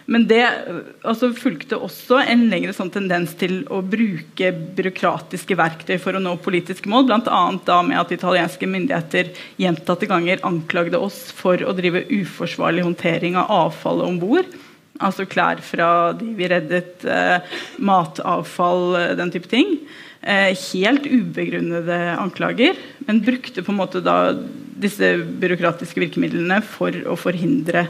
Men 0.09 0.25
det 0.29 0.41
eh, 0.47 0.81
altså, 1.05 1.29
fulgte 1.37 1.77
også 1.77 2.21
en 2.23 2.47
lengre 2.51 2.73
sånn 2.73 2.91
tendens 2.93 3.35
til 3.37 3.59
å 3.73 3.83
bruke 3.85 4.53
byråkratiske 4.77 5.57
verktøy 5.59 5.97
for 6.01 6.17
å 6.17 6.23
nå 6.23 6.37
politiske 6.41 6.89
mål, 6.89 7.09
bl.a. 7.11 7.41
da 7.67 7.81
med 7.85 8.01
at 8.01 8.15
italienske 8.15 8.69
myndigheter 8.69 9.33
gjentatte 9.61 10.09
ganger 10.09 10.41
anklagde 10.47 10.97
oss 10.97 11.27
for 11.35 11.61
å 11.61 11.75
drive 11.77 12.07
uforsvarlig 12.23 12.87
håndtering 12.87 13.37
av 13.37 13.53
avfallet 13.67 14.09
om 14.09 14.17
bord. 14.23 14.57
Altså 15.03 15.27
klær 15.29 15.61
fra 15.61 16.13
de 16.17 16.31
vi 16.37 16.47
reddet, 16.49 17.05
eh, 17.05 17.55
matavfall, 17.77 18.95
eh, 18.97 19.15
den 19.17 19.31
type 19.31 19.49
ting. 19.49 19.77
Eh, 20.23 20.55
helt 20.73 21.05
ubegrunnede 21.05 22.17
anklager, 22.17 22.75
men 23.05 23.21
brukte 23.21 23.61
på 23.61 23.71
en 23.71 23.77
måte 23.77 24.01
da 24.01 24.33
disse 24.33 25.17
byråkratiske 25.39 26.01
virkemidlene 26.01 26.61
for 26.63 26.91
å 26.91 27.15
forhindre 27.17 27.87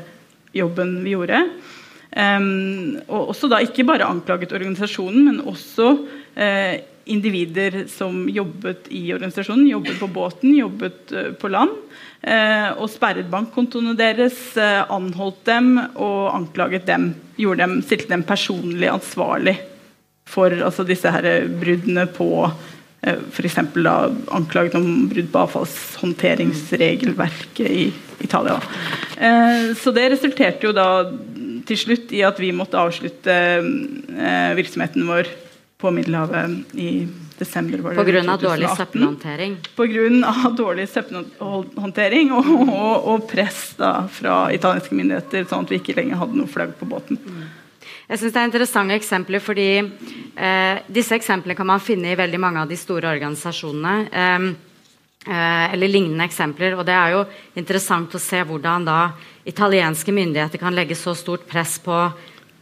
jobben 0.53 1.03
vi 1.03 1.15
gjorde. 1.15 1.49
Em, 2.17 2.99
og 3.07 3.33
også 3.33 3.49
da 3.49 3.61
ikke 3.63 3.85
bare 3.85 4.07
anklaget 4.07 4.53
organisasjonen, 4.55 5.25
men 5.25 5.41
også 5.41 5.97
individer 7.07 7.87
som 7.89 8.27
jobbet 8.29 8.87
i 8.93 9.11
organisasjonen, 9.13 9.67
jobbet 9.67 9.97
på 9.99 10.07
båten, 10.13 10.53
jobbet 10.55 11.13
på 11.39 11.49
land. 11.49 11.73
Eh, 12.27 12.73
og 12.75 12.89
sperret 12.91 13.29
bankkontoene 13.31 13.93
deres, 13.95 14.35
eh, 14.59 14.83
anholdt 14.91 15.45
dem 15.47 15.77
og 15.95 16.35
anklaget 16.35 16.83
dem. 16.87 17.13
Dem, 17.37 17.81
Stilte 17.85 18.09
dem 18.09 18.23
personlig 18.27 18.89
ansvarlig 18.91 19.57
for 20.27 20.51
altså, 20.51 20.83
disse 20.83 21.11
her 21.13 21.47
bruddene 21.61 22.05
på 22.11 22.51
eh, 23.05 23.15
F.eks. 23.31 23.57
anklaget 23.57 24.75
om 24.75 25.07
brudd 25.07 25.31
på 25.31 25.39
avfallshåndteringsregelverket 25.45 27.69
i 27.69 27.93
Italia. 28.25 28.59
Så 29.77 29.91
det 29.93 30.11
resulterte 30.11 30.65
jo 30.65 30.71
da 30.73 31.11
til 31.69 31.77
slutt 31.77 32.11
i 32.13 32.21
at 32.25 32.39
vi 32.41 32.51
måtte 32.55 32.79
avslutte 32.81 33.61
virksomheten 34.57 35.07
vår 35.07 35.25
på 35.77 35.91
Middelhavet 35.93 36.49
i 36.73 37.07
desember. 37.39 37.83
På 37.95 38.03
grunn 38.07 38.29
av 38.29 38.41
dårlig 38.41 38.69
søppelhåndtering? 38.77 39.57
Av 40.27 40.55
dårlig 40.57 40.87
søppelhåndtering 40.89 42.33
og, 42.35 42.51
og, 42.65 43.07
og 43.13 43.27
press 43.29 43.61
da, 43.79 43.93
fra 44.11 44.47
italienske 44.55 44.97
myndigheter, 44.97 45.47
sånn 45.49 45.67
at 45.67 45.73
vi 45.73 45.81
ikke 45.81 45.97
lenger 45.99 46.21
hadde 46.23 46.39
noe 46.39 46.51
flagg 46.51 46.75
på 46.79 46.89
båten. 46.89 47.21
Jeg 48.07 48.21
synes 48.21 48.33
Det 48.33 48.39
er 48.39 48.47
interessante 48.47 48.95
eksempler, 48.95 49.43
fordi 49.43 49.69
eh, 49.79 50.79
disse 50.87 51.15
eksemplene 51.17 51.57
kan 51.57 51.67
man 51.67 51.83
finne 51.83 52.13
i 52.13 52.19
veldig 52.19 52.39
mange 52.39 52.63
av 52.63 52.69
de 52.71 52.77
store 52.79 53.09
organisasjonene. 53.11 53.95
Eh, 54.07 54.47
eh, 55.27 55.73
eller 55.73 55.91
lignende 55.91 56.23
eksempler. 56.23 56.77
og 56.77 56.85
Det 56.87 56.95
er 56.95 57.17
jo 57.17 57.25
interessant 57.59 58.15
å 58.15 58.21
se 58.23 58.39
hvordan 58.47 58.87
da 58.87 59.11
italienske 59.47 60.11
myndigheter 60.11 60.59
kan 60.59 60.75
legge 60.75 60.95
så 60.95 61.15
stort 61.15 61.47
press 61.47 61.77
på 61.83 61.99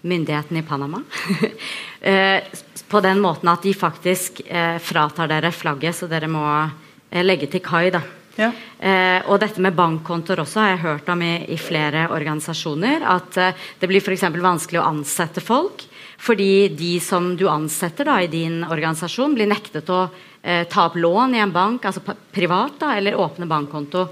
myndighetene 0.05 0.61
i 0.61 0.65
Panama. 0.65 1.01
Eh, 2.05 2.43
på 2.87 3.01
den 3.01 3.21
måten 3.23 3.49
at 3.49 3.63
de 3.65 3.73
faktisk 3.73 4.43
eh, 4.45 4.77
fratar 4.77 5.29
dere 5.31 5.49
flagget, 5.51 5.97
så 5.97 6.09
dere 6.09 6.29
må 6.29 6.45
eh, 6.45 7.23
legge 7.25 7.49
til 7.49 7.63
kai. 7.65 7.89
da. 7.95 8.03
Ja. 8.35 8.51
Eh, 8.77 9.25
og 9.31 9.39
dette 9.41 9.63
med 9.63 9.73
bankkontoer 9.77 10.43
også 10.43 10.61
har 10.61 10.73
jeg 10.73 10.83
hørt 10.83 11.09
om 11.09 11.23
i, 11.25 11.33
i 11.55 11.57
flere 11.57 12.05
organisasjoner. 12.13 13.07
At 13.09 13.39
eh, 13.41 13.65
det 13.79 13.89
blir 13.89 14.03
f.eks. 14.03 14.27
vanskelig 14.35 14.83
å 14.83 14.87
ansette 14.91 15.41
folk. 15.41 15.87
Fordi 16.21 16.69
de 16.77 16.93
som 17.03 17.33
du 17.35 17.47
ansetter 17.51 18.07
da, 18.07 18.19
i 18.21 18.31
din 18.31 18.61
organisasjon, 18.63 19.35
blir 19.35 19.49
nektet 19.49 19.89
å 19.89 20.05
eh, 20.05 20.63
ta 20.69 20.87
opp 20.87 20.95
lån 20.99 21.35
i 21.35 21.41
en 21.43 21.53
bank, 21.55 21.89
altså 21.89 22.03
privat, 22.31 22.77
da, 22.81 22.93
eller 22.99 23.17
åpne 23.19 23.49
bankkonto. 23.49 24.07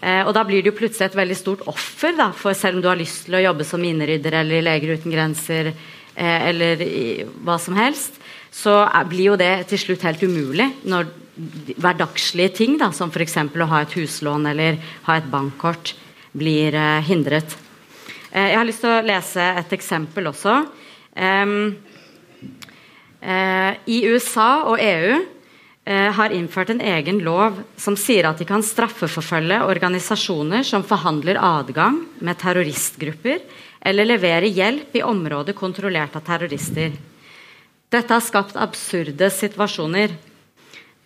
Eh, 0.00 0.20
og 0.22 0.34
da 0.36 0.44
blir 0.46 0.62
det 0.62 0.76
plutselig 0.78 1.08
et 1.08 1.18
veldig 1.18 1.38
stort 1.38 1.64
offer, 1.70 2.14
da, 2.18 2.28
for 2.36 2.54
selv 2.54 2.78
om 2.78 2.84
du 2.84 2.90
har 2.90 3.00
lyst 3.00 3.26
til 3.26 3.38
å 3.38 3.46
jobbe 3.48 3.66
som 3.66 3.82
minerydder 3.82 4.42
eller 4.42 4.68
Leger 4.68 4.98
uten 4.98 5.14
grenser 5.14 5.72
eller 6.18 6.82
i, 6.82 7.24
hva 7.46 7.58
som 7.62 7.76
helst, 7.78 8.16
så 8.50 8.80
blir 9.06 9.32
jo 9.32 9.38
det 9.38 9.68
til 9.70 9.78
slutt 9.78 10.06
helt 10.06 10.22
umulig 10.24 10.66
når 10.88 11.12
hverdagslige 11.78 12.54
ting, 12.56 12.76
da, 12.80 12.90
som 12.90 13.12
f.eks. 13.12 13.36
å 13.46 13.70
ha 13.70 13.82
et 13.84 13.94
huslån 13.94 14.50
eller 14.50 14.80
ha 15.06 15.18
et 15.18 15.30
bankkort, 15.30 15.94
blir 16.34 16.74
eh, 16.74 16.98
hindret. 17.06 17.54
Eh, 18.32 18.50
jeg 18.50 18.58
har 18.58 18.66
lyst 18.66 18.82
til 18.82 18.92
å 18.96 19.06
lese 19.06 19.46
et 19.62 19.78
eksempel 19.78 20.32
også. 20.32 20.60
I 23.88 23.96
USA 24.06 24.50
og 24.70 24.78
EU 24.78 25.16
Eh, 25.88 26.12
har 26.12 26.34
innført 26.36 26.68
en 26.68 26.82
egen 26.84 27.22
lov 27.24 27.62
som 27.80 27.94
sier 27.96 28.26
at 28.28 28.36
de 28.36 28.44
kan 28.44 28.60
straffeforfølge 28.60 29.62
organisasjoner 29.70 30.66
som 30.66 30.82
forhandler 30.84 31.38
adgang 31.40 32.02
med 32.20 32.36
terroristgrupper 32.42 33.38
eller 33.80 34.08
leverer 34.08 34.48
hjelp 34.48 34.96
i 34.96 35.02
områder 35.02 35.56
kontrollert 35.56 36.16
av 36.16 36.24
terrorister. 36.26 36.92
Dette 37.88 38.12
har 38.12 38.24
skapt 38.24 38.56
absurde 38.60 39.30
situasjoner. 39.32 40.12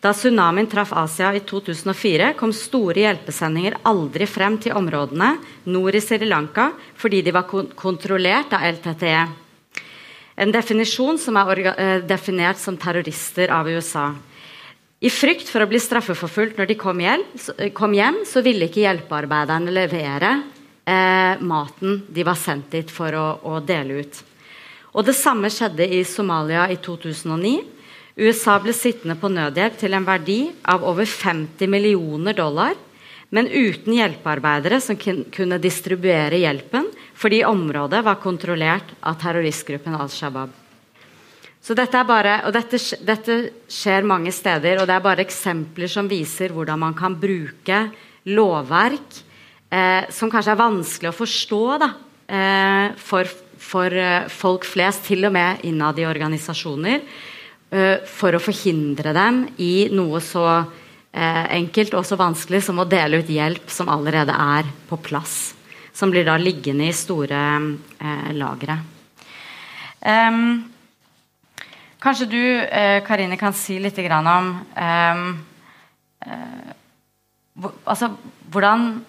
Da 0.03 0.11
tsunamien 0.11 0.67
traff 0.67 0.91
Asia 0.99 1.29
i 1.37 1.45
2004, 1.47 2.33
kom 2.35 2.51
store 2.51 3.05
hjelpesendinger 3.05 3.77
aldri 3.87 4.27
frem 4.27 4.57
til 4.59 4.75
områdene 4.75 5.37
nord 5.71 5.95
i 5.95 6.01
Sri 6.03 6.27
Lanka 6.27 6.73
fordi 6.99 7.21
de 7.23 7.35
var 7.37 7.47
kontrollert 7.79 8.57
av 8.57 8.67
LTTE. 8.67 9.21
En 10.43 10.51
definisjon 10.51 11.21
som 11.23 11.39
er 11.39 11.61
eh, 11.71 12.01
definert 12.03 12.59
som 12.59 12.75
terrorister 12.81 13.53
av 13.55 13.69
USA. 13.71 14.09
I 15.03 15.11
frykt 15.11 15.47
for 15.51 15.63
å 15.63 15.69
bli 15.71 15.79
straffeforfulgt 15.83 16.59
når 16.59 16.73
de 16.73 16.79
kom 16.79 16.99
kom 17.75 17.95
hjem 17.95 18.21
så 18.27 18.43
ville 18.43 18.67
ikke 18.67 18.83
hjelpearbeiderne 18.85 19.75
levere 19.75 20.35
eh, 20.85 21.41
maten 21.41 22.03
de 22.09 22.25
var 22.27 22.39
sendt 22.39 22.71
dit 22.75 22.91
for 22.91 23.15
å, 23.15 23.27
å, 23.43 23.61
dele 23.61 24.03
ut. 24.03 24.23
Og 24.93 25.07
Det 25.07 25.17
samme 25.17 25.51
skjedde 25.53 25.87
i 25.87 26.03
Somalia 26.05 26.69
i 26.71 26.77
2009. 26.77 27.55
USA 28.21 28.59
ble 28.61 28.75
sittende 28.77 29.17
på 29.17 29.31
nødhjelp 29.33 29.79
til 29.81 29.95
en 29.97 30.05
verdi 30.05 30.41
av 30.69 30.85
over 30.85 31.09
50 31.09 31.71
millioner 31.71 32.37
dollar, 32.37 32.75
men 33.33 33.49
uten 33.49 33.95
hjelpearbeidere 33.97 34.83
som 34.85 34.99
kunne 35.01 35.57
distribuere 35.63 36.43
hjelpen 36.43 36.91
fordi 37.17 37.41
området 37.49 38.03
var 38.05 38.21
kontrollert 38.21 38.93
av 39.01 39.17
terroristgruppen 39.23 39.97
Al 39.97 40.13
Shabaab. 40.13 40.53
Så 41.63 41.77
dette 41.79 41.95
er 41.95 42.05
bare, 42.05 42.35
dette, 42.53 42.79
dette, 43.07 43.37
skjer 43.71 44.05
mange 44.05 44.33
steder, 44.35 44.81
og 44.83 44.89
det 44.91 44.97
er 44.97 45.05
bare 45.05 45.23
eksempler 45.23 45.89
som 45.89 46.09
viser 46.11 46.53
hvordan 46.53 46.81
man 46.83 46.97
kan 46.99 47.15
bruke 47.15 47.85
lovverk 48.35 49.23
eh, 49.73 50.11
som 50.13 50.31
kanskje 50.33 50.53
er 50.53 50.61
vanskelig 50.61 51.11
å 51.11 51.17
forstå 51.17 51.63
da, 51.81 51.89
eh, 52.29 52.87
for, 53.01 53.31
for 53.59 53.97
eh, 53.97 54.29
folk 54.29 54.67
flest, 54.69 55.07
til 55.09 55.25
og 55.29 55.35
med 55.35 55.65
innad 55.69 55.99
i 55.99 56.07
organisasjoner, 56.09 57.01
eh, 57.73 57.97
for 58.09 58.37
å 58.37 58.43
forhindre 58.43 59.15
dem 59.17 59.47
i 59.65 59.89
noe 59.95 60.21
så 60.25 60.45
eh, 60.53 61.47
enkelt 61.59 61.97
og 61.97 62.05
så 62.09 62.21
vanskelig 62.21 62.63
som 62.69 62.83
å 62.83 62.89
dele 62.89 63.23
ut 63.23 63.33
hjelp 63.33 63.73
som 63.73 63.91
allerede 63.93 64.37
er 64.37 64.69
på 64.89 65.01
plass. 65.01 65.55
Som 65.93 66.13
blir 66.13 66.25
da 66.25 66.39
liggende 66.41 66.87
i 66.89 66.97
store 66.97 67.41
eh, 68.01 68.29
lagre. 68.37 68.79
Um, 70.03 70.73
Kanskje 72.03 72.27
du, 72.27 72.59
eh, 72.59 72.99
Karine, 73.07 73.37
kan 73.39 73.53
si 73.55 73.77
litt 73.79 73.99
om 73.99 74.59
eh, 74.75 75.21
altså, 77.87 78.09
hvordan, 78.51 79.05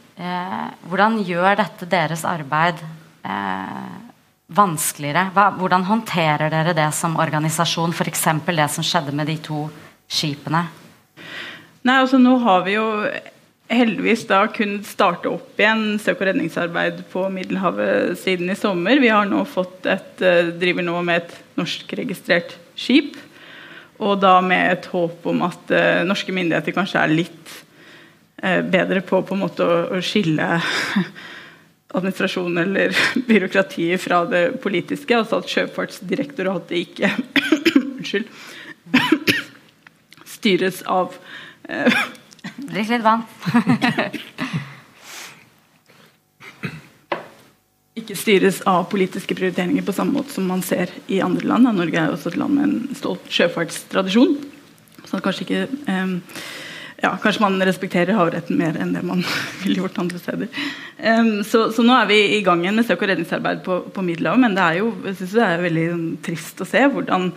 hvordan, 0.88 1.20
gjør 1.26 1.58
dette 1.60 1.88
deres 1.90 2.24
arbeid 2.28 2.80
eh, 3.26 3.92
vanskeligere? 4.54 5.28
Hva, 5.36 5.50
hvordan 5.58 5.86
håndterer 5.88 6.52
dere 6.54 6.76
det 6.78 6.90
som 6.96 7.18
organisasjon, 7.20 7.96
f.eks. 7.96 8.26
det 8.48 8.70
som 8.72 8.86
skjedde 8.86 9.16
med 9.16 9.28
de 9.32 9.38
to 9.44 9.66
skipene? 10.08 10.66
Nei, 11.84 11.98
altså 11.98 12.20
Nå 12.22 12.38
har 12.46 12.64
vi 12.68 12.78
jo 12.78 12.86
heldigvis 13.74 14.28
da 14.30 14.44
kunnet 14.54 14.86
starte 14.86 15.32
opp 15.32 15.60
igjen 15.60 15.98
søk- 16.00 16.22
og 16.22 16.30
redningsarbeid 16.30 17.04
på 17.12 17.26
Middelhavet 17.34 18.20
siden 18.22 18.52
i 18.54 18.60
sommer. 18.60 19.02
Vi 19.02 19.12
har 19.12 19.28
nå 19.28 19.44
fått 19.50 19.90
et, 19.90 20.22
eh, 20.22 20.54
driver 20.62 20.88
nå 20.88 21.04
med 21.04 21.24
et 21.24 21.36
norskregistrert 21.60 22.56
skip. 22.80 23.18
Og 24.04 24.20
da 24.22 24.40
med 24.42 24.72
et 24.72 24.88
håp 24.92 25.26
om 25.30 25.44
at 25.46 25.70
norske 26.04 26.34
myndigheter 26.34 26.74
kanskje 26.76 27.00
er 27.00 27.14
litt 27.14 27.63
bedre 28.44 29.02
på, 29.06 29.22
på 29.24 29.36
en 29.36 29.44
måte 29.46 29.64
å, 29.64 30.02
skille 30.04 30.60
administrasjon 31.94 32.58
eller 32.58 32.98
byråkrati 33.28 33.98
fra 33.98 34.26
det 34.26 34.44
politiske. 34.64 35.18
Altså 35.18 35.40
at 35.40 35.50
Sjøfartsdirektoratet 35.54 36.78
ikke 36.82 37.12
Unnskyld. 37.84 38.28
styres 40.36 40.82
av 40.92 41.16
uh, 41.70 42.04
Drikk 42.60 42.90
litt 42.92 43.04
vann. 43.06 43.24
ikke 48.04 48.16
styres 48.18 48.62
av 48.68 48.90
politiske 48.92 49.36
prioriteringer 49.38 49.86
på 49.86 49.94
samme 49.96 50.18
måte 50.18 50.34
som 50.36 50.48
man 50.50 50.62
ser 50.66 50.92
i 51.08 51.22
andre 51.24 51.48
land. 51.48 51.70
Norge 51.78 52.00
er 52.02 52.12
også 52.12 52.30
et 52.34 52.40
land 52.42 52.54
med 52.58 52.66
en 52.68 52.96
stolt 52.98 53.24
sjøfartstradisjon. 53.32 54.36
Så 55.08 55.22
kanskje 55.24 55.46
ikke 55.46 55.68
um, 55.88 56.20
ja, 57.04 57.14
Kanskje 57.24 57.44
man 57.44 57.60
respekterer 57.68 58.18
havretten 58.18 58.60
mer 58.60 58.78
enn 58.80 58.94
det 58.96 59.04
man 59.06 59.24
ville 59.64 59.82
gjort 59.84 60.00
andre 60.04 60.22
steder. 60.22 60.62
Um, 60.98 61.34
så, 61.48 61.68
så, 61.76 61.86
nå 61.86 61.96
er 61.98 62.08
vi 62.12 62.20
i 62.38 62.44
gang 62.46 62.64
igjen 62.64 62.80
med 62.80 62.88
søk- 62.88 63.04
og 63.04 63.12
redningsarbeid 63.12 63.66
på, 63.66 63.82
på 63.94 64.06
Middelhavet. 64.06 64.44
Men 64.46 64.56
det 64.58 64.64
er 64.64 64.80
jo 64.80 64.94
jeg 65.10 65.20
synes 65.20 65.36
det 65.40 65.50
er 65.50 65.68
veldig 65.68 65.90
sånn, 65.90 66.08
trist 66.30 66.64
å 66.64 66.70
se 66.70 66.86
hvordan 66.96 67.34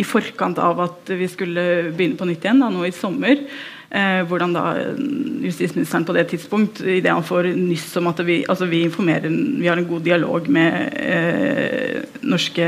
i 0.00 0.06
forkant 0.06 0.58
av 0.62 0.78
at 0.80 1.10
vi 1.18 1.26
skulle 1.28 1.62
begynne 1.92 2.16
på 2.16 2.28
nytt 2.28 2.46
igjen 2.46 2.62
da, 2.62 2.70
nå 2.72 2.86
i 2.88 2.94
sommer, 2.94 3.42
Eh, 3.90 4.20
hvordan 4.22 4.52
da 4.54 4.60
eh, 4.78 4.98
justisministeren 5.42 6.04
på 6.06 6.14
det 6.14 6.28
tidspunkt, 6.30 6.78
idet 6.80 7.10
han 7.10 7.24
får 7.26 7.48
nyss 7.58 7.88
om 7.98 8.06
at 8.06 8.20
vi, 8.22 8.44
altså 8.46 8.68
vi 8.70 8.84
Vi 8.86 9.66
har 9.66 9.76
en 9.76 9.88
god 9.88 10.00
dialog 10.02 10.48
med 10.48 10.92
eh, 10.94 12.02
norske 12.22 12.62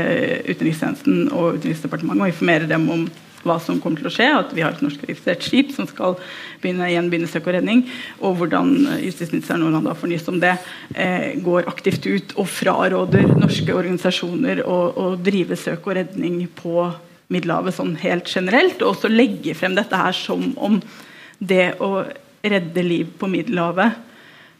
utenrikstjenesten 0.49 1.31
og 1.31 1.55
Utenriksdepartementet 1.55 2.21
og 2.21 2.27
informerer 2.27 2.67
dem 2.67 2.89
om 2.89 3.07
hva 3.43 3.59
som 3.61 3.79
kommer 3.83 4.01
til 4.01 4.09
å 4.09 4.13
skje, 4.13 4.27
at 4.39 4.51
vi 4.55 4.63
har 4.63 4.75
et 4.75 4.83
norsk 4.83 5.03
registrert 5.05 5.45
skip 5.45 5.71
som 5.75 5.87
skal 5.89 6.17
begynne, 6.63 6.87
igjen 6.89 7.09
begynne 7.11 7.29
søk 7.31 7.47
og 7.49 7.57
redning, 7.57 7.85
og 8.23 8.37
hvordan 8.39 8.73
justisministeren 9.03 9.63
når 9.63 9.77
han 9.77 9.89
da 9.89 9.95
fornyes 9.99 10.27
om 10.31 10.39
det, 10.43 10.55
eh, 10.95 11.33
går 11.43 11.69
aktivt 11.71 12.07
ut 12.07 12.35
og 12.39 12.49
fraråder 12.49 13.35
norske 13.35 13.75
organisasjoner 13.75 14.63
å, 14.65 14.79
å 14.95 15.07
drive 15.19 15.59
søk 15.59 15.89
og 15.89 15.99
redning 15.99 16.45
på 16.59 16.87
Middelhavet 17.33 17.75
sånn 17.75 17.95
helt 18.01 18.29
generelt, 18.29 18.81
og 18.81 18.95
også 18.95 19.11
legge 19.11 19.55
frem 19.57 19.75
dette 19.77 19.97
her 19.97 20.15
som 20.15 20.51
om 20.61 20.79
det 21.39 21.73
å 21.83 22.03
redde 22.43 22.83
liv 22.83 23.13
på 23.19 23.29
Middelhavet 23.31 23.95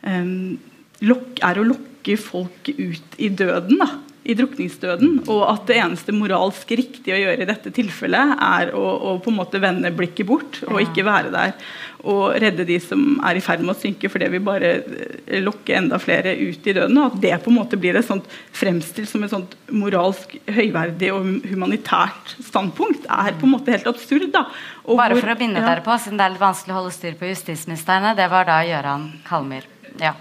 um, 0.07 0.55
er 1.03 1.59
å 1.59 1.67
lokke 1.67 2.15
folk 2.19 2.69
ut 2.71 3.17
i 3.19 3.29
døden. 3.29 3.81
I 4.23 4.35
drukningsdøden, 4.39 5.23
og 5.27 5.41
at 5.49 5.65
det 5.67 5.79
eneste 5.83 6.15
moralsk 6.15 6.69
riktige 6.79 7.17
å 7.17 7.21
gjøre 7.23 7.43
i 7.43 7.49
dette 7.49 7.73
tilfellet, 7.75 8.37
er 8.39 8.71
å, 8.77 8.83
å 8.83 9.17
på 9.23 9.33
en 9.33 9.39
måte 9.41 9.61
vende 9.63 9.91
blikket 9.95 10.29
bort 10.29 10.61
og 10.69 10.79
ikke 10.83 11.05
være 11.07 11.33
der 11.33 11.57
og 12.03 12.35
redde 12.41 12.65
de 12.67 12.75
som 12.83 13.01
er 13.23 13.37
i 13.39 13.43
ferd 13.43 13.61
med 13.63 13.73
å 13.73 13.79
synke, 13.79 14.09
for 14.11 14.19
det 14.19 14.27
vil 14.33 14.43
bare 14.43 14.71
eh, 14.81 15.39
lokke 15.43 15.77
enda 15.77 15.99
flere 16.03 16.33
ut 16.35 16.65
i 16.67 16.73
døden. 16.75 16.97
Og 16.99 17.13
at 17.13 17.21
det 17.23 17.37
på 17.45 17.51
en 17.51 17.57
måte 17.61 17.79
blir 17.79 17.95
et 17.95 18.07
sånt 18.07 18.27
fremstilt 18.55 19.07
som 19.11 19.23
et 19.23 19.31
sånt 19.31 19.55
moralsk 19.71 20.35
høyverdig 20.51 21.13
og 21.15 21.29
humanitært 21.47 22.35
standpunkt, 22.43 23.07
er 23.07 23.37
på 23.39 23.47
en 23.47 23.55
måte 23.55 23.71
helt 23.71 23.87
absurd. 23.93 24.27
da. 24.35 24.45
Og 24.83 24.99
bare 24.99 25.15
for 25.19 25.31
å 25.31 25.37
binde 25.39 25.63
ja. 25.63 25.69
dere 25.69 25.85
på, 25.85 25.95
siden 26.03 26.19
det 26.19 26.27
er 26.27 26.35
litt 26.35 26.43
vanskelig 26.43 26.75
å 26.75 26.81
holde 26.81 26.97
styr 26.97 27.15
på 27.19 27.31
justisministrene, 27.31 28.17
det 28.19 28.27
var 28.35 28.51
da 28.51 28.59
Gøran 28.67 29.07
Kalmyr. 29.29 29.71
Ja. 30.01 30.17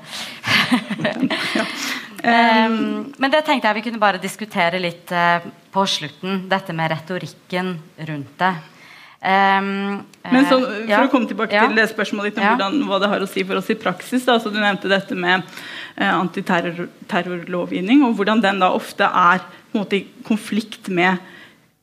ja. 1.02 1.66
Um, 2.22 3.12
men 3.18 3.32
det 3.32 3.40
tenkte 3.42 3.66
jeg 3.66 3.80
vi 3.80 3.84
kunne 3.88 3.98
bare 4.02 4.20
diskutere 4.22 4.78
litt 4.78 5.10
uh, 5.10 5.42
på 5.74 5.82
slutten. 5.90 6.44
Dette 6.50 6.74
med 6.76 6.92
retorikken 6.92 7.74
rundt 8.06 8.36
det. 8.38 8.52
Um, 9.22 10.02
Men 10.26 10.46
så, 10.50 10.56
For 10.58 10.90
ja, 10.90 11.04
å 11.06 11.10
komme 11.10 11.28
tilbake 11.30 11.54
ja, 11.54 11.68
til 11.70 11.78
det 11.78 11.88
spørsmålet 11.92 12.32
ditt 12.32 12.40
om 12.40 12.46
ja. 12.46 12.54
hvordan, 12.56 12.80
hva 12.88 12.98
det 13.02 13.10
har 13.12 13.22
å 13.22 13.28
si 13.30 13.44
for 13.46 13.58
oss 13.58 13.70
i 13.70 13.78
praksis. 13.78 14.24
Da, 14.26 14.38
så 14.42 14.50
Du 14.50 14.58
nevnte 14.58 14.90
dette 14.90 15.14
med 15.18 15.42
uh, 15.42 16.14
antiterrorlovgivning, 16.20 18.02
og 18.06 18.16
hvordan 18.18 18.42
den 18.42 18.62
da 18.62 18.72
ofte 18.74 19.06
er 19.06 19.42
måte, 19.74 19.96
i 19.98 20.06
konflikt 20.26 20.90
med 20.90 21.22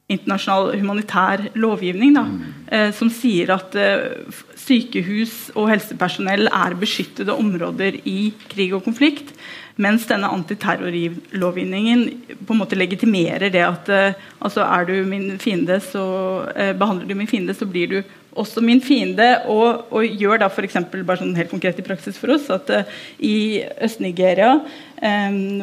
internasjonal 0.10 0.74
humanitær 0.82 1.46
lovgivning. 1.60 2.16
Da, 2.16 2.24
uh, 2.72 2.92
som 2.96 3.12
sier 3.12 3.52
at 3.56 3.76
uh, 3.76 4.44
sykehus 4.60 5.50
og 5.56 5.72
helsepersonell 5.72 6.48
er 6.48 6.76
beskyttede 6.80 7.36
områder 7.36 8.02
i 8.04 8.34
krig 8.52 8.76
og 8.76 8.84
konflikt. 8.88 9.32
Mens 9.80 10.04
denne 10.10 10.28
antiterrorlovgivningen 10.36 12.02
på 12.44 12.52
en 12.52 12.60
måte 12.60 12.76
legitimerer 12.76 13.52
det 13.54 13.62
at 13.64 13.92
uh, 13.94 14.26
altså 14.44 14.66
er 14.66 14.88
du 14.90 14.96
min 15.08 15.38
fiende, 15.40 15.78
så 15.80 16.04
uh, 16.52 16.74
behandler 16.76 17.08
du 17.08 17.16
min 17.16 17.30
fiende, 17.30 17.56
så 17.56 17.68
blir 17.70 17.94
du 17.94 18.00
også 18.40 18.60
min 18.64 18.82
fiende. 18.84 19.30
Og, 19.48 19.86
og 19.96 20.20
gjør 20.20 20.42
da 20.44 20.50
f.eks. 20.52 20.76
bare 20.92 21.22
sånn 21.22 21.32
helt 21.40 21.54
konkret 21.54 21.80
i 21.80 21.86
praksis 21.86 22.20
for 22.20 22.36
oss 22.36 22.50
at 22.52 22.72
uh, 22.76 23.00
i 23.24 23.64
Øst-Nigeria, 23.80 24.58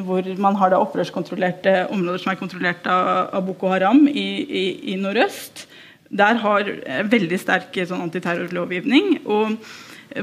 hvor 0.07 0.29
man 0.41 0.57
har 0.57 0.73
da 0.73 0.79
opprørskontrollerte 0.81 1.83
områder 1.93 2.23
som 2.23 2.31
er 2.33 2.39
kontrollert 2.41 2.87
av, 2.89 3.37
Boko 3.45 3.69
Haram 3.69 4.07
i, 4.09 4.29
i, 4.49 4.65
i 4.95 4.97
nordøst, 4.97 5.67
der 6.09 6.41
har 6.41 6.71
veldig 7.13 7.41
sterk 7.43 7.77
sånn 7.85 8.07
antiterrorlovgivning. 8.07 9.19
og 9.27 9.59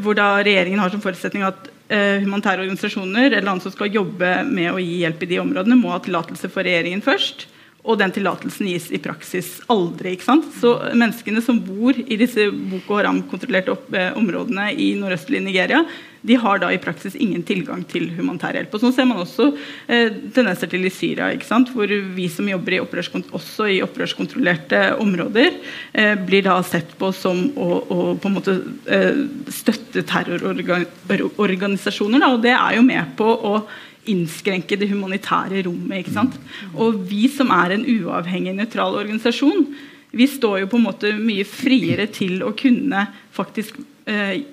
hvor 0.02 0.16
da 0.18 0.38
regjeringen 0.42 0.82
har 0.82 0.92
som 0.94 1.02
forutsetning 1.04 1.44
at 1.46 1.68
eh, 1.68 1.73
humanitære 1.92 2.64
organisasjoner 2.64 3.32
eller 3.32 3.52
andre 3.52 3.68
som 3.68 3.74
skal 3.74 3.94
jobbe 3.94 4.30
med 4.48 4.72
å 4.72 4.80
gi 4.82 5.02
hjelp 5.04 5.26
i 5.26 5.32
de 5.34 5.42
områdene, 5.44 5.78
må 5.80 5.92
ha 5.94 6.00
tillatelse 6.04 6.50
for 6.52 6.66
regjeringen 6.66 7.04
først. 7.06 7.48
Og 7.84 7.98
den 8.00 8.14
tillatelsen 8.16 8.70
gis 8.72 8.86
i 8.96 9.00
praksis 9.04 9.58
aldri. 9.72 10.14
ikke 10.16 10.30
sant? 10.30 10.46
Så 10.56 10.70
menneskene 10.96 11.42
som 11.44 11.60
bor 11.60 11.98
i 11.98 12.16
disse 12.20 12.48
Boko 12.52 12.96
Haram-kontrollerte 13.00 13.76
eh, 14.00 14.12
områdene 14.20 14.66
i 14.80 14.94
nordøstlig 15.00 15.42
Nigeria, 15.44 15.82
de 16.24 16.38
har 16.40 16.60
da 16.62 16.70
i 16.72 16.78
praksis 16.80 17.16
ingen 17.20 17.44
tilgang 17.44 17.84
til 17.92 18.08
humanitær 18.16 18.56
hjelp. 18.56 18.72
Og 18.72 18.80
Sånn 18.80 18.94
ser 18.96 19.04
man 19.10 19.20
også 19.20 19.50
eh, 19.92 20.08
tendenser 20.32 20.68
til 20.72 20.88
i 20.88 20.92
Syria, 20.94 21.34
ikke 21.36 21.50
sant? 21.50 21.68
hvor 21.76 21.88
vi 21.92 22.28
som 22.32 22.48
jobber 22.48 22.74
i 22.78 22.80
også 22.80 23.68
i 23.68 23.84
opprørskontrollerte 23.84 24.96
områder, 25.04 25.52
eh, 25.92 26.16
blir 26.16 26.48
da 26.48 26.64
sett 26.64 26.96
på 27.00 27.12
som 27.12 27.52
å, 27.60 27.84
å 27.84 28.16
på 28.16 28.28
en 28.30 28.34
måte 28.40 28.64
eh, 28.88 29.28
støtte 29.52 30.08
terrororganisasjoner. 30.08 32.24
Og 32.32 32.40
det 32.48 32.56
er 32.56 32.76
jo 32.78 32.84
med 32.88 33.04
på 33.20 33.28
å 33.28 33.68
innskrenke 34.12 34.78
det 34.80 34.90
humanitære 34.92 35.64
rommet. 35.68 36.04
ikke 36.04 36.16
sant? 36.16 36.38
Og 36.74 37.02
vi 37.10 37.28
som 37.32 37.52
er 37.54 37.76
en 37.76 37.86
uavhengig, 37.86 38.56
nøytral 38.58 39.00
organisasjon, 39.02 39.68
vi 40.14 40.28
står 40.30 40.60
jo 40.64 40.70
på 40.70 40.78
en 40.78 40.88
måte 40.88 41.14
mye 41.18 41.46
friere 41.48 42.06
til 42.14 42.44
å 42.46 42.52
kunne 42.58 43.08
faktisk 43.34 43.80
eh, 44.06 44.44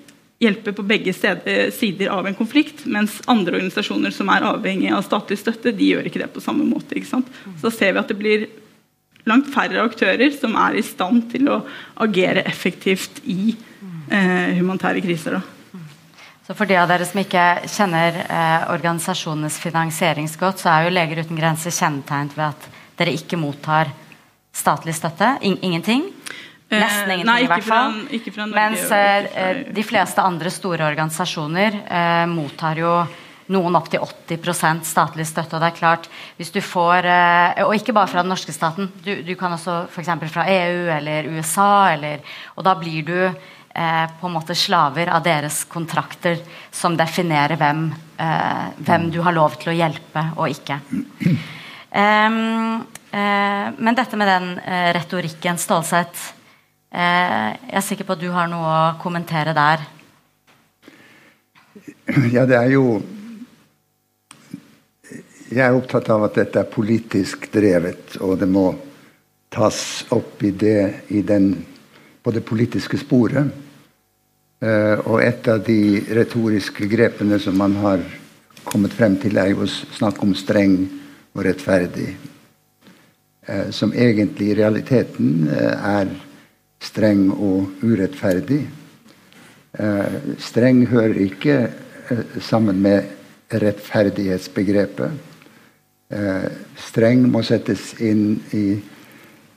hjelpe 0.41 0.73
på 0.73 0.85
begge 0.89 1.13
sider 1.13 2.09
av 2.09 2.25
en 2.25 2.37
konflikt, 2.37 2.87
mens 2.89 3.19
andre 3.29 3.59
organisasjoner 3.59 4.13
som 4.15 4.31
er 4.33 4.47
avhengig 4.49 4.89
av 4.89 5.05
statlig 5.05 5.37
støtte, 5.37 5.73
de 5.77 5.91
gjør 5.93 6.09
ikke 6.09 6.23
det 6.23 6.31
på 6.33 6.41
samme 6.41 6.65
måte. 6.65 6.97
ikke 6.97 7.11
sant? 7.11 7.29
Så 7.61 7.69
ser 7.69 7.93
vi 7.93 8.01
at 8.01 8.09
det 8.09 8.17
blir 8.17 8.47
langt 9.29 9.51
færre 9.53 9.83
aktører 9.85 10.33
som 10.33 10.57
er 10.57 10.79
i 10.79 10.85
stand 10.85 11.27
til 11.33 11.49
å 11.51 11.61
agere 12.01 12.41
effektivt 12.49 13.21
i 13.29 13.53
eh, 13.53 14.57
humanitære 14.57 15.05
kriser. 15.05 15.37
da. 15.37 15.60
Så 16.47 16.55
For 16.57 16.65
de 16.65 16.77
av 16.81 16.89
dere 16.89 17.05
som 17.05 17.21
ikke 17.21 17.45
kjenner 17.69 18.15
eh, 18.25 18.69
organisasjonenes 18.73 19.59
finansieringsgodt, 19.61 20.63
så 20.63 20.71
er 20.73 20.87
jo 20.87 20.93
Leger 20.95 21.21
uten 21.21 21.37
grenser 21.37 21.73
kjennetegnet 21.75 22.33
ved 22.37 22.47
at 22.47 22.69
dere 22.97 23.13
ikke 23.13 23.37
mottar 23.37 23.91
statlig 24.51 24.95
støtte. 24.97 25.35
In 25.45 25.59
ingenting. 25.61 26.07
Eh, 26.67 26.79
Nesten 26.79 27.13
ingenting, 27.13 27.29
Nei, 27.29 27.43
i 27.45 27.49
hvert 27.51 27.67
fall. 27.67 27.99
Fra, 28.09 28.33
fra 28.33 28.47
Norge, 28.47 28.57
Mens 28.57 28.95
eh, 28.97 29.61
de 29.75 29.85
fleste 29.85 30.25
andre 30.25 30.53
store 30.53 30.89
organisasjoner 30.89 31.77
eh, 31.85 32.25
mottar 32.33 32.81
jo 32.81 32.95
noen 33.51 33.75
opptil 33.77 34.01
80% 34.01 34.85
statlig 34.87 35.27
støtte. 35.29 35.57
Og 35.57 35.63
det 35.63 35.71
er 35.71 35.77
klart, 35.77 36.09
hvis 36.39 36.53
du 36.55 36.61
får 36.63 37.07
eh, 37.11 37.63
Og 37.67 37.75
ikke 37.77 37.93
bare 37.93 38.09
fra 38.09 38.25
den 38.25 38.33
norske 38.33 38.53
staten. 38.55 38.89
Du, 39.05 39.13
du 39.21 39.33
kan 39.37 39.53
også 39.53 39.83
f.eks. 39.91 40.13
fra 40.33 40.49
EU 40.49 40.91
eller 40.97 41.29
USA, 41.35 41.91
eller, 41.93 42.23
og 42.55 42.65
da 42.65 42.77
blir 42.79 43.05
du 43.05 43.17
eh, 43.75 44.05
på 44.19 44.27
en 44.27 44.35
måte 44.35 44.55
slaver 44.55 45.09
av 45.11 45.23
deres 45.25 45.63
kontrakter 45.69 46.41
som 46.71 46.97
definerer 46.97 47.59
hvem, 47.59 47.87
eh, 48.17 48.67
hvem 48.77 49.09
du 49.11 49.21
har 49.21 49.35
lov 49.35 49.57
til 49.61 49.73
å 49.73 49.77
hjelpe 49.77 50.25
og 50.37 50.51
ikke. 50.51 50.79
Um, 51.91 52.85
uh, 53.11 53.67
men 53.75 53.95
dette 53.97 54.15
med 54.15 54.29
den 54.29 54.53
uh, 54.63 54.91
retorikken, 54.95 55.57
Stålsett 55.59 56.15
uh, 56.95 57.49
Jeg 57.51 57.75
er 57.75 57.83
sikker 57.83 58.07
på 58.07 58.15
at 58.15 58.21
du 58.21 58.29
har 58.31 58.47
noe 58.47 58.69
å 58.71 58.93
kommentere 59.01 59.51
der. 59.51 59.83
Ja, 62.31 62.45
det 62.47 62.55
er 62.55 62.69
jo 62.71 63.01
Jeg 65.51 65.65
er 65.65 65.75
opptatt 65.75 66.07
av 66.15 66.23
at 66.29 66.39
dette 66.39 66.63
er 66.63 66.71
politisk 66.71 67.49
drevet, 67.51 68.15
og 68.23 68.39
det 68.39 68.47
må 68.47 68.69
tas 69.51 70.05
opp 70.15 70.39
i 70.47 70.53
det 70.55 71.11
i 71.11 71.25
den 71.27 71.51
på 72.23 72.31
det 72.31 72.45
politiske 72.45 72.99
sporet. 73.01 73.51
Uh, 74.61 74.97
og 75.09 75.23
et 75.25 75.47
av 75.49 75.63
de 75.65 76.03
retoriske 76.13 76.85
grepene 76.89 77.39
som 77.41 77.55
man 77.57 77.73
har 77.81 78.03
kommet 78.61 78.93
frem 78.93 79.15
til, 79.17 79.39
er 79.41 79.55
jo 79.55 79.63
å 79.65 79.69
snakke 79.69 80.21
om 80.21 80.35
streng 80.37 80.75
og 81.33 81.45
rettferdig. 81.47 82.11
Uh, 83.49 83.71
som 83.73 83.93
egentlig 83.93 84.51
i 84.51 84.59
realiteten 84.59 85.47
uh, 85.49 85.97
er 85.97 86.13
streng 86.81 87.27
og 87.31 87.83
urettferdig. 87.85 88.63
streng 90.41 90.81
hører 90.89 91.19
ikke 91.23 91.53
sammen 92.41 92.81
med 92.81 93.05
rettferdighetsbegrepet. 93.53 95.11
streng 96.75 97.21
må 97.31 97.43
settes 97.45 97.93
inn 98.01 98.41
i 98.51 98.81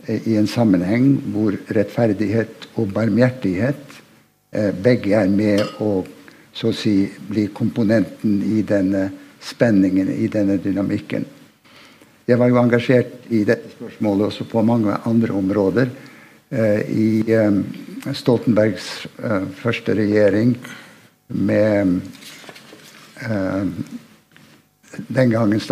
i 0.09 0.37
en 0.37 0.49
sammenheng 0.51 1.17
hvor 1.33 1.57
rettferdighet 1.77 2.69
og 2.81 2.93
barmhjertighet 2.95 3.99
eh, 4.53 4.73
begge 4.85 5.15
er 5.17 5.31
med 5.31 5.63
å 5.83 6.05
så 6.55 6.71
å 6.71 6.77
si 6.77 7.09
bli 7.29 7.49
komponenten 7.51 8.37
i 8.47 8.61
denne 8.63 9.09
spenningen, 9.43 10.13
i 10.13 10.29
denne 10.31 10.55
dynamikken. 10.63 11.25
Jeg 12.25 12.39
var 12.39 12.49
jo 12.49 12.61
engasjert 12.61 13.27
i 13.35 13.43
dette 13.45 13.73
spørsmålet 13.73 14.29
også 14.29 14.47
på 14.49 14.63
mange 14.63 14.95
andre 15.05 15.35
områder. 15.35 15.91
Eh, 16.55 16.81
I 16.95 17.09
eh, 17.27 17.59
Stoltenbergs 18.15 19.09
første 19.57 19.95
regjering 19.97 20.55
med 21.33 22.03
den 25.09 25.31
gangen 25.33 25.63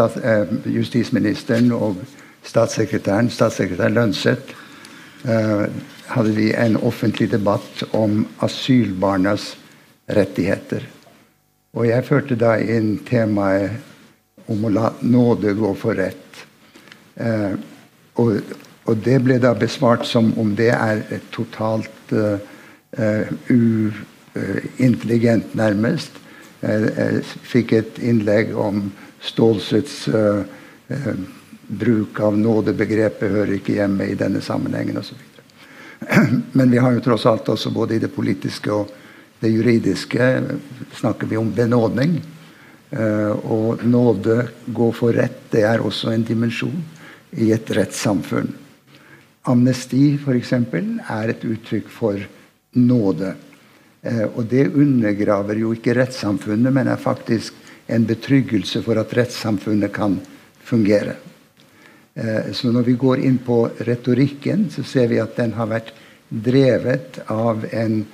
justisministeren 0.72 1.68
og 1.76 2.00
statssekretæren, 2.44 3.30
statssekretær 3.30 3.92
Lønseth, 3.92 4.54
eh, 5.24 5.66
hadde 6.12 6.34
vi 6.36 6.52
en 6.54 6.76
offentlig 6.76 7.30
debatt 7.32 7.84
om 7.92 8.26
asylbarnas 8.42 9.56
rettigheter. 10.08 10.82
Og 11.72 11.88
jeg 11.88 12.04
førte 12.04 12.36
da 12.36 12.58
inn 12.60 12.98
temaet 13.08 13.70
om 14.50 14.64
å 14.66 14.72
la 14.72 14.90
nåde 15.00 15.54
gå 15.56 15.74
for 15.78 15.96
rett. 15.96 16.42
Eh, 17.16 17.54
og, 18.20 18.42
og, 18.84 18.96
det 19.04 19.22
ble 19.24 19.38
da 19.40 19.54
besvart 19.56 20.04
som 20.08 20.32
om 20.40 20.56
det 20.56 20.72
er 20.74 21.04
et 21.14 21.30
totalt 21.32 22.12
eh, 22.12 23.28
uintelligent, 23.48 25.54
nærmest. 25.56 26.18
Jeg 26.62 27.22
fikk 27.48 27.72
et 27.74 27.98
innlegg 27.98 28.52
om 28.54 28.92
Stålsets 29.22 30.08
uh, 30.14 30.44
bruk 31.72 32.20
av 32.20 32.36
nådebegrepet 32.38 33.30
hører 33.32 33.56
ikke 33.56 33.76
hjemme 33.78 34.08
i 34.10 34.16
denne 34.18 34.42
sammenhengen 34.44 34.98
osv. 35.00 35.16
Men 36.58 36.70
vi 36.70 36.80
har 36.82 36.92
jo 36.92 37.04
tross 37.04 37.26
alt 37.30 37.48
også 37.48 37.72
både 37.72 37.96
i 37.96 38.02
det 38.02 38.12
politiske 38.12 38.72
og 38.74 38.90
det 39.42 39.50
juridiske 39.50 40.26
snakker 40.94 41.26
vi 41.26 41.36
om 41.36 41.50
benådning. 41.54 42.20
Og 43.42 43.82
nåde, 43.88 44.36
gå 44.66 44.90
for 44.94 45.16
rett, 45.16 45.48
det 45.50 45.64
er 45.66 45.82
også 45.82 46.12
en 46.12 46.26
dimensjon 46.28 46.76
i 47.40 47.48
et 47.54 47.70
rettssamfunn. 47.74 48.52
Amnesti 49.50 50.12
f.eks. 50.20 50.52
er 50.52 51.32
et 51.32 51.42
uttrykk 51.48 51.90
for 51.90 52.22
nåde. 52.78 53.32
Og 54.36 54.44
det 54.46 54.68
undergraver 54.68 55.58
jo 55.58 55.72
ikke 55.74 55.96
rettssamfunnet, 55.98 56.70
men 56.70 56.92
er 56.92 57.02
faktisk 57.02 57.58
en 57.90 58.06
betryggelse 58.06 58.84
for 58.86 59.00
at 59.00 59.16
rettssamfunnet 59.16 59.90
kan 59.94 60.20
fungere. 60.62 61.16
Så 62.52 62.68
når 62.68 62.84
vi 62.84 62.92
går 63.00 63.22
inn 63.24 63.38
på 63.40 63.72
retorikken, 63.88 64.66
så 64.68 64.84
ser 64.84 65.08
vi 65.08 65.16
at 65.22 65.32
den 65.38 65.54
har 65.56 65.70
vært 65.70 65.94
drevet 66.28 67.22
av 67.32 67.64
en 67.72 68.04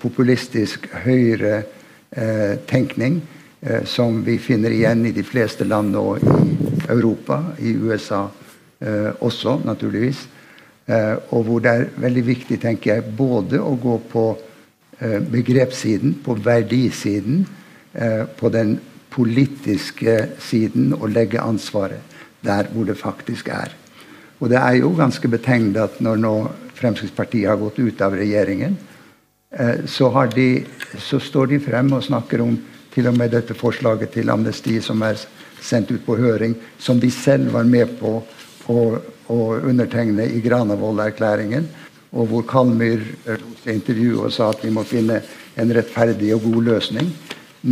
populistisk 0.00 0.88
høyretenkning 1.04 3.20
Eh, 3.66 3.84
som 3.84 4.24
vi 4.24 4.38
finner 4.38 4.74
igjen 4.74 5.06
i 5.06 5.12
de 5.14 5.22
fleste 5.22 5.62
land 5.64 5.94
nå 5.94 6.16
i 6.18 6.54
Europa, 6.90 7.36
i 7.62 7.76
USA 7.78 8.24
eh, 8.82 9.12
også, 9.22 9.60
naturligvis. 9.62 10.24
Eh, 10.90 11.14
og 11.30 11.44
hvor 11.46 11.62
det 11.62 11.70
er 11.70 11.84
veldig 12.02 12.24
viktig, 12.26 12.58
tenker 12.58 12.96
jeg, 12.96 13.12
både 13.18 13.60
å 13.62 13.76
gå 13.78 14.00
på 14.10 14.24
begrepssiden, 15.02 16.12
på 16.22 16.36
verdisiden, 16.38 17.40
på 18.38 18.50
den 18.54 18.76
politiske 19.10 20.12
siden 20.38 20.92
og 20.94 21.08
legge 21.10 21.40
ansvaret 21.42 22.11
der 22.44 22.68
hvor 22.72 22.84
det 22.88 22.98
faktisk 22.98 23.48
er. 23.48 23.72
Og 24.40 24.50
det 24.50 24.58
er 24.58 24.80
jo 24.80 24.94
ganske 24.98 25.28
betegnet 25.28 25.78
at 25.80 26.00
når 26.02 26.18
nå 26.18 26.34
Fremskrittspartiet 26.74 27.46
har 27.46 27.60
gått 27.60 27.78
ut 27.78 28.00
av 28.02 28.16
regjeringen, 28.18 28.74
så, 29.86 30.08
de, 30.34 30.64
så 30.98 31.20
står 31.20 31.52
de 31.52 31.60
frem 31.60 31.92
og 31.92 32.02
snakker 32.02 32.42
om 32.42 32.56
til 32.92 33.08
og 33.08 33.16
med 33.16 33.32
dette 33.32 33.54
forslaget 33.56 34.10
til 34.16 34.32
amnesti 34.32 34.78
som 34.84 35.02
er 35.04 35.20
sendt 35.62 35.92
ut 35.92 36.02
på 36.04 36.16
høring, 36.18 36.56
som 36.78 37.00
de 37.00 37.10
selv 37.12 37.52
var 37.54 37.68
med 37.68 37.94
på 38.00 38.16
å, 38.72 38.80
undertegne 39.32 40.26
i 40.28 40.42
Granavolden-erklæringen, 40.44 41.64
og 42.12 42.26
hvor 42.28 42.42
Kalmyr 42.44 43.00
intervjuet 43.70 44.26
og 44.26 44.34
sa 44.34 44.50
at 44.52 44.60
vi 44.64 44.72
må 44.74 44.82
finne 44.84 45.22
en 45.56 45.72
rettferdig 45.72 46.34
og 46.34 46.42
god 46.44 46.66
løsning. 46.66 47.08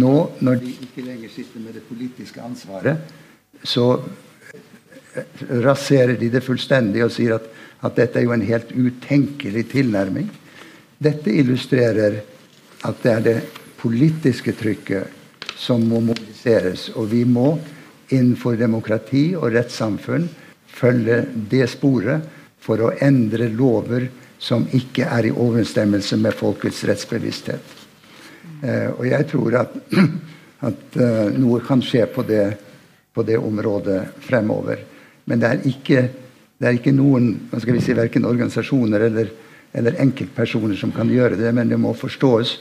Nå, 0.00 0.14
når 0.40 0.62
de 0.62 0.72
ikke 0.86 1.04
lenger 1.04 1.34
sitter 1.34 1.60
med 1.60 1.76
det 1.76 1.82
politiske 1.84 2.40
ansvaret, 2.40 3.02
så 3.60 3.90
raserer 5.64 6.16
de 6.20 6.30
det 6.32 6.42
fullstendig 6.44 7.02
og 7.04 7.12
sier 7.14 7.36
at, 7.38 7.46
at 7.82 7.96
dette 7.96 8.20
er 8.20 8.26
jo 8.26 8.34
en 8.36 8.46
helt 8.46 8.70
utenkelig 8.72 9.66
tilnærming. 9.72 10.28
Dette 11.00 11.32
illustrerer 11.32 12.20
at 12.86 13.02
det 13.02 13.12
er 13.12 13.24
det 13.24 13.38
politiske 13.80 14.54
trykket 14.56 15.18
som 15.60 15.82
må 15.88 16.00
mobiliseres. 16.04 16.90
Og 16.96 17.10
vi 17.12 17.24
må 17.24 17.54
innenfor 18.10 18.56
demokrati 18.60 19.30
og 19.36 19.52
rettssamfunn 19.54 20.28
følge 20.70 21.22
det 21.50 21.66
sporet 21.72 22.26
for 22.60 22.80
å 22.84 22.94
endre 23.02 23.48
lover 23.52 24.08
som 24.40 24.64
ikke 24.76 25.04
er 25.04 25.28
i 25.28 25.34
overensstemmelse 25.34 26.16
med 26.20 26.36
folkets 26.36 26.82
rettsbevissthet. 26.88 27.76
Eh, 28.62 28.88
og 28.92 29.04
jeg 29.08 29.26
tror 29.28 29.58
at, 29.60 29.76
at 30.68 30.96
uh, 31.00 31.28
noe 31.32 31.60
kan 31.64 31.80
skje 31.84 32.06
på 32.12 32.24
det, 32.28 32.44
på 33.12 33.24
det, 33.24 33.38
området 33.40 34.00
fremover. 34.24 34.80
Men 35.24 35.42
det 35.42 35.48
er 35.50 35.68
ikke, 35.68 36.02
det 36.58 36.68
er 36.68 36.78
ikke 36.78 36.94
noen 36.96 37.32
hva 37.50 37.60
skal 37.60 37.76
vi 37.76 37.84
si, 37.84 37.96
verken 37.96 38.28
organisasjoner 38.28 39.06
eller, 39.10 39.32
eller 39.76 40.00
enkeltpersoner 40.02 40.76
som 40.80 40.92
kan 40.92 41.10
gjøre 41.10 41.38
det, 41.40 41.52
men 41.54 41.68
det 41.68 41.78
må 41.80 41.94
forstås 41.94 42.58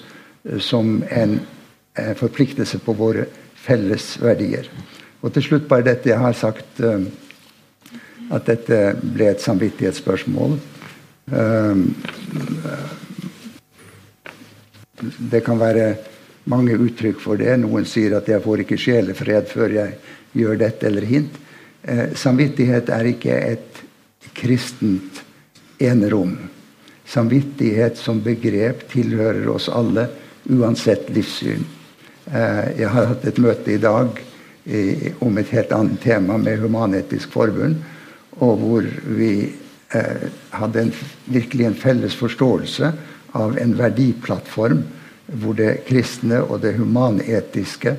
som 0.64 0.99
en 1.10 1.39
eh, 1.95 2.14
forpliktelse 2.18 2.80
på 2.84 2.95
våre 2.97 3.26
felles 3.60 4.14
verdier. 4.22 4.70
Og 5.20 5.34
til 5.36 5.43
slutt 5.43 5.68
bare 5.68 5.88
dette. 5.89 6.10
Jeg 6.12 6.22
har 6.22 6.36
sagt 6.38 6.80
uh, 6.80 7.01
at 8.32 8.45
dette 8.47 8.78
ble 9.01 9.32
et 9.34 9.43
samvittighetsspørsmål. 9.43 10.55
Det 15.32 15.41
kan 15.45 15.60
være 15.60 15.89
mange 16.49 16.78
uttrykk 16.80 17.20
for 17.22 17.39
det. 17.39 17.51
Noen 17.62 17.86
sier 17.86 18.18
at 18.18 18.28
'jeg 18.30 18.41
får 18.43 18.64
ikke 18.64 18.78
sjelefred 18.78 19.47
før 19.47 19.70
jeg 19.76 19.93
gjør 20.34 20.57
dette 20.57 20.88
eller 20.88 21.05
hint'. 21.05 21.38
Uh, 21.88 22.12
samvittighet 22.16 22.90
er 22.92 23.12
ikke 23.14 23.36
et 23.54 23.84
kristent 24.36 25.24
enerom. 25.80 26.36
Samvittighet 27.10 27.98
som 27.98 28.22
begrep 28.24 28.86
tilhører 28.92 29.48
oss 29.50 29.70
alle 29.72 30.08
uansett 30.50 31.10
livssyn. 31.14 31.64
Eh, 32.34 32.66
jeg 32.82 32.90
har 32.94 33.08
hatt 33.10 33.26
et 33.26 33.40
møte 33.42 33.74
i 33.74 33.82
dag 33.82 34.20
om 35.26 35.38
et 35.42 35.50
helt 35.56 35.72
annet 35.74 36.02
tema 36.04 36.36
med 36.38 36.60
Human-Etisk 36.62 37.32
Forbund, 37.34 37.80
og 38.38 38.62
hvor 38.62 38.86
vi 39.18 39.32
eh, 39.98 40.28
hadde 40.54 40.84
en, 40.84 40.92
virkelig 41.26 41.66
en 41.66 41.80
felles 41.80 42.18
forståelse 42.20 42.92
av 43.40 43.58
en 43.58 43.74
verdiplattform 43.80 44.84
hvor 45.42 45.58
det 45.58 45.86
kristne 45.88 46.44
og 46.46 46.62
det 46.62 46.76
humanetiske 46.78 47.96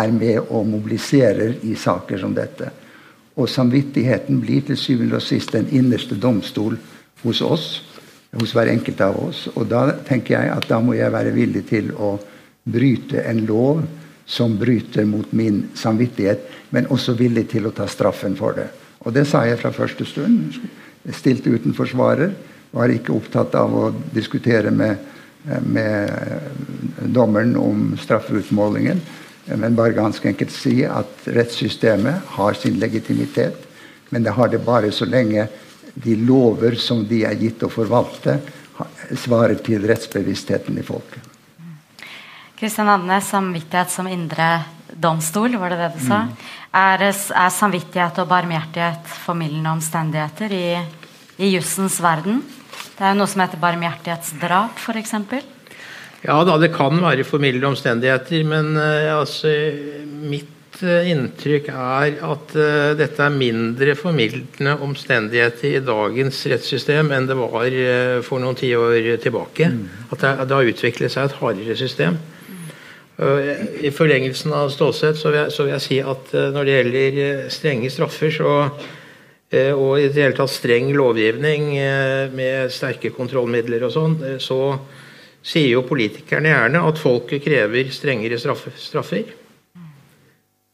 er 0.00 0.12
med 0.12 0.38
og 0.42 0.68
mobiliserer 0.68 1.56
i 1.68 1.74
saker 1.76 2.20
som 2.20 2.36
dette. 2.36 2.70
Og 3.36 3.48
samvittigheten 3.48 4.40
blir 4.42 4.64
til 4.66 4.78
syvende 4.78 5.20
og 5.20 5.22
sist 5.24 5.52
den 5.54 5.68
innerste 5.70 6.18
domstol 6.18 6.78
hos 7.22 7.40
oss 7.44 7.68
hos 8.38 8.52
hver 8.54 8.70
enkelt 8.70 9.00
av 9.02 9.18
oss. 9.18 9.46
Og 9.56 9.66
da 9.70 9.88
tenker 10.06 10.36
jeg 10.36 10.52
at 10.54 10.68
da 10.70 10.80
må 10.82 10.94
jeg 10.98 11.12
være 11.12 11.34
villig 11.34 11.64
til 11.70 11.90
å 11.98 12.14
bryte 12.70 13.24
en 13.26 13.44
lov 13.48 13.82
som 14.30 14.54
bryter 14.58 15.08
mot 15.10 15.32
min 15.34 15.64
samvittighet, 15.74 16.44
men 16.70 16.86
også 16.94 17.16
villig 17.18 17.48
til 17.50 17.66
å 17.66 17.74
ta 17.74 17.88
straffen 17.90 18.36
for 18.38 18.54
det. 18.54 18.68
Og 19.02 19.14
det 19.16 19.24
sa 19.26 19.42
jeg 19.48 19.58
fra 19.58 19.72
første 19.74 20.06
stund. 20.06 20.60
Stilte 21.16 21.50
uten 21.50 21.74
forsvarer. 21.74 22.36
Var 22.70 22.92
ikke 22.94 23.16
opptatt 23.16 23.56
av 23.58 23.72
å 23.74 23.88
diskutere 24.14 24.70
med, 24.70 25.00
med 25.66 27.08
dommeren 27.10 27.56
om 27.58 27.96
straffeutmålingen, 27.98 29.00
men 29.56 29.74
bare 29.76 29.96
ganske 29.96 30.28
enkelt 30.28 30.52
si 30.54 30.84
at 30.86 31.26
rettssystemet 31.26 32.34
har 32.36 32.58
sin 32.58 32.78
legitimitet, 32.78 33.66
men 34.10 34.22
det 34.22 34.34
har 34.36 34.48
det 34.48 34.62
bare 34.64 34.92
så 34.92 35.08
lenge 35.08 35.48
de 35.94 36.16
lover 36.16 36.76
som 36.78 37.02
de 37.06 37.24
er 37.26 37.38
gitt 37.38 37.62
å 37.66 37.70
forvalte, 37.72 38.38
svarer 39.18 39.58
til 39.64 39.84
rettsbevisstheten 39.88 40.78
i 40.78 40.84
folket. 40.86 41.26
Kristian 42.60 42.90
Andenes, 42.92 43.28
samvittighet 43.32 43.92
som 43.92 44.08
indre 44.08 44.48
domstol, 44.92 45.56
var 45.56 45.72
det 45.72 45.78
det 45.80 45.90
du 45.96 46.02
sa? 46.04 46.24
Mm. 46.26 46.48
Er, 46.76 47.04
er, 47.08 47.52
samvittighet 47.56 48.20
og 48.20 48.28
barmhjertighet 48.30 49.14
formildende 49.24 49.72
omstendigheter 49.78 50.52
i, 50.52 50.66
i 51.40 51.54
jussens 51.54 51.96
verden? 52.04 52.42
Det 52.96 53.06
er 53.06 53.14
jo 53.14 53.22
noe 53.22 53.30
som 53.32 53.42
heter 53.42 53.62
barmhjertighetsdrap, 53.62 54.76
f.eks. 54.76 55.14
Ja 56.20 56.42
da, 56.44 56.58
det 56.60 56.72
kan 56.74 57.00
være 57.00 57.24
formildende 57.24 57.70
omstendigheter, 57.72 58.44
men 58.48 58.74
uh, 58.76 59.20
altså, 59.20 59.52
mitt 60.28 60.56
Eh, 60.80 61.10
inntrykk 61.12 61.66
er 61.74 62.14
at 62.24 62.52
uh, 62.56 62.92
dette 62.96 63.20
er 63.20 63.34
mindre 63.34 63.92
formildende 63.98 64.78
omstendigheter 64.80 65.74
i 65.76 65.82
dagens 65.84 66.38
rettssystem 66.48 67.10
enn 67.12 67.26
det 67.28 67.36
var 67.36 67.66
uh, 67.68 68.20
for 68.24 68.40
noen 68.40 68.56
tiår 68.56 69.10
tilbake. 69.20 69.68
Mm. 69.74 69.82
At 70.08 70.22
det, 70.22 70.30
det, 70.46 70.56
har 70.56 70.70
utviklet 70.70 71.12
seg 71.12 71.28
et 71.28 71.36
hardere 71.40 71.76
system. 71.76 72.16
Uh, 73.20 73.50
I 73.84 73.92
forlengelsen 73.92 74.54
av 74.56 74.72
Stålsett 74.72 75.20
så, 75.20 75.34
så, 75.52 75.66
vil 75.66 75.74
jeg 75.74 75.84
si 75.84 76.00
at 76.00 76.32
når 76.54 76.64
det 76.64 76.78
gjelder 76.78 77.20
strenge 77.52 77.92
straffer, 77.92 78.32
så, 78.32 78.56
og 79.74 79.92
i 79.98 80.06
det 80.06 80.22
hele 80.22 80.38
tatt 80.38 80.52
streng 80.54 80.92
lovgivning 80.94 81.72
med 82.38 82.70
sterke 82.70 83.10
kontrollmidler 83.10 83.82
og 83.82 83.92
sånn, 83.96 84.14
så 84.38 84.60
sier 85.42 85.72
jo 85.72 85.84
politikerne 85.88 86.52
gjerne 86.52 86.82
at 86.88 87.00
folket 87.00 87.44
krever 87.44 87.92
strengere 87.94 88.38
straffer. 88.40 89.36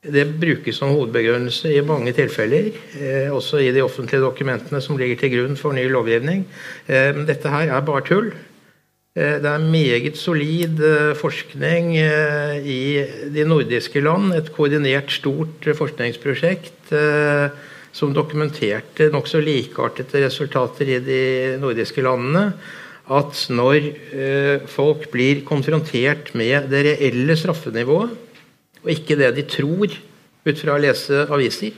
Det 0.07 0.23
brukes 0.39 0.79
som 0.79 0.93
hovedbegrunnelse 0.95 1.73
i 1.75 1.83
mange 1.87 2.13
tilfeller, 2.15 2.71
eh, 2.95 3.31
også 3.33 3.59
i 3.59 3.73
de 3.75 3.83
offentlige 3.83 4.23
dokumentene 4.23 4.81
som 4.81 4.99
ligger 4.99 5.19
til 5.19 5.33
grunn 5.35 5.57
for 5.59 5.75
ny 5.75 5.89
lovgivning. 5.91 6.45
Eh, 6.87 7.13
dette 7.27 7.51
her 7.51 7.73
er 7.75 7.87
bare 7.87 8.05
tull. 8.07 8.31
Eh, 9.17 9.39
det 9.43 9.51
er 9.51 9.59
meget 9.59 10.17
solid 10.17 10.79
eh, 10.79 11.15
forskning 11.19 11.97
eh, 11.99 12.59
i 12.63 12.83
de 13.35 13.45
nordiske 13.49 14.01
land. 14.01 14.35
Et 14.37 14.53
koordinert, 14.55 15.11
stort 15.11 15.67
forskningsprosjekt 15.75 16.93
eh, 16.93 17.51
som 17.97 18.15
dokumenterte 18.15 19.11
nokså 19.11 19.41
likeartede 19.41 20.27
resultater 20.27 20.87
i 20.87 21.01
de 21.01 21.23
nordiske 21.59 22.05
landene. 22.05 22.53
At 23.07 23.39
når 23.55 23.85
folk 24.67 25.05
blir 25.13 25.45
konfrontert 25.47 26.33
med 26.35 26.67
det 26.73 26.81
reelle 26.89 27.37
straffenivået 27.39 28.17
og 28.87 28.93
ikke 28.95 29.19
det 29.19 29.33
de 29.35 29.43
tror 29.51 29.91
ut 30.47 30.61
fra 30.61 30.77
å 30.77 30.81
lese 30.81 31.27
aviser. 31.27 31.75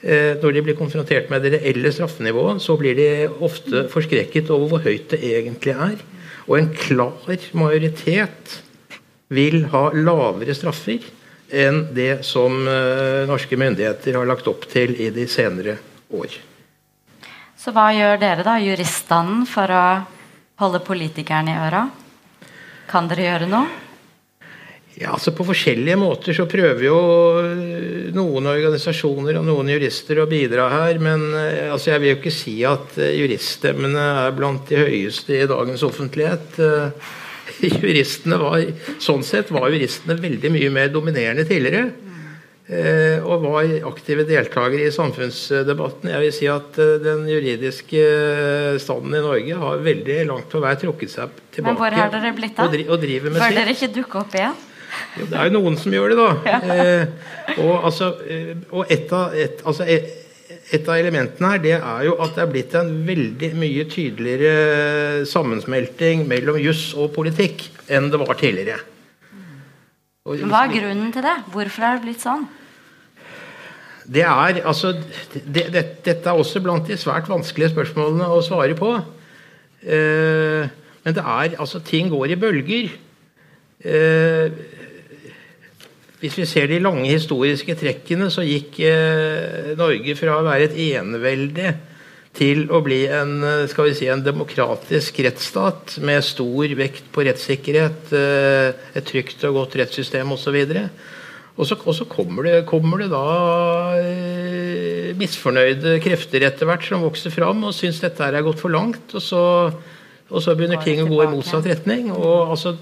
Eh, 0.00 0.40
når 0.40 0.54
de 0.56 0.62
blir 0.64 0.78
konfrontert 0.78 1.28
med 1.28 1.44
det 1.44 1.58
reelle 1.58 1.92
straffenivået, 1.92 2.62
så 2.64 2.78
blir 2.80 2.96
de 2.96 3.08
ofte 3.44 3.84
forskrekket 3.92 4.48
over 4.54 4.70
hvor 4.72 4.86
høyt 4.86 5.12
det 5.12 5.20
egentlig 5.20 5.74
er. 5.76 5.98
Og 6.48 6.56
en 6.56 6.70
klar 6.72 7.28
majoritet 7.52 8.56
vil 9.28 9.66
ha 9.74 9.90
lavere 9.92 10.56
straffer 10.56 11.04
enn 11.52 11.82
det 11.92 12.22
som 12.24 12.56
eh, 12.64 13.28
norske 13.28 13.58
myndigheter 13.60 14.16
har 14.16 14.30
lagt 14.30 14.48
opp 14.48 14.64
til 14.70 14.94
i 14.96 15.10
de 15.12 15.26
senere 15.28 15.76
år. 16.08 16.40
Så 17.60 17.74
hva 17.76 17.90
gjør 17.92 18.16
dere, 18.22 18.46
da, 18.46 18.56
juriststanden, 18.64 19.44
for 19.44 19.68
å 19.68 19.84
holde 20.60 20.82
politikerne 20.84 21.54
i 21.54 21.60
øra? 21.68 21.86
Kan 22.90 23.08
dere 23.10 23.26
gjøre 23.28 23.48
noe? 23.50 23.68
Ja, 25.00 25.14
altså 25.14 25.32
På 25.32 25.46
forskjellige 25.48 25.96
måter 25.96 26.36
så 26.36 26.44
prøver 26.50 26.82
jo 26.84 26.98
eh, 27.40 28.10
noen 28.12 28.48
organisasjoner 28.50 29.38
og 29.38 29.46
noen 29.46 29.70
jurister 29.72 30.20
å 30.20 30.28
bidra 30.28 30.66
her. 30.72 31.00
Men 31.00 31.24
eh, 31.38 31.70
altså 31.72 31.94
jeg 31.94 32.02
vil 32.02 32.12
jo 32.12 32.18
ikke 32.18 32.34
si 32.34 32.58
at 32.68 32.98
eh, 33.00 33.14
juriststemmene 33.22 34.04
er 34.26 34.36
blant 34.36 34.68
de 34.68 34.82
høyeste 34.82 35.38
i 35.38 35.48
dagens 35.48 35.86
offentlighet. 35.86 36.60
Juristene 37.80 38.36
var, 38.40 38.62
Sånn 39.02 39.24
sett 39.26 39.50
var 39.52 39.70
juristene 39.72 40.18
veldig 40.20 40.52
mye 40.52 40.70
mer 40.74 40.92
dominerende 40.92 41.46
tidligere. 41.48 42.09
Og 42.70 43.42
var 43.42 43.70
aktive 43.88 44.22
deltakere 44.28 44.84
i 44.86 44.92
samfunnsdebatten. 44.94 46.12
Jeg 46.12 46.22
vil 46.22 46.34
si 46.36 46.46
at 46.50 46.76
den 47.02 47.24
juridiske 47.26 48.04
standen 48.78 49.16
i 49.18 49.22
Norge 49.24 49.60
har 49.64 49.82
veldig 49.82 50.18
langt 50.28 50.50
på 50.52 50.62
vei 50.62 50.76
trukket 50.78 51.10
seg 51.10 51.32
tilbake. 51.50 51.66
Men 51.66 51.80
hvor 51.80 51.98
har 51.98 52.12
dere 52.14 52.34
blitt 52.36 52.60
av? 52.62 52.70
Og, 52.70 52.98
driver 53.02 53.34
med 53.34 53.42
Bør 53.42 53.56
dere 53.58 53.74
ikke 53.74 53.90
dukke 53.96 54.20
opp 54.22 54.36
igjen? 54.38 54.58
Jo, 55.18 55.26
det 55.30 55.38
er 55.38 55.48
jo 55.48 55.54
noen 55.58 55.76
som 55.80 55.94
gjør 55.94 56.12
det, 56.12 56.18
da. 56.20 56.30
Eh, 57.50 57.58
og, 57.60 57.72
altså, 57.88 58.12
eh, 58.30 58.52
og 58.70 58.90
et, 58.92 59.10
av, 59.14 59.34
et, 59.34 59.62
altså, 59.66 59.86
et, 59.90 60.12
et, 60.70 60.84
av, 60.84 60.94
elementene 60.94 61.50
her 61.50 61.62
det 61.62 61.74
er 61.78 62.04
jo 62.06 62.14
at 62.22 62.36
det 62.36 62.44
er 62.44 62.52
blitt 62.52 62.76
en 62.78 62.92
veldig 63.08 63.50
mye 63.58 63.86
tydeligere 63.90 65.26
sammensmelting 65.28 66.24
mellom 66.30 66.60
juss 66.62 66.90
og 66.94 67.10
politikk 67.16 67.66
enn 67.90 68.10
det 68.12 68.22
var 68.22 68.38
tidligere. 68.38 68.78
Og, 70.28 70.46
Hva 70.46 70.66
er 70.66 70.74
grunnen 70.76 71.10
til 71.14 71.26
det? 71.26 71.36
Hvorfor 71.50 71.86
er 71.86 71.98
det 71.98 72.06
blitt 72.06 72.22
sånn? 72.22 72.46
Det 74.10 74.24
er, 74.26 74.58
altså, 74.66 74.92
det, 75.34 75.68
det, 75.70 75.84
dette 76.04 76.26
er 76.26 76.34
også 76.34 76.62
blant 76.64 76.88
de 76.90 76.96
svært 76.98 77.28
vanskelige 77.30 77.70
spørsmålene 77.70 78.26
å 78.26 78.40
svare 78.42 78.74
på. 78.78 78.96
Eh, 79.86 80.66
men 81.04 81.16
det 81.16 81.22
er, 81.22 81.54
altså, 81.62 81.78
ting 81.86 82.10
går 82.10 82.34
i 82.34 82.38
bølger. 82.40 82.90
Eh, 83.80 84.58
hvis 86.20 86.36
vi 86.36 86.48
ser 86.48 86.66
de 86.68 86.80
lange 86.82 87.06
historiske 87.08 87.76
trekkene, 87.80 88.26
så 88.34 88.42
gikk 88.44 88.82
eh, 88.84 89.70
Norge 89.78 90.16
fra 90.18 90.40
å 90.40 90.44
være 90.44 90.66
et 90.68 90.76
enevelde 90.90 91.70
til 92.36 92.66
å 92.70 92.82
bli 92.84 93.04
en, 93.08 93.38
eh, 93.46 93.68
skal 93.70 93.88
vi 93.88 93.94
si, 93.96 94.10
en 94.10 94.26
demokratisk 94.26 95.22
rettsstat 95.24 95.96
med 96.04 96.26
stor 96.26 96.74
vekt 96.76 97.08
på 97.14 97.24
rettssikkerhet, 97.24 98.12
eh, 98.12 98.74
et 99.00 99.08
trygt 99.08 99.46
og 99.48 99.62
godt 99.62 99.78
rettssystem 99.80 100.34
osv. 100.34 100.58
Og 100.60 100.76
så, 100.76 100.84
og 101.60 101.94
så 101.96 102.06
kommer, 102.08 102.46
det, 102.46 102.56
kommer, 102.68 103.02
det, 103.02 103.10
da 103.12 104.00
eh, 104.00 105.10
misfornøyde 105.20 105.98
krefter 106.04 106.46
etter 106.48 106.68
hvert 106.68 106.86
som 106.86 107.04
vokser 107.04 107.34
fram 107.34 107.64
og 107.68 107.76
syns 107.76 108.00
dette 108.02 108.24
her 108.24 108.38
er 108.38 108.46
gått 108.46 108.62
for 108.62 108.72
langt. 108.72 109.12
Og 109.12 109.24
så, 109.24 109.42
og 110.30 110.44
så 110.44 110.56
begynner 110.56 110.80
ting 110.84 111.02
å 111.04 111.08
gå 111.10 111.22
i 111.24 111.30
motsatt 111.32 111.68
retning. 111.68 112.10
og 112.14 112.54
altså 112.56 112.76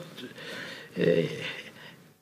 eh, 0.97 1.39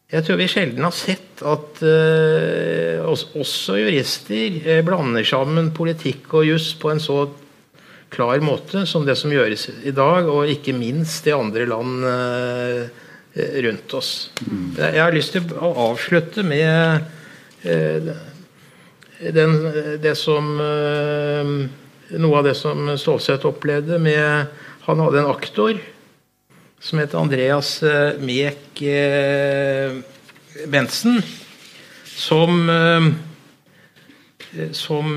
jeg 0.07 0.23
tror 0.23 0.39
vi 0.39 0.47
sjelden 0.47 0.85
har 0.87 0.95
sett 0.95 1.41
at 1.43 1.81
eh, 1.83 3.03
også 3.03 3.75
jurister 3.81 4.61
eh, 4.63 4.85
blander 4.87 5.27
sammen 5.27 5.73
politikk 5.75 6.31
og 6.39 6.47
juss 6.47 6.69
på 6.79 6.93
en 6.93 7.03
så 7.03 7.25
klar 8.15 8.39
måte 8.45 8.85
som 8.87 9.03
det 9.07 9.17
som 9.19 9.33
gjøres 9.35 9.67
i 9.83 9.91
dag, 9.95 10.29
og 10.31 10.47
ikke 10.51 10.77
minst 10.77 11.27
i 11.27 11.35
andre 11.35 11.67
land 11.67 12.05
uh, 12.07 13.06
rundt 13.37 13.95
oss. 13.95 14.11
Jeg 14.79 15.03
har 15.03 15.13
lyst 15.15 15.35
til 15.37 15.51
å 15.61 15.73
avslutte 15.91 16.45
med 16.47 17.05
den, 19.37 19.53
det 20.01 20.15
som 20.17 20.55
Noe 22.07 22.39
av 22.39 22.47
det 22.47 22.55
som 22.55 22.93
Stålsett 23.01 23.45
opplevde 23.49 23.99
med 23.99 24.53
Han 24.87 25.01
hadde 25.03 25.21
en 25.25 25.33
aktor 25.33 25.81
som 26.81 26.99
heter 26.99 27.19
Andreas 27.19 27.83
eh, 27.83 28.19
Mek 28.21 28.83
eh, 28.83 29.97
Bentsen, 30.71 31.23
som 32.05 32.71
eh, 32.71 33.09
som 34.73 35.11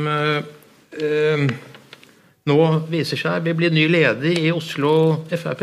nå 2.49 2.57
viser 2.89 3.19
seg 3.21 3.45
vil 3.45 3.55
bli 3.55 3.69
ny 3.71 3.85
leder 3.87 4.33
i 4.33 4.49
Oslo 4.51 5.21
Frp. 5.29 5.61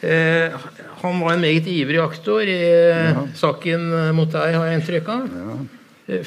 Han 0.00 1.18
var 1.20 1.34
en 1.34 1.42
meget 1.42 1.66
ivrig 1.68 1.98
aktor 2.00 2.40
i 2.48 2.56
ja. 2.56 3.26
saken 3.36 3.82
mot 4.16 4.30
deg, 4.32 4.54
har 4.56 4.68
jeg 4.68 4.78
inntrykk 4.78 5.10
av. 5.12 5.26
Ja. 5.36 5.56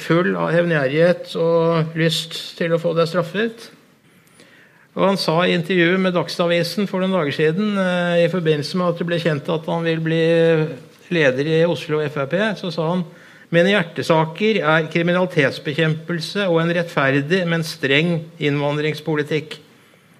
Full 0.00 0.30
av 0.38 0.52
hevngjerrighet 0.54 1.34
og 1.42 1.96
lyst 1.98 2.36
til 2.58 2.72
å 2.72 2.78
få 2.80 2.94
deg 2.96 3.10
straffet. 3.10 3.66
Og 4.94 5.08
Han 5.08 5.18
sa 5.18 5.40
i 5.42 5.56
intervjuet 5.56 5.98
med 6.00 6.14
Dagsavisen 6.14 6.86
for 6.86 7.02
noen 7.02 7.16
dager 7.16 7.34
siden 7.34 7.74
eh, 7.82 8.24
i 8.24 8.30
forbindelse 8.30 8.78
med 8.78 8.92
at 8.92 9.00
det 9.00 9.08
ble 9.08 9.18
kjent 9.22 9.50
at 9.50 9.66
han 9.66 9.82
vil 9.86 10.02
bli 10.04 10.22
leder 11.14 11.50
i 11.50 11.60
Oslo 11.66 11.98
Frp, 12.06 12.36
så 12.60 12.70
sa 12.72 12.86
han 12.92 13.02
mine 13.54 13.74
hjertesaker 13.74 14.58
er 14.62 14.86
kriminalitetsbekjempelse 14.90 16.46
og 16.48 16.62
en 16.62 16.72
rettferdig, 16.74 17.42
men 17.46 17.62
streng 17.66 18.16
innvandringspolitikk. 18.42 19.58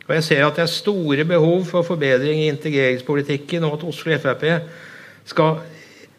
Og 0.05 0.14
jeg 0.18 0.24
ser 0.26 0.42
at 0.44 0.57
det 0.59 0.66
er 0.66 0.72
store 0.72 1.24
behov 1.24 1.64
for 1.68 1.86
forbedring 1.86 2.42
i 2.42 2.50
integreringspolitikken, 2.52 3.64
og 3.64 3.78
at 3.78 3.86
Oslo 3.88 4.18
Frp 4.20 4.44
skal 5.24 5.62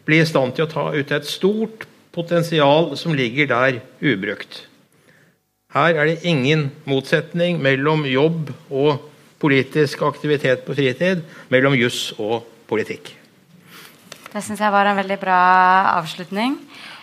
bli 0.06 0.18
i 0.22 0.26
stand 0.26 0.56
til 0.56 0.66
å 0.66 0.70
ta 0.70 0.88
ut 0.94 1.12
et 1.14 1.28
stort 1.28 1.86
potensial 2.14 2.94
som 2.98 3.14
ligger 3.14 3.50
der 3.50 3.78
ubrukt. 4.02 4.64
Her 5.76 5.98
er 5.98 6.08
det 6.08 6.24
ingen 6.24 6.70
motsetning 6.88 7.60
mellom 7.62 8.06
jobb 8.08 8.50
og 8.70 9.04
politisk 9.42 10.02
aktivitet 10.06 10.64
på 10.64 10.74
fritid, 10.74 11.22
mellom 11.52 11.76
juss 11.76 12.14
og 12.16 12.46
politikk. 12.70 13.12
Det 14.32 14.42
syns 14.44 14.60
jeg 14.60 14.72
var 14.72 14.88
en 14.88 14.98
veldig 14.98 15.18
bra 15.20 15.40
avslutning. 15.98 16.56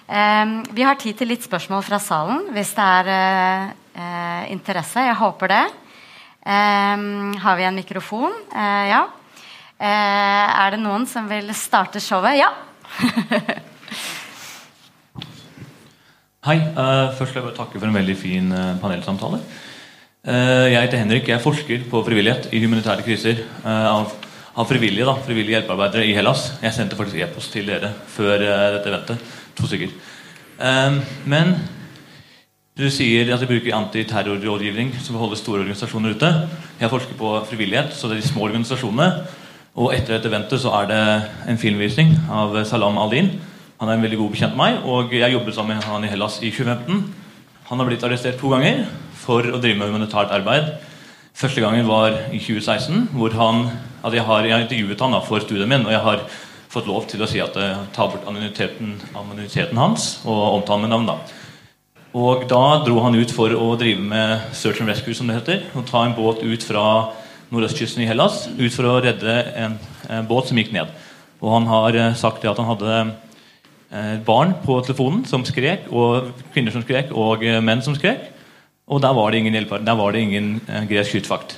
Eh, 0.08 0.56
vi 0.76 0.84
har 0.84 0.98
tid 1.00 1.16
til 1.20 1.32
litt 1.32 1.46
spørsmål 1.46 1.86
fra 1.86 2.00
salen, 2.02 2.50
hvis 2.56 2.74
det 2.76 2.90
er 2.98 3.12
eh, 3.14 4.52
interesse. 4.52 5.06
Jeg 5.06 5.22
håper 5.22 5.54
det. 5.54 5.64
Eh, 6.46 6.98
har 7.40 7.56
vi 7.56 7.64
en 7.64 7.76
mikrofon? 7.76 8.34
Eh, 8.56 8.88
ja. 8.90 9.08
Eh, 9.80 10.48
er 10.66 10.72
det 10.76 10.80
noen 10.84 11.06
som 11.08 11.28
vil 11.30 11.54
starte 11.56 12.02
showet? 12.04 12.36
Ja. 12.42 12.50
Hei. 16.44 16.58
Uh, 16.76 17.16
først 17.16 17.32
vil 17.32 17.40
jeg 17.40 17.46
bare 17.46 17.56
takke 17.56 17.80
for 17.80 17.88
en 17.88 17.96
veldig 17.96 18.16
fin 18.20 18.50
panelsamtale. 18.82 19.40
Jeg 20.24 20.76
heter 20.76 21.00
Henrik. 21.00 21.28
Jeg 21.28 21.36
er 21.38 21.44
forsker 21.44 21.86
på 21.92 22.00
frivillighet 22.04 22.50
i 22.56 22.60
humanitære 22.64 23.04
kriser. 23.04 23.42
Av, 23.64 24.12
frivillige 24.68 25.08
da, 25.08 25.16
frivillige 25.24 25.58
hjelpearbeidere 25.58 26.06
i 26.08 26.14
Hellas. 26.16 26.46
Jeg 26.64 26.76
sendte 26.76 27.00
faktisk 27.00 27.20
e-post 27.24 27.52
til 27.56 27.68
dere 27.68 27.90
før 28.12 28.40
dette 28.40 28.92
eventet. 28.92 29.18
To 29.60 29.68
stykker. 29.68 29.92
men 31.28 31.56
du 32.78 32.88
sier 32.90 33.30
at 33.34 33.42
de 33.44 33.48
bruker 33.50 33.76
antiterrorrådgivning 33.78 34.96
som 35.04 35.20
holder 35.22 35.38
store 35.38 35.62
organisasjoner 35.62 36.16
ute. 36.18 36.30
Jeg 36.80 36.90
forsker 36.90 37.18
på 37.20 37.34
frivillighet, 37.50 37.94
så 37.94 38.10
det 38.10 38.18
er 38.18 38.22
de 38.24 38.28
små 38.32 38.48
organisasjonene. 38.48 39.26
Og 39.78 39.94
etter 39.94 40.16
dette 40.16 40.30
eventet 40.30 40.62
så 40.62 40.74
er 40.82 40.90
det 40.90 41.02
en 41.50 41.62
filmvisning 41.62 42.16
av 42.34 42.58
Salam 42.70 42.98
Aldin 43.02 43.34
han 43.84 43.90
er 43.92 43.98
en 43.98 44.04
veldig 44.06 44.18
god 44.22 44.30
bekjent 44.32 44.54
av 44.54 44.60
meg, 44.62 44.78
og 44.88 45.12
jeg 45.12 45.34
jobbet 45.34 45.56
sammen 45.58 45.76
med 45.76 45.84
han 45.84 46.06
i 46.06 46.10
Hellas 46.12 46.38
i 46.40 46.54
2015. 46.56 47.02
Han 47.68 47.82
har 47.82 47.90
blitt 47.90 48.04
arrestert 48.08 48.38
to 48.40 48.48
ganger 48.54 48.86
for 49.20 49.44
å 49.44 49.60
drive 49.60 49.76
med 49.76 49.90
humanitært 49.90 50.32
arbeid. 50.32 50.70
Første 51.36 51.60
gangen 51.60 51.90
var 51.90 52.16
i 52.30 52.40
2016, 52.40 53.10
hvor 53.12 53.36
han, 53.36 53.66
at 54.00 54.16
jeg, 54.16 54.24
har, 54.24 54.48
jeg 54.48 54.56
har 54.56 54.64
intervjuet 54.64 55.04
han 55.04 55.18
da, 55.18 55.20
for 55.28 55.44
studien 55.44 55.68
min, 55.68 55.84
og 55.84 55.92
jeg 55.92 56.00
har 56.06 56.24
fått 56.72 56.88
lov 56.88 57.10
til 57.12 57.26
å 57.26 57.28
si 57.28 57.42
at 57.44 57.60
jeg 57.60 57.82
tar 57.98 58.14
bort 58.14 58.24
anonymiteten, 58.24 58.96
anonymiteten 59.12 59.84
hans 59.84 60.08
og 60.24 60.62
omtale 60.62 60.86
med 60.86 60.94
navn. 60.94 61.12
da. 61.12 61.43
Og 62.14 62.48
Da 62.50 62.84
dro 62.86 63.00
han 63.02 63.16
ut 63.16 63.32
for 63.34 63.50
å 63.50 63.74
drive 63.80 64.02
med 64.02 64.54
search 64.54 64.82
and 64.82 64.90
rescue, 64.90 65.14
som 65.14 65.28
det 65.28 65.40
heter. 65.42 65.64
og 65.76 65.86
Ta 65.90 66.06
en 66.06 66.16
båt 66.16 66.44
ut 66.44 66.64
fra 66.64 67.12
nordøstkysten 67.50 68.04
i 68.04 68.08
Hellas 68.08 68.48
ut 68.58 68.74
for 68.74 68.86
å 68.86 69.02
redde 69.02 69.34
en, 69.56 69.80
en 70.10 70.28
båt 70.28 70.48
som 70.48 70.58
gikk 70.58 70.72
ned. 70.74 70.90
Og 71.42 71.52
Han 71.52 71.68
har 71.68 71.96
eh, 71.96 72.16
sagt 72.16 72.46
at 72.46 72.58
han 72.58 72.70
hadde 72.70 73.14
Eh, 73.94 74.18
barn 74.26 74.56
på 74.66 74.80
telefonen 74.82 75.22
som 75.30 75.44
skrek, 75.46 75.86
og 75.94 76.32
kvinner 76.54 76.74
som 76.74 76.82
skrek, 76.82 77.12
og 77.14 77.44
eh, 77.46 77.60
menn 77.62 77.84
som 77.86 77.94
skrek. 77.94 78.32
Og 78.90 79.04
der 79.04 79.14
var 79.14 79.30
det 79.30 79.44
ingen 79.44 79.54
hjelper, 79.54 79.84
der 79.86 79.98
var 80.00 80.12
det 80.12 80.24
ingen 80.26 80.56
gresk 80.90 81.14
kystvakt. 81.14 81.54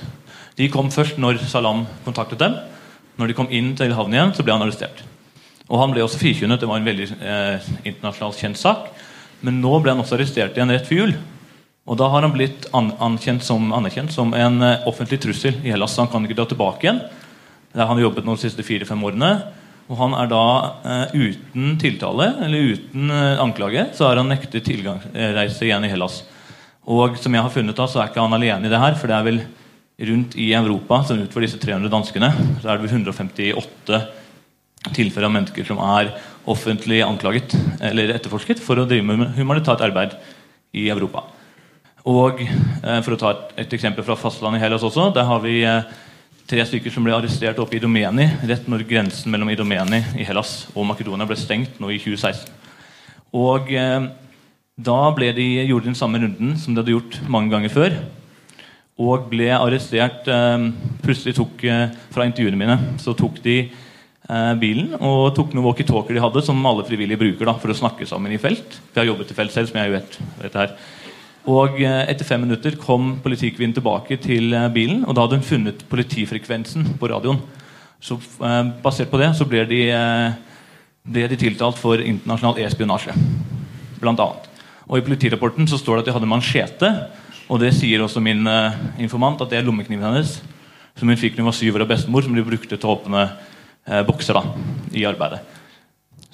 De 0.56 0.68
kom 0.72 0.90
først 0.92 1.16
når 1.18 1.40
Salam 1.48 1.86
kontaktet 2.04 2.42
dem. 2.42 2.58
Når 3.16 3.32
de 3.32 3.36
kom 3.38 3.48
inn 3.48 3.72
til 3.76 3.94
havnen 3.96 4.18
igjen, 4.18 4.34
så 4.36 4.44
ble 4.44 4.52
han 4.52 4.66
arrestert. 4.66 5.00
Og 5.66 5.80
Han 5.80 5.94
ble 5.94 6.04
også 6.04 6.20
frikjønnet. 6.20 6.60
Det 6.60 6.68
var 6.68 6.78
en 6.78 6.86
veldig 6.86 7.08
eh, 7.16 7.70
internasjonalt 7.88 8.38
kjent 8.38 8.60
sak. 8.60 8.92
Men 9.44 9.60
nå 9.60 9.80
ble 9.82 9.92
han 9.92 10.02
også 10.02 10.16
arrestert 10.16 10.56
igjen 10.56 10.72
rett 10.72 10.88
før 10.88 11.02
jul. 11.02 11.16
Og 11.86 11.98
da 12.00 12.08
har 12.10 12.24
han 12.24 12.34
blitt 12.34 12.66
an 12.74 12.90
som, 13.44 13.68
anerkjent 13.72 14.14
som 14.14 14.32
en 14.34 14.62
eh, 14.62 14.86
offentlig 14.88 15.20
trussel 15.22 15.60
i 15.62 15.70
Hellas. 15.70 15.94
Så 15.94 16.02
han 16.02 16.10
kan 16.10 16.24
ikke 16.26 16.38
dra 16.38 16.48
tilbake 16.50 16.86
igjen. 16.86 17.02
Der 17.76 17.86
han 17.86 17.94
har 17.94 18.06
jobbet 18.08 18.26
nå 18.26 18.34
de 18.34 18.42
siste 18.42 18.64
fire-fem 18.66 19.04
årene. 19.06 19.30
Og 19.86 20.00
han 20.00 20.16
er 20.18 20.30
da 20.32 20.46
eh, 20.82 21.14
uten 21.14 21.76
tiltale 21.78 22.32
eller 22.42 22.72
uten 22.74 23.12
eh, 23.14 23.42
anklage 23.42 23.86
så 23.94 24.08
har 24.08 24.18
han 24.18 24.32
nektet 24.32 24.66
tilgangsreise 24.66 25.68
igjen 25.68 25.86
i 25.86 25.92
Hellas. 25.92 26.24
Og 26.90 27.18
som 27.22 27.34
jeg 27.34 27.42
har 27.42 27.54
funnet 27.54 27.78
da, 27.78 27.86
så 27.90 28.02
er 28.02 28.10
ikke 28.10 28.22
han 28.22 28.34
alene 28.34 28.66
i 28.66 28.72
det 28.72 28.82
her. 28.82 28.98
For 28.98 29.10
det 29.10 29.18
er 29.18 29.28
vel 29.28 29.40
rundt 30.10 30.34
i 30.42 30.50
Europa, 30.58 31.00
som 31.06 31.22
utover 31.22 31.46
disse 31.46 31.60
300 31.62 31.90
danskene, 31.92 32.32
så 32.60 32.68
er 32.68 32.76
det 32.76 32.84
vel 32.84 32.98
158 32.98 34.02
tilfeller 34.94 35.26
av 35.26 35.34
mennesker 35.34 35.66
som 35.66 35.80
er 35.82 36.12
offentlig 36.46 37.02
anklaget 37.04 37.54
eller 37.84 38.14
etterforsket 38.14 38.62
for 38.62 38.78
å 38.78 38.86
drive 38.88 39.06
med 39.06 39.34
humanitært 39.38 39.82
arbeid 39.86 40.14
i 40.76 40.88
Europa. 40.92 41.24
Og 42.06 42.42
eh, 42.42 43.00
For 43.02 43.14
å 43.14 43.20
ta 43.20 43.32
et, 43.32 43.54
et, 43.64 43.72
eksempel 43.78 44.06
fra 44.06 44.18
fastlandet 44.18 44.60
i 44.60 44.64
Hellas 44.64 44.84
også. 44.86 45.08
Der 45.14 45.26
har 45.26 45.40
vi 45.42 45.58
eh, 45.66 45.88
tre 46.46 46.62
stykker 46.68 46.92
som 46.94 47.06
ble 47.06 47.14
arrestert 47.16 47.58
oppe 47.58 47.74
i 47.74 47.80
Idomeni 47.80 48.28
rett 48.46 48.68
når 48.70 48.86
grensen 48.86 49.32
mellom 49.34 49.50
Idomeni 49.50 50.02
i 50.20 50.26
Hellas 50.26 50.68
og 50.74 50.86
Makedonia 50.86 51.26
ble 51.26 51.38
stengt 51.40 51.80
nå 51.82 51.90
i 51.90 51.98
2016. 52.02 52.52
Og 53.34 53.72
eh, 53.74 54.06
Da 54.76 54.98
de, 55.16 55.46
gjorde 55.66 55.86
de 55.86 55.90
den 55.90 55.98
samme 55.98 56.20
runden 56.20 56.54
som 56.60 56.74
de 56.74 56.82
hadde 56.82 56.94
gjort 56.94 57.18
mange 57.32 57.50
ganger 57.50 57.72
før. 57.72 57.98
Og 58.96 59.26
ble 59.32 59.50
arrestert 59.56 60.28
eh, 60.30 60.68
Plutselig 61.02 61.34
tok 61.40 61.64
eh, 61.66 61.88
fra 62.14 62.28
intervjuene 62.28 62.60
mine 62.60 62.78
så 63.02 63.16
tok 63.18 63.42
de 63.42 63.58
bilen 64.58 64.96
og 64.98 65.28
tok 65.36 65.52
noen 65.54 65.68
walkietalkier 65.68 66.16
de 66.16 66.22
hadde, 66.24 66.40
som 66.42 66.64
alle 66.66 66.82
frivillige 66.88 67.20
bruker 67.20 67.46
da, 67.46 67.52
for 67.62 67.70
å 67.70 67.76
snakke 67.78 68.08
sammen 68.10 68.32
i 68.34 68.40
felt. 68.42 68.80
Vi 68.90 68.98
har 68.98 69.06
jobbet 69.06 69.30
i 69.30 69.36
felt 69.38 69.54
selv, 69.54 69.70
som 69.70 69.78
jeg 69.78 69.92
vet. 69.92 70.16
vet 70.40 70.56
her. 70.58 70.72
Og 71.46 71.78
eh, 71.78 72.02
Etter 72.10 72.26
fem 72.26 72.42
minutter 72.42 72.74
kom 72.80 73.20
politikvinnen 73.22 73.76
tilbake 73.76 74.18
til 74.22 74.50
eh, 74.50 74.66
bilen, 74.74 75.04
og 75.06 75.14
da 75.14 75.22
hadde 75.24 75.38
hun 75.38 75.46
funnet 75.46 75.84
politifrekvensen 75.90 76.96
på 76.98 77.10
radioen. 77.12 77.38
Så 78.02 78.18
eh, 78.18 78.62
Basert 78.82 79.12
på 79.12 79.20
det 79.22 79.30
så 79.38 79.46
ble 79.46 79.62
de, 79.70 79.84
eh, 79.94 80.66
ble 81.06 81.28
de 81.30 81.38
tiltalt 81.38 81.78
for 81.78 82.02
internasjonal 82.02 82.58
e-spionasje. 82.64 83.14
Blant 84.02 84.22
annet. 84.24 84.50
Og 84.86 84.98
I 84.98 85.06
politirapporten 85.06 85.70
så 85.70 85.78
står 85.78 86.00
det 86.00 86.04
at 86.04 86.10
de 86.10 86.16
hadde 86.18 86.30
mansjete, 86.30 86.92
og 87.46 87.62
det 87.62 87.72
sier 87.78 88.02
også 88.02 88.22
min 88.22 88.42
eh, 88.50 88.78
informant 89.06 89.42
at 89.42 89.52
det 89.52 89.60
er 89.60 89.68
lommekniven 89.68 90.08
hennes, 90.08 90.40
som 90.98 91.06
hun 91.06 91.20
fikk 91.20 91.36
da 91.36 91.44
hun 91.44 91.52
var 91.52 91.60
syv 91.60 91.78
år 91.78 91.86
av 91.86 91.92
bestemor, 91.94 92.26
som 92.26 92.34
de 92.34 92.42
brukte 92.42 92.74
til 92.74 92.90
å 92.90 92.96
åpne 92.98 93.22
eh, 93.22 93.36
bokser 93.86 94.34
da, 94.34 94.42
i 94.96 95.04
arbeidet. 95.06 95.44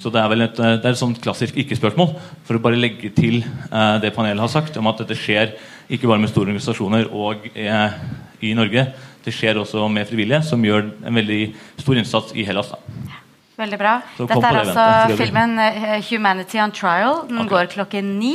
Så 0.03 0.11
Det 0.11 0.19
er 0.19 0.29
vel 0.33 0.43
et, 0.43 0.59
eh, 0.59 0.77
det 0.83 0.85
er 0.89 0.97
et 0.97 0.99
sånt 0.99 1.21
klassisk 1.23 1.57
ikke-spørsmål 1.63 2.17
for 2.43 2.59
å 2.59 2.63
bare 2.63 2.81
legge 2.81 3.13
til 3.15 3.43
eh, 3.45 3.99
det 4.03 4.11
panelet 4.17 4.43
har 4.43 4.51
sagt 4.51 4.77
om 4.81 4.89
at 4.91 4.99
dette 4.99 5.15
skjer 5.15 5.55
ikke 5.93 6.09
bare 6.11 6.19
med 6.19 6.33
store 6.33 6.51
organisasjoner 6.51 7.07
og 7.13 7.47
eh, 7.55 7.95
i 8.43 8.51
Norge. 8.59 8.89
Det 9.23 9.35
skjer 9.35 9.61
også 9.61 9.87
med 9.93 10.09
frivillige, 10.09 10.43
som 10.49 10.65
gjør 10.65 10.89
en 11.07 11.15
veldig 11.21 11.43
stor 11.79 12.01
innsats 12.01 12.35
i 12.35 12.43
Hellas. 12.49 12.73
Da. 12.73 13.21
Veldig 13.63 13.79
bra. 13.79 13.93
Dette 14.17 14.41
er 14.41 14.43
det 14.43 14.63
altså 14.65 14.87
eventet, 14.89 15.21
filmen 15.21 15.55
uh, 15.61 16.01
'Humanity 16.03 16.59
on 16.59 16.75
Trial'. 16.75 17.21
Den 17.29 17.45
okay. 17.45 17.51
går 17.53 17.71
klokken 17.77 18.09
ni 18.19 18.35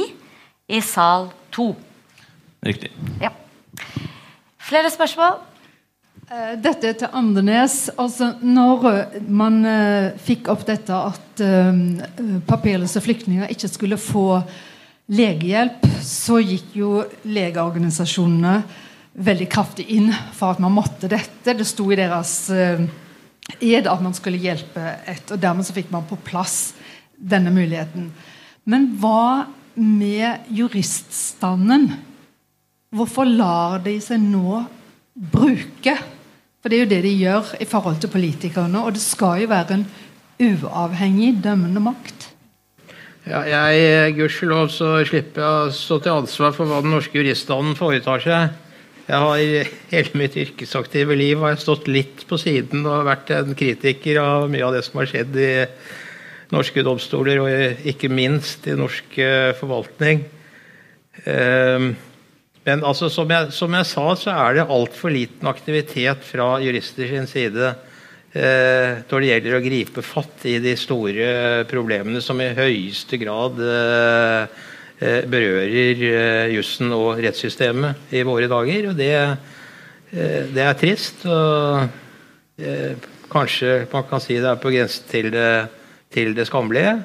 i 0.69 0.79
sal 0.79 1.27
to. 1.51 1.73
Riktig. 2.63 2.93
Ja. 3.19 3.33
Flere 4.69 4.93
spørsmål? 4.93 5.41
Eh, 6.27 6.57
dette 6.59 6.89
til 6.99 7.13
Andenes. 7.15 7.89
altså 7.95 8.33
Når 8.43 8.87
man 9.31 9.61
uh, 9.63 10.15
fikk 10.19 10.49
opp 10.51 10.65
dette 10.67 10.91
at 10.91 11.23
papirløse 12.49 12.99
flyktninger 13.03 13.51
ikke 13.53 13.69
skulle 13.69 13.99
få 14.01 14.41
legehjelp, 15.13 15.85
så 16.03 16.41
gikk 16.41 16.73
jo 16.75 16.89
legeorganisasjonene 17.29 18.55
veldig 19.23 19.47
kraftig 19.49 19.85
inn 19.93 20.09
for 20.35 20.55
at 20.55 20.59
man 20.59 20.73
måtte 20.75 21.07
dette. 21.11 21.53
Det 21.53 21.67
sto 21.67 21.85
i 21.93 21.99
deres 21.99 22.33
ed 22.49 23.87
at 23.87 24.03
man 24.03 24.17
skulle 24.17 24.41
hjelpe 24.41 24.81
et, 25.07 25.29
og 25.31 25.39
dermed 25.39 25.63
så 25.63 25.77
fikk 25.77 25.93
man 25.93 26.09
på 26.09 26.17
plass 26.25 26.73
denne 27.15 27.53
muligheten. 27.53 28.09
Men 28.65 28.89
hva 28.99 29.47
med 29.77 30.49
juriststanden? 30.57 31.91
Hvorfor 32.97 33.29
lar 33.29 33.79
de 33.85 33.95
seg 34.03 34.25
nå 34.25 34.65
bruke 35.17 35.95
for 36.67 36.73
det 36.73 36.81
er 36.81 36.83
jo 36.83 36.91
det 36.91 37.03
de 37.05 37.11
gjør 37.15 37.51
i 37.63 37.65
forhold 37.65 38.01
til 38.03 38.09
politikerne. 38.11 38.79
Og 38.83 38.91
det 38.97 38.99
skal 38.99 39.39
jo 39.39 39.47
være 39.47 39.77
en 39.77 39.85
uavhengig 40.43 41.37
dømmende 41.39 41.79
makt. 41.79 42.25
Ja, 43.23 43.45
jeg, 43.47 44.17
Gudskjelov 44.17 44.67
så 44.75 44.89
slipper 45.07 45.45
jeg 45.45 45.69
å 45.69 45.71
stå 45.71 45.99
til 46.03 46.17
ansvar 46.17 46.51
for 46.57 46.67
hva 46.67 46.81
den 46.83 46.91
norske 46.91 47.15
juriststanden 47.15 47.77
foretar 47.79 48.19
seg. 48.23 48.57
Jeg 49.07 49.23
har 49.23 49.71
Hele 49.93 50.19
mitt 50.19 50.35
yrkesaktive 50.35 51.15
liv 51.15 51.39
har 51.39 51.55
jeg 51.55 51.63
stått 51.63 51.87
litt 51.87 52.25
på 52.27 52.35
siden 52.41 52.83
og 52.83 53.07
vært 53.07 53.31
en 53.37 53.55
kritiker 53.55 54.19
av 54.19 54.49
mye 54.51 54.67
av 54.67 54.75
det 54.75 54.83
som 54.83 54.99
har 54.99 55.07
skjedd 55.07 55.39
i 55.39 55.51
norske 56.51 56.83
domstoler, 56.83 57.39
og 57.39 57.87
ikke 57.87 58.11
minst 58.11 58.67
i 58.67 58.75
norsk 58.75 59.15
eh, 59.23 59.53
forvaltning. 59.55 60.27
Um, 61.23 61.93
men 62.67 62.83
altså, 62.83 63.07
som, 63.07 63.29
jeg, 63.31 63.51
som, 63.55 63.75
jeg, 63.77 63.87
sa, 63.87 64.05
så 64.19 64.33
er 64.33 64.57
det 64.57 64.65
altfor 64.75 65.13
liten 65.13 65.47
aktivitet 65.47 66.25
fra 66.27 66.57
jurister 66.59 67.07
sin 67.07 67.29
side 67.29 67.69
eh, 68.35 69.05
når 69.07 69.23
det 69.23 69.29
gjelder 69.29 69.55
å 69.55 69.61
gripe 69.63 70.03
fatt 70.03 70.43
i 70.51 70.57
de 70.63 70.73
store 70.79 71.29
problemene 71.69 72.19
som 72.23 72.41
i 72.43 72.51
høyeste 72.57 73.19
grad 73.21 73.61
eh, 73.63 74.65
eh 74.99 75.23
berører 75.31 76.03
eh, 76.11 76.55
jussen 76.57 76.91
og 76.91 77.21
rettssystemet 77.23 78.11
i 78.11 78.25
våre 78.27 78.51
dager. 78.51 78.91
Og 78.91 78.99
det, 78.99 79.13
eh, 80.11 80.43
det 80.51 80.65
er 80.67 80.79
trist. 80.81 81.23
og 81.23 81.87
eh, 82.59 82.97
Kanskje 83.31 83.85
man 83.91 84.07
kan 84.11 84.23
si 84.23 84.39
det 84.39 84.51
er 84.51 84.59
på 84.59 84.71
grensen 84.75 85.07
til 85.07 85.31
det, 85.31 85.51
til 86.11 86.35
det 86.35 86.49
skammelige. 86.51 86.97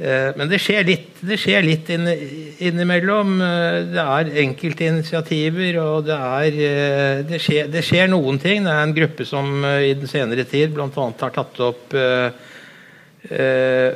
Eh, 0.00 0.30
men 0.32 0.48
det 0.48 0.56
skjer 0.64 0.86
litt, 0.88 1.18
det 1.20 1.36
skjer 1.40 1.64
litt 1.66 1.90
innimellom. 1.92 3.34
Eh, 3.44 3.80
det 3.92 4.04
er 4.04 4.30
enkelte 4.46 4.86
initiativer, 4.88 5.76
og 5.82 6.06
det, 6.08 6.16
er, 6.16 6.56
eh, 6.68 7.18
det, 7.28 7.40
skjer, 7.44 7.68
det, 7.68 7.82
skjer, 7.84 8.08
noen 8.08 8.40
ting. 8.40 8.64
Det 8.64 8.72
er 8.72 8.86
en 8.86 8.96
gruppe 8.96 9.28
som 9.28 9.60
i 9.60 9.92
den 9.92 10.08
senere 10.08 10.46
tid 10.48 10.72
bl.a. 10.76 10.88
har 10.88 11.36
tatt 11.36 11.62
opp 11.66 11.98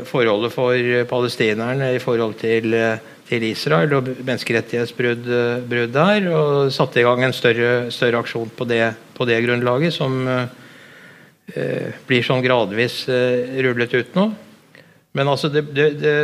forholdet 0.05 0.53
for 0.53 1.05
palestinerne 1.09 1.87
i 1.95 2.01
forhold 2.03 2.35
til, 2.43 2.75
til 3.25 3.47
Israel 3.49 3.95
og 3.97 4.11
menneskerettighetsbrudd 4.19 5.25
der. 5.95 6.29
Og 6.29 6.69
satte 6.77 7.01
i 7.01 7.07
gang 7.07 7.25
en 7.25 7.33
større, 7.33 7.89
større 7.95 8.21
aksjon 8.21 8.53
på 8.53 8.69
det, 8.69 8.91
på 9.17 9.25
det, 9.25 9.41
grunnlaget, 9.47 9.97
som 9.97 10.21
blir 11.49 12.27
sånn 12.29 12.45
gradvis 12.45 13.07
rullet 13.09 13.97
ut 13.97 14.19
nå. 14.21 14.29
Men 15.15 15.31
altså, 15.31 15.49
det, 15.53 15.63
det, 15.75 15.87
det, 16.01 16.15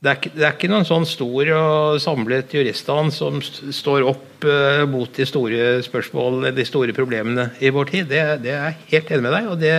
det, 0.00 0.08
er 0.08 0.16
ikke, 0.16 0.32
det 0.32 0.46
er 0.46 0.54
ikke 0.56 0.70
noen 0.72 0.86
sånn 0.88 1.04
stor 1.08 1.50
og 1.58 1.98
samlet 2.00 2.54
juriststand 2.56 3.12
som 3.12 3.40
står 3.44 4.06
opp 4.08 4.46
uh, 4.48 4.84
mot 4.88 5.12
de 5.12 5.26
store 5.28 5.82
spørsmålene, 5.84 6.54
de 6.56 6.64
store 6.68 6.96
problemene 6.96 7.50
i 7.60 7.72
vår 7.74 7.92
tid. 7.92 8.08
Det, 8.08 8.22
det 8.46 8.54
er 8.54 8.64
jeg 8.70 8.78
helt 8.94 9.12
enig 9.12 9.26
med 9.26 9.36
deg, 9.36 9.50
og 9.52 9.60
det, 9.60 9.76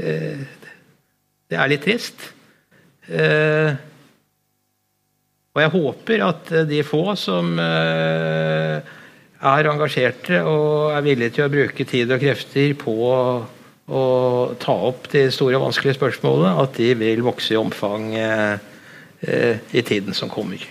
uh, 0.00 0.42
det 1.50 1.60
er 1.60 1.70
litt 1.70 1.86
trist. 1.86 2.26
Uh, 3.10 3.70
og 5.54 5.62
jeg 5.64 5.74
håper 5.74 6.22
at 6.22 6.50
de 6.70 6.82
få 6.86 7.04
som 7.18 7.56
er 7.58 8.82
engasjerte 9.66 10.38
og 10.46 10.92
er 10.94 11.02
villige 11.02 11.34
til 11.34 11.46
å 11.48 11.50
bruke 11.50 11.86
tid 11.90 12.12
og 12.14 12.22
krefter 12.22 12.76
på 12.78 12.94
å 13.90 14.02
ta 14.62 14.74
opp 14.90 15.08
de 15.12 15.26
store 15.34 15.58
og 15.58 15.68
vanskelige 15.68 15.98
spørsmålene, 15.98 16.56
at 16.62 16.76
de 16.78 16.92
vil 17.00 17.24
vokse 17.26 17.54
i 17.54 17.60
omfang 17.60 18.12
eh, 18.14 18.58
eh, 19.26 19.72
i 19.74 19.82
tiden 19.86 20.16
som 20.16 20.30
kommer. 20.32 20.62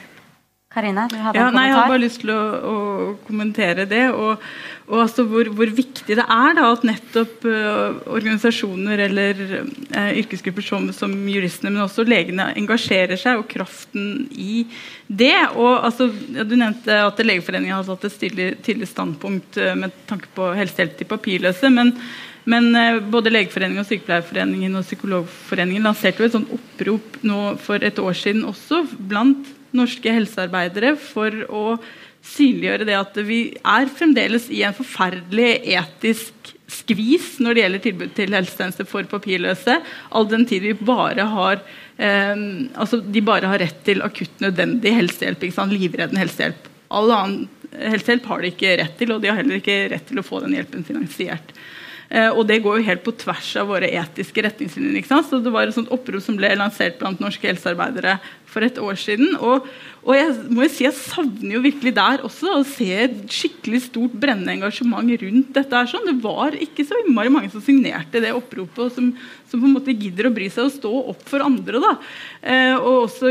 Karina, 0.70 1.07
du 1.09 1.15
hadde 1.17 1.39
ja, 1.39 1.47
en 1.47 1.49
kommentar? 1.49 1.55
Nei, 1.55 1.65
jeg 1.65 1.74
hadde 1.74 1.89
bare 1.89 2.01
lyst 2.03 2.20
til 2.22 2.30
å, 2.30 2.41
å 2.70 3.13
kommentere 3.26 3.86
det. 3.89 4.03
Og, 4.13 4.43
og 4.91 4.99
altså 5.01 5.26
hvor, 5.26 5.49
hvor, 5.57 5.72
viktig 5.74 6.17
det 6.20 6.22
er 6.22 6.53
da, 6.59 6.67
at 6.70 6.86
nettopp 6.86 7.47
uh, 7.49 7.97
organisasjoner 8.13 9.01
eller 9.07 9.41
uh, 9.49 10.11
yrkesgrupper 10.22 10.67
som, 10.67 10.86
som, 10.93 11.17
juristene, 11.26 11.74
men 11.74 11.88
også 11.88 12.05
legene, 12.05 12.51
engasjerer 12.61 13.17
seg, 13.17 13.41
og 13.41 13.49
kraften 13.49 14.28
i 14.30 14.61
det. 15.09 15.34
Og 15.55 15.74
altså, 15.74 16.11
ja, 16.38 16.45
Du 16.45 16.53
nevnte 16.53 17.01
at 17.07 17.26
Legeforeningen 17.26 17.80
har 17.80 17.89
tatt 17.89 18.05
et 18.05 18.61
tydelig 18.61 18.93
standpunkt 18.93 19.57
uh, 19.57 19.74
med 19.74 19.97
tanke 20.11 20.30
på 20.38 20.53
helsehjelp 20.53 21.01
til 21.01 21.09
papirløse. 21.17 21.74
men 21.74 21.95
men 22.50 22.70
eh, 22.76 23.00
både 23.12 23.34
Legeforeningen, 23.34 23.84
og 23.84 23.90
Sykepleierforeningen 23.90 24.76
og 24.80 24.86
Psykologforeningen 24.88 25.88
lanserte 25.88 26.24
jo 26.24 26.30
et 26.30 26.36
sånt 26.38 26.54
opprop 26.56 27.18
for 27.64 27.86
et 27.86 28.00
år 28.00 28.18
siden 28.18 28.46
også 28.48 28.84
blant 29.00 29.50
norske 29.76 30.14
helsearbeidere 30.14 30.96
for 31.00 31.36
å 31.50 31.66
synliggjøre 32.26 32.88
det 32.88 32.96
at 33.00 33.20
vi 33.26 33.42
er 33.58 33.92
fremdeles 33.96 34.50
i 34.52 34.64
en 34.68 34.76
forferdelig 34.76 35.52
etisk 35.78 36.54
skvis 36.70 37.38
når 37.42 37.56
det 37.56 37.64
gjelder 37.64 37.84
tilbud 37.84 38.12
til 38.18 38.36
helsetjenester 38.36 38.88
for 38.90 39.08
papirløse, 39.10 39.80
all 40.14 40.28
den 40.30 40.46
tid 40.50 40.66
vi 40.68 40.74
bare 40.76 41.26
har 41.32 41.62
eh, 41.98 42.36
altså 42.76 43.02
de 43.02 43.24
bare 43.26 43.50
har 43.50 43.62
rett 43.64 43.80
til 43.88 44.04
akutt 44.06 44.44
nødvendig 44.44 44.94
helsehjelp. 44.98 45.48
Livreddende 45.74 46.22
helsehjelp. 46.22 46.70
All 46.90 47.12
annen 47.14 47.48
helsehjelp 47.72 48.30
har 48.30 48.42
de 48.42 48.54
ikke 48.54 48.78
rett 48.82 48.96
til, 49.00 49.14
og 49.14 49.22
de 49.22 49.32
har 49.32 49.40
heller 49.40 49.62
ikke 49.62 49.82
rett 49.94 50.08
til 50.10 50.22
å 50.22 50.26
få 50.26 50.42
den 50.44 50.56
hjelpen 50.58 50.86
finansiert. 50.88 51.54
Eh, 52.10 52.32
og 52.34 52.47
det 52.49 52.62
går 52.66 52.80
jo 52.80 52.88
helt 52.88 53.03
på 53.05 53.14
tvers 53.22 53.51
av 53.62 53.70
våre 53.70 53.89
etiske 54.01 54.41
retningslinjer. 54.41 54.97
ikke 54.97 55.12
sant? 55.12 55.30
Så 55.30 55.43
Det 55.43 55.53
var 55.53 55.68
et 55.68 55.76
sånt 55.76 55.91
opprop 55.93 56.24
som 56.26 56.38
ble 56.38 56.49
lansert 56.57 56.97
blant 56.97 57.20
norske 57.22 57.45
helsearbeidere 57.45 58.18
for 58.49 58.66
et 58.66 58.80
år 58.82 58.97
siden. 58.97 59.36
Og, 59.45 59.68
og 60.01 60.16
jeg 60.18 60.32
må 60.49 60.66
jo 60.66 60.72
si 60.74 60.88
jeg 60.88 60.97
savner 60.97 61.53
jo 61.53 61.62
virkelig 61.62 61.93
der 61.93 62.24
også 62.26 62.55
å 62.55 62.66
se 62.66 62.89
et 63.05 63.20
skikkelig 63.30 63.84
stort 63.86 64.16
brennende 64.18 64.55
engasjement 64.57 65.05
rundt 65.22 65.53
dette. 65.53 65.76
her 65.76 65.91
sånn. 65.91 66.10
Det 66.10 66.18
var 66.24 66.57
ikke 66.57 66.88
så 66.89 66.97
innmari 67.03 67.30
mange 67.34 67.53
som 67.53 67.62
signerte 67.62 68.24
det 68.24 68.34
oppropet, 68.34 68.82
og 68.88 68.91
som, 68.95 69.14
som, 69.45 69.62
på 69.62 69.70
en 69.70 69.78
måte 69.78 69.93
gidder 69.93 70.32
å 70.32 70.34
bry 70.34 70.49
seg 70.49 70.66
og 70.66 70.76
stå 70.80 70.93
opp 71.14 71.24
for 71.30 71.45
andre. 71.45 71.84
da. 71.86 71.95
Eh, 72.41 72.76
og 72.76 73.05
også, 73.05 73.30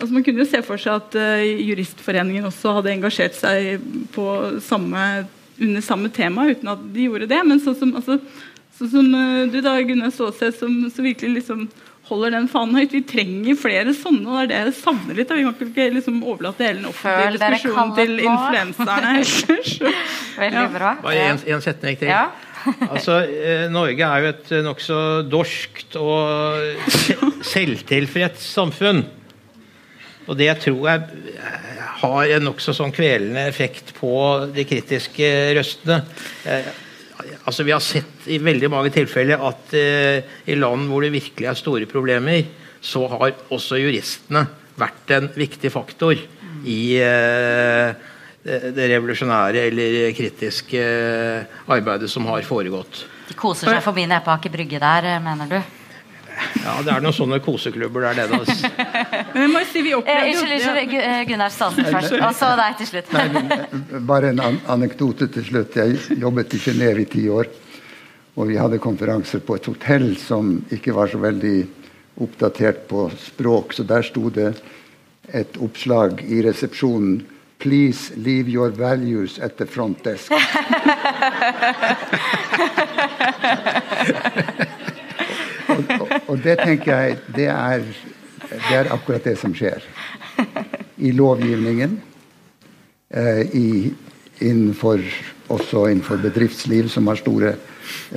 altså 0.00 0.12
Man 0.16 0.24
kunne 0.24 0.44
jo 0.44 0.48
se 0.48 0.64
for 0.64 0.80
seg 0.80 0.96
at 0.96 1.20
eh, 1.20 1.60
Juristforeningen 1.68 2.48
også 2.48 2.78
hadde 2.78 2.96
engasjert 2.96 3.36
seg 3.36 3.84
på 4.16 4.28
samme, 4.64 5.26
under 5.60 5.84
samme 5.84 6.10
tema, 6.14 6.48
uten 6.50 6.70
at 6.72 6.84
de 6.94 7.08
gjorde 7.08 7.30
det. 7.30 7.40
Men 7.46 7.62
sånn 7.62 7.78
som, 7.78 7.94
altså, 7.98 8.18
sånn 8.78 8.92
som 8.92 9.10
uh, 9.14 9.42
du 9.50 9.60
da, 9.64 9.76
Gunnar 9.86 10.14
Stålseth, 10.14 10.60
som, 10.62 10.78
så 10.92 11.04
virkelig 11.04 11.40
liksom 11.40 11.66
holder 12.08 12.34
den 12.36 12.48
fanen 12.52 12.76
høyt. 12.76 12.92
Vi 12.92 13.02
trenger 13.08 13.56
flere 13.56 13.94
sånne, 13.96 14.24
og 14.28 14.36
det 14.36 14.42
er 14.58 14.68
det 14.68 14.74
jeg 14.74 14.80
savner 14.82 15.16
litt. 15.16 15.30
Vi 15.32 15.44
kan 15.46 15.70
ikke 15.70 15.86
liksom 15.94 16.18
overlate 16.20 16.66
hele 16.66 16.82
den 16.82 16.90
offentlige 16.90 17.38
diskusjonen 17.38 17.94
til 17.96 18.18
influenserne. 18.18 19.14
Veldig 20.44 20.66
bra. 20.74 20.96
Bare 21.04 21.30
en, 21.30 21.40
en 21.56 21.64
setning 21.64 22.00
til. 22.00 22.12
Ja. 22.12 22.26
altså, 22.92 23.20
eh, 23.24 23.66
Norge 23.72 24.08
er 24.08 24.24
jo 24.24 24.32
et 24.32 24.52
eh, 24.52 24.64
nokså 24.64 24.98
dorskt 25.28 25.96
og 26.00 26.60
selvtilfreds 27.44 28.44
samfunn. 28.52 29.04
Og 30.24 30.38
det 30.38 30.48
jeg 30.48 30.62
tror 30.68 30.88
jeg 30.88 31.24
eh, 31.34 31.83
har 32.04 32.36
en 32.36 32.48
nokså 32.48 32.74
sånn 32.76 32.94
kvelende 32.94 33.46
effekt 33.48 33.94
på 33.98 34.12
de 34.54 34.64
kritiske 34.68 35.30
røstene. 35.56 36.00
Eh, 36.44 36.70
altså 37.44 37.66
Vi 37.66 37.74
har 37.74 37.82
sett 37.84 38.28
i 38.30 38.40
veldig 38.42 38.70
mange 38.72 38.92
tilfeller 38.94 39.42
at 39.48 39.74
eh, 39.78 40.34
i 40.50 40.58
land 40.58 40.88
hvor 40.90 41.04
det 41.04 41.14
virkelig 41.14 41.50
er 41.50 41.60
store 41.60 41.88
problemer, 41.90 42.44
så 42.84 43.06
har 43.08 43.32
også 43.54 43.80
juristene 43.80 44.44
vært 44.76 45.14
en 45.16 45.30
viktig 45.32 45.70
faktor 45.72 46.18
i 46.68 46.80
eh, 47.00 48.10
det 48.44 48.90
revolusjonære 48.90 49.62
eller 49.70 50.10
kritiske 50.16 50.82
arbeidet 51.72 52.10
som 52.12 52.26
har 52.28 52.44
foregått. 52.44 53.06
De 53.30 53.36
koser 53.38 53.70
seg 53.70 53.80
forbi 53.84 54.04
nede 54.04 54.20
på 54.24 54.34
Aker 54.34 54.52
Brygge 54.52 54.82
der, 54.82 55.14
mener 55.24 55.48
du? 55.48 55.58
Ja, 56.64 56.72
det 56.82 56.90
er 56.94 57.00
noen 57.04 57.14
sånne 57.14 57.38
koseklubber 57.44 58.00
der 58.08 58.14
nede. 58.22 58.32
Altså. 58.40 58.68
Men 59.36 59.46
må 59.52 59.58
si 59.68 59.80
vi 59.84 59.92
eh, 59.94 59.98
Unnskyld, 60.00 60.52
unnskyld 60.56 60.94
eh, 61.00 61.20
Gunnar 61.28 61.50
Stansen 61.52 61.84
først, 61.90 62.12
og 62.18 62.32
så 62.38 62.48
deg 62.60 62.70
til 62.80 62.88
slutt. 62.90 63.08
Nei, 63.14 63.26
bare 64.08 64.26
en 64.32 64.40
an 64.44 64.56
anekdote 64.76 65.26
til 65.34 65.44
slutt. 65.50 65.72
Jeg 65.78 65.88
jobbet 66.22 66.48
i 66.56 66.58
Genéve 66.64 67.00
i 67.04 67.08
ti 67.16 67.24
år. 67.30 67.46
Og 68.34 68.42
vi 68.50 68.56
hadde 68.58 68.82
konferanser 68.82 69.40
på 69.46 69.52
et 69.58 69.66
hotell 69.70 70.08
som 70.18 70.44
ikke 70.74 70.92
var 70.96 71.06
så 71.12 71.18
veldig 71.22 71.58
oppdatert 72.24 72.78
på 72.90 73.00
språk, 73.18 73.66
så 73.74 73.82
der 73.86 74.02
sto 74.06 74.24
det 74.34 74.52
et 75.34 75.52
oppslag 75.62 76.10
i 76.26 76.42
resepsjonen 76.46 77.14
Please 77.64 78.12
leave 78.16 78.50
your 78.50 78.68
values 78.68 79.38
at 79.38 79.56
the 79.56 79.64
front 79.64 80.04
desk. 80.04 80.30
og, 86.34 86.40
det 86.42 86.56
tenker 86.58 86.90
jeg 86.90 87.18
det 87.36 87.46
er, 87.52 87.84
det 88.50 88.74
er, 88.74 88.90
akkurat 88.92 89.24
det 89.24 89.36
som 89.38 89.54
skjer. 89.54 89.84
I 90.98 91.12
lovgivningen, 91.14 91.96
eh, 93.14 93.42
i, 93.54 93.68
innenfor, 94.42 95.02
også 95.54 95.86
innenfor 95.92 96.18
bedriftsliv, 96.22 96.88
som 96.90 97.06
har 97.10 97.20
store, 97.20 97.54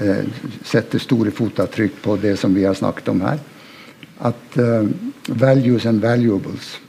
eh, 0.01 0.26
setter 0.65 1.01
store 1.01 1.32
fotavtrykk 1.32 2.01
på 2.01 2.18
det 2.22 2.36
som 2.41 2.55
vi 2.55 2.65
har 2.65 2.78
snakket 2.78 3.13
om 3.13 3.22
her. 3.22 3.39
At 4.26 4.57
eh, 4.57 4.89
values 5.28 5.86
and 5.86 6.01
valuables 6.01 6.80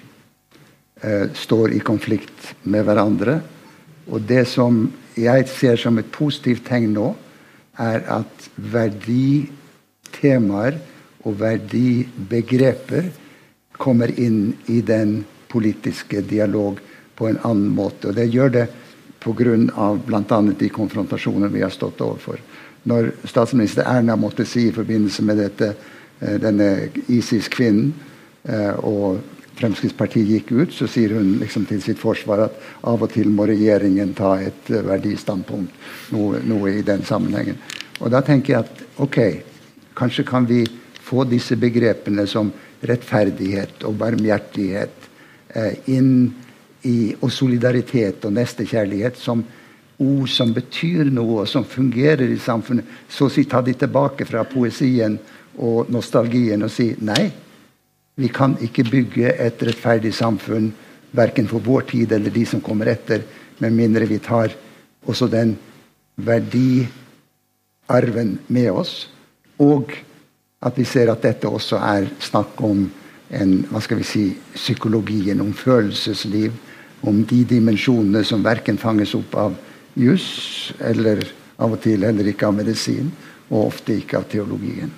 eh, 1.02 1.28
står 1.34 1.76
i 1.76 1.84
konflikt 1.84 2.54
med 2.64 2.88
hverandre. 2.88 3.40
Og 4.08 4.24
det 4.24 4.46
som 4.48 4.86
jeg 5.18 5.48
ser 5.52 5.76
som 5.76 5.98
et 6.00 6.12
positivt 6.14 6.64
tegn 6.68 6.94
nå, 6.96 7.12
er 7.78 8.02
at 8.10 8.48
verdi 8.56 9.48
temaer 10.18 10.78
og 11.26 11.38
verdibegreper 11.40 13.10
kommer 13.78 14.12
inn 14.20 14.52
i 14.66 14.80
den 14.82 15.22
politiske 15.48 16.22
dialog 16.22 16.80
på 17.18 17.28
en 17.28 17.40
annen 17.42 17.70
måte. 17.74 18.10
Og 18.10 18.18
det 18.18 18.28
gjør 18.30 18.52
det 18.54 18.66
pga. 19.18 19.94
bl.a. 20.06 20.42
de 20.58 20.68
konfrontasjoner 20.68 21.48
vi 21.48 21.62
har 21.62 21.70
stått 21.74 22.00
overfor. 22.00 22.38
Når 22.88 23.10
statsminister 23.24 23.86
Erna 23.86 24.16
måtte 24.16 24.46
si 24.46 24.68
i 24.68 24.74
forbindelse 24.74 25.22
med 25.22 25.40
dette, 25.42 25.72
eh, 26.20 26.38
denne 26.40 26.88
ISIS-kvinnen 27.08 27.92
eh, 28.44 28.78
og 28.78 29.18
Fremskrittspartiet 29.58 30.28
gikk 30.30 30.52
ut, 30.54 30.72
så 30.72 30.86
sier 30.86 31.16
hun 31.18 31.34
liksom 31.40 31.64
til 31.66 31.82
sitt 31.82 31.98
forsvar 31.98 32.44
at 32.44 32.60
av 32.86 33.02
og 33.02 33.10
til 33.10 33.26
må 33.34 33.48
regjeringen 33.50 34.14
ta 34.14 34.36
et 34.38 34.70
eh, 34.70 34.84
verdistandpunkt. 34.86 35.74
Noe, 36.14 36.38
noe 36.46 36.78
i 36.78 36.86
den 36.86 37.02
sammenhengen. 37.04 37.58
Og 37.98 38.12
da 38.14 38.22
tenker 38.22 38.54
jeg 38.54 38.66
at 38.66 38.84
ok, 39.02 39.20
Kanskje 39.98 40.22
kan 40.22 40.44
vi 40.46 40.60
få 41.08 41.24
disse 41.28 41.56
begrepene 41.56 42.26
som 42.28 42.52
rettferdighet 42.84 43.84
og 43.88 43.96
barmhjertighet 44.00 45.08
eh, 45.56 45.74
inn 45.94 46.12
i, 46.86 47.14
og 47.20 47.32
solidaritet 47.32 48.24
og 48.28 48.32
nestekjærlighet 48.36 49.16
som 49.18 49.42
ord 49.98 50.28
som 50.30 50.52
betyr 50.54 51.10
noe, 51.10 51.40
og 51.42 51.48
som 51.50 51.64
fungerer 51.66 52.28
i 52.30 52.38
samfunnet. 52.38 52.84
Så 53.10 53.26
å 53.26 53.32
si 53.32 53.44
ta 53.50 53.60
de 53.64 53.74
tilbake 53.74 54.24
fra 54.28 54.44
poesien 54.46 55.18
og 55.58 55.90
nostalgien 55.90 56.62
og 56.62 56.70
si 56.70 56.94
nei. 57.02 57.32
Vi 58.18 58.28
kan 58.34 58.56
ikke 58.62 58.84
bygge 58.86 59.32
et 59.34 59.62
rettferdig 59.66 60.14
samfunn 60.14 60.72
verken 61.18 61.48
for 61.50 61.58
vår 61.64 61.82
tid 61.90 62.12
eller 62.12 62.30
de 62.30 62.44
som 62.46 62.60
kommer 62.62 62.86
etter, 62.92 63.22
med 63.58 63.72
mindre 63.74 64.06
vi 64.06 64.18
tar 64.22 64.48
også 65.08 65.26
den 65.30 65.56
verdiarven 66.22 66.90
med 68.46 68.70
oss 68.70 69.08
og 69.58 69.90
at 70.60 70.78
vi 70.78 70.84
ser 70.88 71.10
at 71.12 71.22
dette 71.22 71.48
også 71.48 71.78
er 71.78 72.08
snakk 72.22 72.58
om 72.66 72.86
en, 73.28 73.52
hva 73.70 73.80
skal 73.84 74.00
vi 74.00 74.06
si, 74.06 74.24
psykologien, 74.54 75.40
om 75.44 75.52
følelsesliv, 75.54 76.54
om 77.06 77.20
de 77.28 77.42
dimensjonene 77.46 78.24
som 78.26 78.42
verken 78.42 78.78
fanges 78.80 79.14
opp 79.14 79.36
av 79.38 79.58
juss, 79.98 80.72
eller 80.80 81.22
av 81.58 81.74
og 81.76 81.82
til 81.82 82.06
heller 82.06 82.30
ikke 82.30 82.48
av 82.48 82.56
medisin, 82.58 83.12
og 83.48 83.68
ofte 83.68 83.94
ikke 84.00 84.18
av 84.18 84.26
teologien. 84.30 84.90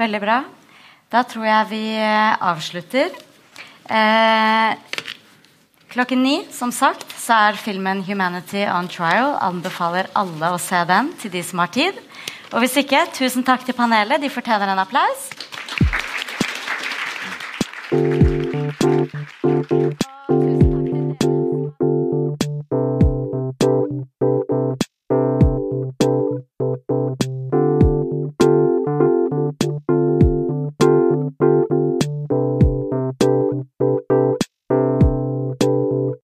Veldig 0.00 0.20
bra. 0.22 0.40
Da 1.10 1.22
tror 1.26 1.46
jeg 1.46 1.70
vi 1.70 1.84
eh, 1.98 2.34
avslutter. 2.50 3.10
Eh, 3.90 4.74
klokken 5.90 6.22
ni, 6.22 6.36
som 6.54 6.72
sagt, 6.72 7.10
så 7.18 7.50
er 7.50 7.58
filmen 7.58 8.04
'Humanity 8.06 8.66
on 8.70 8.88
Trial'. 8.88 9.36
Anbefaler 9.42 10.10
alle 10.14 10.52
å 10.54 10.58
se 10.58 10.84
den 10.86 11.12
til 11.18 11.32
de 11.34 11.42
som 11.42 11.58
har 11.58 11.72
tid. 11.74 11.98
Og 12.52 12.58
hvis 12.58 12.76
ikke, 12.82 13.04
tusen 13.14 13.46
takk 13.46 13.64
til 13.66 13.76
panelet. 13.78 14.22
De 14.22 14.30
fortjener 14.30 14.72
en 14.72 14.82
applaus. 14.82 15.30
Og 17.90 17.98
tusen. 20.50 20.79